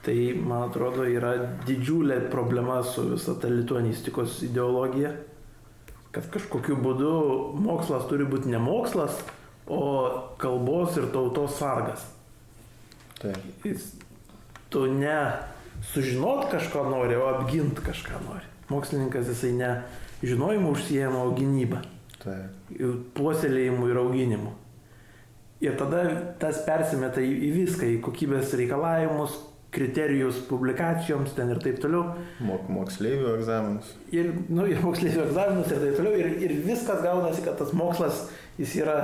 tai 0.05 0.17
man 0.37 0.67
atrodo 0.69 1.07
yra 1.09 1.33
didžiulė 1.65 2.19
problema 2.29 2.79
su 2.85 3.07
visa 3.09 3.33
ta 3.41 3.49
lituanistikos 3.49 4.41
ideologija, 4.45 5.15
kad 6.11 6.27
kažkokiu 6.33 6.77
būdu 6.81 7.11
mokslas 7.61 8.07
turi 8.09 8.27
būti 8.27 8.51
ne 8.51 8.59
mokslas, 8.61 9.21
o 9.71 9.81
kalbos 10.41 10.97
ir 10.99 11.07
tautos 11.13 11.55
sargas. 11.59 12.03
Taip. 13.21 13.37
Jis, 13.63 13.93
tu 14.73 14.87
ne 14.91 15.17
sužinot 15.93 16.49
kažko 16.51 16.87
nori, 16.89 17.15
o 17.15 17.27
apgint 17.29 17.79
kažką 17.85 18.23
nori. 18.25 18.47
Mokslininkas 18.71 19.29
jisai 19.31 19.53
ne 19.55 19.71
žinojimu 20.23 20.73
užsijėma, 20.75 21.21
o 21.25 21.35
gynybą, 21.37 21.81
Taip. 22.21 22.81
puoselėjimu 23.17 23.89
ir 23.91 24.01
auginimu. 24.01 24.55
Ir 25.61 25.75
tada 25.77 26.03
tas 26.41 26.63
persimeta 26.65 27.21
į 27.21 27.51
viską, 27.53 27.85
į 27.85 27.99
kokybės 28.01 28.55
reikalavimus, 28.57 29.35
kriterijus 29.71 30.41
publikacijoms 30.49 31.31
ten 31.37 31.49
ir 31.53 31.59
taip 31.63 31.77
toliau. 31.83 32.17
Mok, 32.43 32.67
moksleivių 32.71 33.29
egzaminus. 33.37 33.93
Ir, 34.11 34.31
nu, 34.51 34.65
ir 34.67 34.81
moksleivių 34.83 35.23
egzaminus 35.29 35.71
ir 35.71 35.79
taip 35.85 35.95
toliau. 36.01 36.17
Ir, 36.19 36.33
ir 36.43 36.55
viskas 36.65 36.99
gaunasi, 37.05 37.43
kad 37.45 37.57
tas 37.61 37.71
mokslas, 37.77 38.25
jis 38.59 38.75
yra 38.83 38.97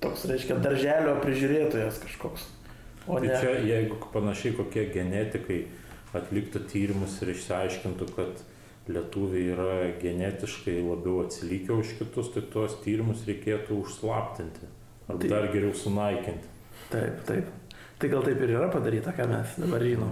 toks, 0.00 0.24
reiškia, 0.30 0.56
darželio 0.64 1.18
prižiūrėtojas 1.24 2.00
kažkoks. 2.06 2.48
O 3.04 3.18
Tai 3.20 3.28
ne. 3.28 3.36
čia, 3.36 3.52
jeigu 3.68 3.98
panašiai 4.14 4.54
kokie 4.56 4.86
genetikai 4.94 5.60
atliktų 6.16 6.62
tyrimus 6.70 7.18
ir 7.20 7.34
išsiaiškintų, 7.34 8.08
kad 8.16 8.40
lietuviai 8.88 9.50
yra 9.52 9.68
genetiškai 10.00 10.78
labiau 10.84 11.22
atsilikę 11.24 11.76
už 11.82 11.92
kitus, 11.98 12.30
tai 12.32 12.42
tuos 12.52 12.78
tyrimus 12.84 13.26
reikėtų 13.28 13.76
užslaptinti. 13.84 14.68
Ar 15.08 15.20
Tai- 15.20 15.28
dar 15.28 15.48
geriau 15.52 15.72
sunaikinti. 15.76 16.48
Taip, 16.92 17.20
taip. 17.28 17.48
Tai 17.98 18.08
gal 18.10 18.24
taip 18.26 18.40
ir 18.42 18.50
yra 18.56 18.66
padaryta, 18.72 19.12
ką 19.14 19.26
mes 19.30 19.52
dabar 19.62 19.80
žinom. 19.86 20.10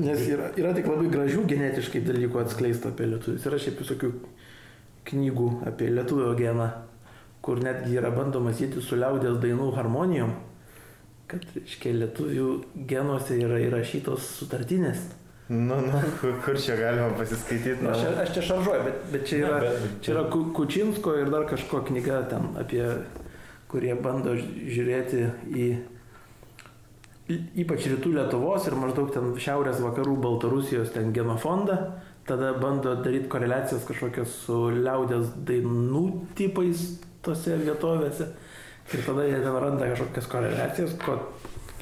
Nes 0.00 0.22
yra, 0.32 0.46
yra 0.56 0.70
tik 0.74 0.86
labai 0.88 1.10
gražių 1.12 1.42
genetiškai 1.50 2.00
dalykų 2.06 2.40
atskleista 2.40 2.88
apie 2.94 3.06
lietuvius. 3.10 3.44
Yra 3.46 3.58
šiaip 3.60 3.82
visokių 3.82 4.10
knygų 5.10 5.48
apie 5.68 5.90
lietuvio 5.92 6.30
geną, 6.38 6.70
kur 7.44 7.60
netgi 7.60 7.98
yra 8.00 8.08
bandoma 8.14 8.54
sėti 8.56 8.80
su 8.82 8.96
liaudės 8.96 9.36
dainų 9.42 9.68
harmonijom, 9.76 10.32
kad, 11.28 11.44
reiškia, 11.54 11.92
lietuvių 12.00 12.48
genuose 12.88 13.36
yra 13.44 13.60
įrašytos 13.66 14.30
sutartinės. 14.40 15.04
Nu, 15.52 15.76
nu, 15.84 15.98
kur, 16.22 16.38
kur 16.40 16.56
čia 16.56 16.78
galima 16.80 17.10
pasiskaityti? 17.18 17.82
Nu, 17.84 17.90
aš, 17.92 18.00
čia- 18.00 18.14
aš 18.24 18.30
čia 18.38 18.42
šaržuoju, 18.48 18.84
bet, 18.86 19.02
bet 19.12 19.26
čia 19.28 19.42
yra, 19.44 19.58
Ne, 19.60 19.72
bet- 19.76 19.98
čia 20.00 20.14
yra 20.16 20.22
Ku- 20.32 20.46
Kučinsko 20.56 21.18
ir 21.20 21.28
dar 21.28 21.44
kažko 21.50 21.82
knyga 21.84 22.22
ten 22.30 22.48
apie, 22.56 22.86
kurie 23.68 23.92
bando 23.94 24.32
žiūrėti 24.40 25.26
į 25.52 25.66
ypač 27.32 27.86
rytų 27.88 28.12
Lietuvos 28.18 28.66
ir 28.68 28.76
maždaug 28.76 29.12
ten 29.14 29.30
šiaurės 29.40 29.80
vakarų 29.80 30.18
Baltarusijos 30.20 30.92
ten 30.92 31.12
genofondą, 31.16 31.78
tada 32.28 32.52
bando 32.60 32.92
daryti 33.00 33.30
koreliacijas 33.32 33.86
kažkokias 33.88 34.34
su 34.44 34.58
liaudės 34.74 35.32
dainų 35.48 36.04
tipais 36.36 36.84
tose 37.24 37.56
vietovėse 37.62 38.28
ir 38.92 39.04
tada 39.06 39.24
jie 39.24 39.40
ten 39.40 39.58
randa 39.64 39.88
kažkokias 39.94 40.28
koreliacijas, 40.28 40.96
ko 41.00 41.16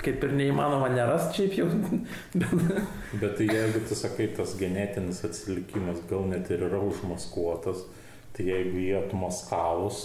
kaip 0.03 0.24
ir 0.26 0.32
neįmanoma 0.38 0.88
nerast 0.95 1.34
šiaip 1.38 1.59
jau. 1.59 1.68
Bet, 2.40 2.55
Bet 3.18 3.36
tai 3.38 3.47
jeigu 3.51 3.82
tu 3.88 3.99
sakai, 3.99 4.30
tas 4.36 4.55
genetinis 4.59 5.22
atsilikimas 5.26 6.03
gal 6.11 6.26
net 6.30 6.51
ir 6.55 6.66
yra 6.68 6.80
užmaskuotas, 6.86 7.84
tai 8.34 8.47
jeigu 8.51 8.82
jie 8.82 8.97
atmaskavus 8.99 10.05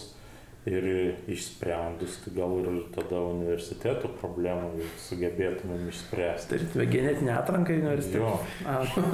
ir 0.68 0.88
išsprendus, 1.32 2.18
tai 2.24 2.34
gal 2.36 2.58
ir 2.60 2.80
tada 2.96 3.22
universiteto 3.30 4.10
problemų 4.20 4.88
sugebėtumėm 5.06 5.88
išspręsti. 5.92 6.52
Turėtume 6.54 6.88
genetinę 6.92 7.36
atranką 7.38 7.76
į 7.76 7.84
universitetą. 7.86 8.34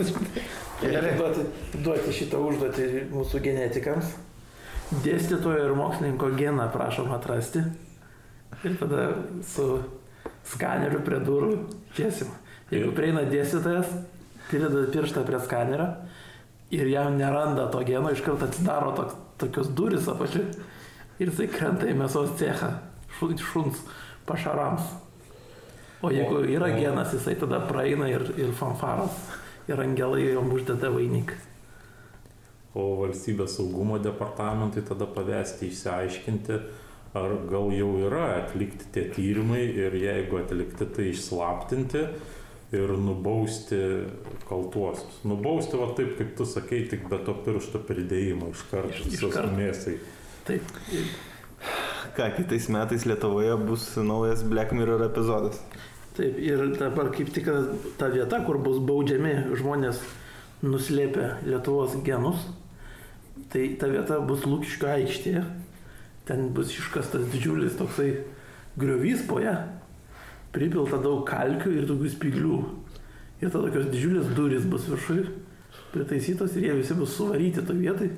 Gerai, 0.84 1.14
duoti, 1.20 1.46
duoti 1.86 2.16
šitą 2.18 2.42
užduotį 2.48 2.88
mūsų 3.14 3.44
genetikams. 3.46 4.16
Dėstytojo 5.06 5.70
ir 5.70 5.76
mokslininko 5.78 6.32
geną 6.38 6.68
prašom 6.74 7.14
atrasti. 7.16 7.64
Ir 8.64 8.76
tada 8.80 9.08
su 9.46 9.68
skaneriu 10.48 11.02
prie 11.06 11.22
durų 11.24 11.54
čiesim. 11.98 12.34
Jeigu 12.74 12.92
prieina 12.98 13.24
dėstytojas, 13.30 13.90
prideda 14.50 14.86
pirštą 14.94 15.24
prie 15.28 15.40
skanerio 15.44 15.88
ir 16.74 16.90
jam 16.90 17.18
neranda 17.20 17.68
to 17.72 17.84
geno, 17.86 18.10
iš 18.12 18.24
karto 18.26 18.48
atsidaro 18.50 18.94
tok, 18.98 19.18
tokios 19.42 19.70
duris 19.78 20.08
apačiu 20.10 20.48
ir 21.20 21.30
jisai 21.32 21.48
krenta 21.52 21.88
į 21.90 21.96
mėsos 22.00 22.34
cechą 22.40 22.72
šun- 23.20 23.38
šuns 23.40 23.82
pašarams. 24.26 24.82
O 26.04 26.10
jeigu 26.12 26.42
yra 26.52 26.68
genas, 26.76 27.14
jisai 27.16 27.36
tada 27.40 27.62
praeina 27.70 28.10
ir, 28.12 28.26
ir 28.38 28.52
fanfaras, 28.52 29.14
ir 29.68 29.80
angelai 29.80 30.26
jom 30.34 30.52
uždeda 30.52 30.90
vainiką. 30.92 31.36
o 32.76 32.84
valstybės 33.04 33.54
saugumo 33.60 34.00
departamentui 34.02 34.82
tada 34.82 35.06
pavesti 35.06 35.68
išsiaiškinti, 35.70 36.56
ar 37.14 37.36
gal 37.52 37.70
jau 37.70 37.92
yra 38.08 38.24
atlikti 38.40 38.88
tie 38.96 39.04
tyrimai 39.14 39.62
ir 39.78 39.94
jeigu 39.94 40.40
atlikti, 40.42 40.88
tai 40.96 41.06
išslaptinti 41.12 42.02
ir 42.74 42.90
nubausti 42.98 43.78
kaltuosius. 44.50 45.20
Nubausti 45.30 45.78
va 45.78 45.92
taip, 45.94 46.16
kaip 46.18 46.34
tu 46.36 46.46
sakai, 46.50 46.88
tik 46.90 47.06
be 47.12 47.20
to 47.22 47.36
piršto 47.46 47.78
pridėjimo 47.86 48.50
iš 48.56 48.66
karto 48.72 49.06
visos 49.06 49.38
mėsai. 49.54 50.00
Taip, 50.44 50.62
Ką, 52.14 52.28
kitais 52.36 52.68
metais 52.70 53.06
Lietuvoje 53.06 53.56
bus 53.58 53.96
naujas 53.96 54.44
Black 54.44 54.72
Mirror 54.76 55.06
epizodas. 55.06 55.62
taip. 56.18 56.38
Ir 56.38 56.76
dabar 56.78 57.10
kaip 57.12 57.32
tik 57.34 57.48
ta 57.98 58.10
vieta, 58.12 58.44
kur 58.46 58.60
bus 58.62 58.78
baudžiami 58.84 59.56
žmonės 59.58 60.02
nuslėpę 60.62 61.40
Lietuvos 61.48 61.96
genus, 62.06 62.44
tai 63.50 63.70
ta 63.80 63.88
vieta 63.88 64.20
bus 64.20 64.44
Lūkiškio 64.46 64.92
aikštėje. 64.92 65.46
Ten 66.28 66.52
bus 66.56 66.70
iškastas 66.72 67.26
didžiulis 67.34 67.80
toksai 67.80 68.12
griovys 68.80 69.26
po 69.28 69.40
ją, 69.44 69.56
pripilta 70.54 71.00
daug 71.02 71.26
kalkių 71.28 71.74
ir 71.80 71.88
tokių 71.90 72.12
spyglių. 72.14 72.60
Ir 73.42 73.50
tada 73.50 73.68
tokios 73.68 73.90
didžiulės 73.92 74.30
durys 74.38 74.68
bus 74.70 74.86
viršui 74.88 75.26
pritaisytos 75.92 76.56
ir 76.56 76.70
jie 76.70 76.78
visi 76.78 76.96
bus 77.00 77.18
suvaryti 77.18 77.66
to 77.66 77.76
vietai. 77.76 78.12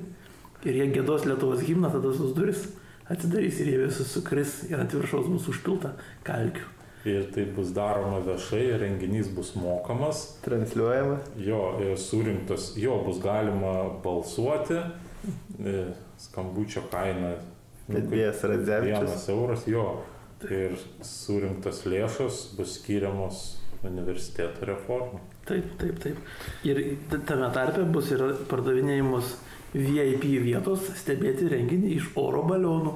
Ir 0.66 0.74
jie 0.80 0.86
gėdos 0.96 1.26
Lietuvos 1.28 1.62
himną, 1.62 1.90
tada 1.94 2.10
tos 2.10 2.32
duris 2.34 2.64
atsidarys 3.12 3.60
ir 3.62 3.68
jie 3.70 3.78
visi 3.84 4.04
sukris 4.08 4.64
ir 4.70 4.80
ant 4.82 4.90
viršaus 4.96 5.28
bus 5.30 5.46
užpilta 5.52 5.92
kalkių. 6.26 6.64
Ir 7.06 7.28
tai 7.30 7.44
bus 7.54 7.68
daroma 7.70 8.18
viešai, 8.26 8.64
renginys 8.82 9.28
bus 9.30 9.52
mokamas, 9.54 10.24
Transliuojamas. 10.42 11.28
jo 11.38 11.60
ir 11.84 11.94
surinktas, 12.02 12.72
jo 12.76 12.96
bus 13.06 13.20
galima 13.22 13.76
balsuoti, 14.02 14.80
e, 15.62 15.84
skambučio 16.18 16.82
kaina 16.90 17.36
nu, 17.86 17.94
kaip- 17.94 18.00
Edvijas 18.00 18.42
Radzevičius. 18.42 19.06
Vienas 19.06 19.28
euras 19.28 19.66
jo. 19.70 19.86
Ir 20.50 20.74
surinktas 21.02 21.84
lėšas 21.86 22.56
bus 22.58 22.74
skiriamos 22.80 23.56
universiteto 23.86 24.66
reformai. 24.66 25.20
Taip, 25.46 25.78
taip, 25.78 25.98
taip. 26.02 26.16
Ir 26.64 26.96
tame 27.26 27.52
tarpe 27.54 27.84
bus 27.92 28.10
ir 28.10 28.18
pardavinėjimus 28.50 29.36
VIP 29.74 30.28
vietos 30.44 30.86
stebėti 31.00 31.48
renginį 31.50 31.96
iš 31.98 32.12
oro 32.20 32.44
balionų. 32.46 32.94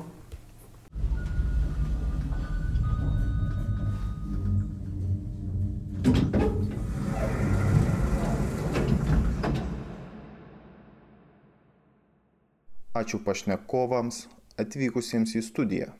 Ačiū 13.00 13.18
pašnekovams 13.24 14.24
atvykusiems 14.60 15.32
į 15.38 15.42
studiją. 15.46 15.92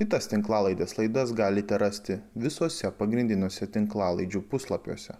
Kitas 0.00 0.28
tinklalaidės 0.32 0.96
laidas 0.98 1.32
galite 1.36 1.78
rasti 1.80 2.18
visose 2.46 2.90
pagrindiniuose 3.00 3.68
tinklalaidžių 3.74 4.44
puslapiuose. 4.52 5.18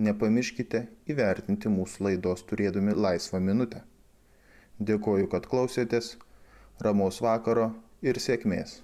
Nepamirškite 0.00 0.86
įvertinti 1.12 1.68
mūsų 1.68 2.06
laidos 2.06 2.44
turėdami 2.48 2.94
laisvą 2.96 3.40
minutę. 3.44 3.82
Dėkoju, 4.80 5.28
kad 5.28 5.44
klausėtės, 5.50 6.14
ramaus 6.80 7.20
vakaro 7.20 7.66
ir 8.00 8.16
sėkmės. 8.16 8.80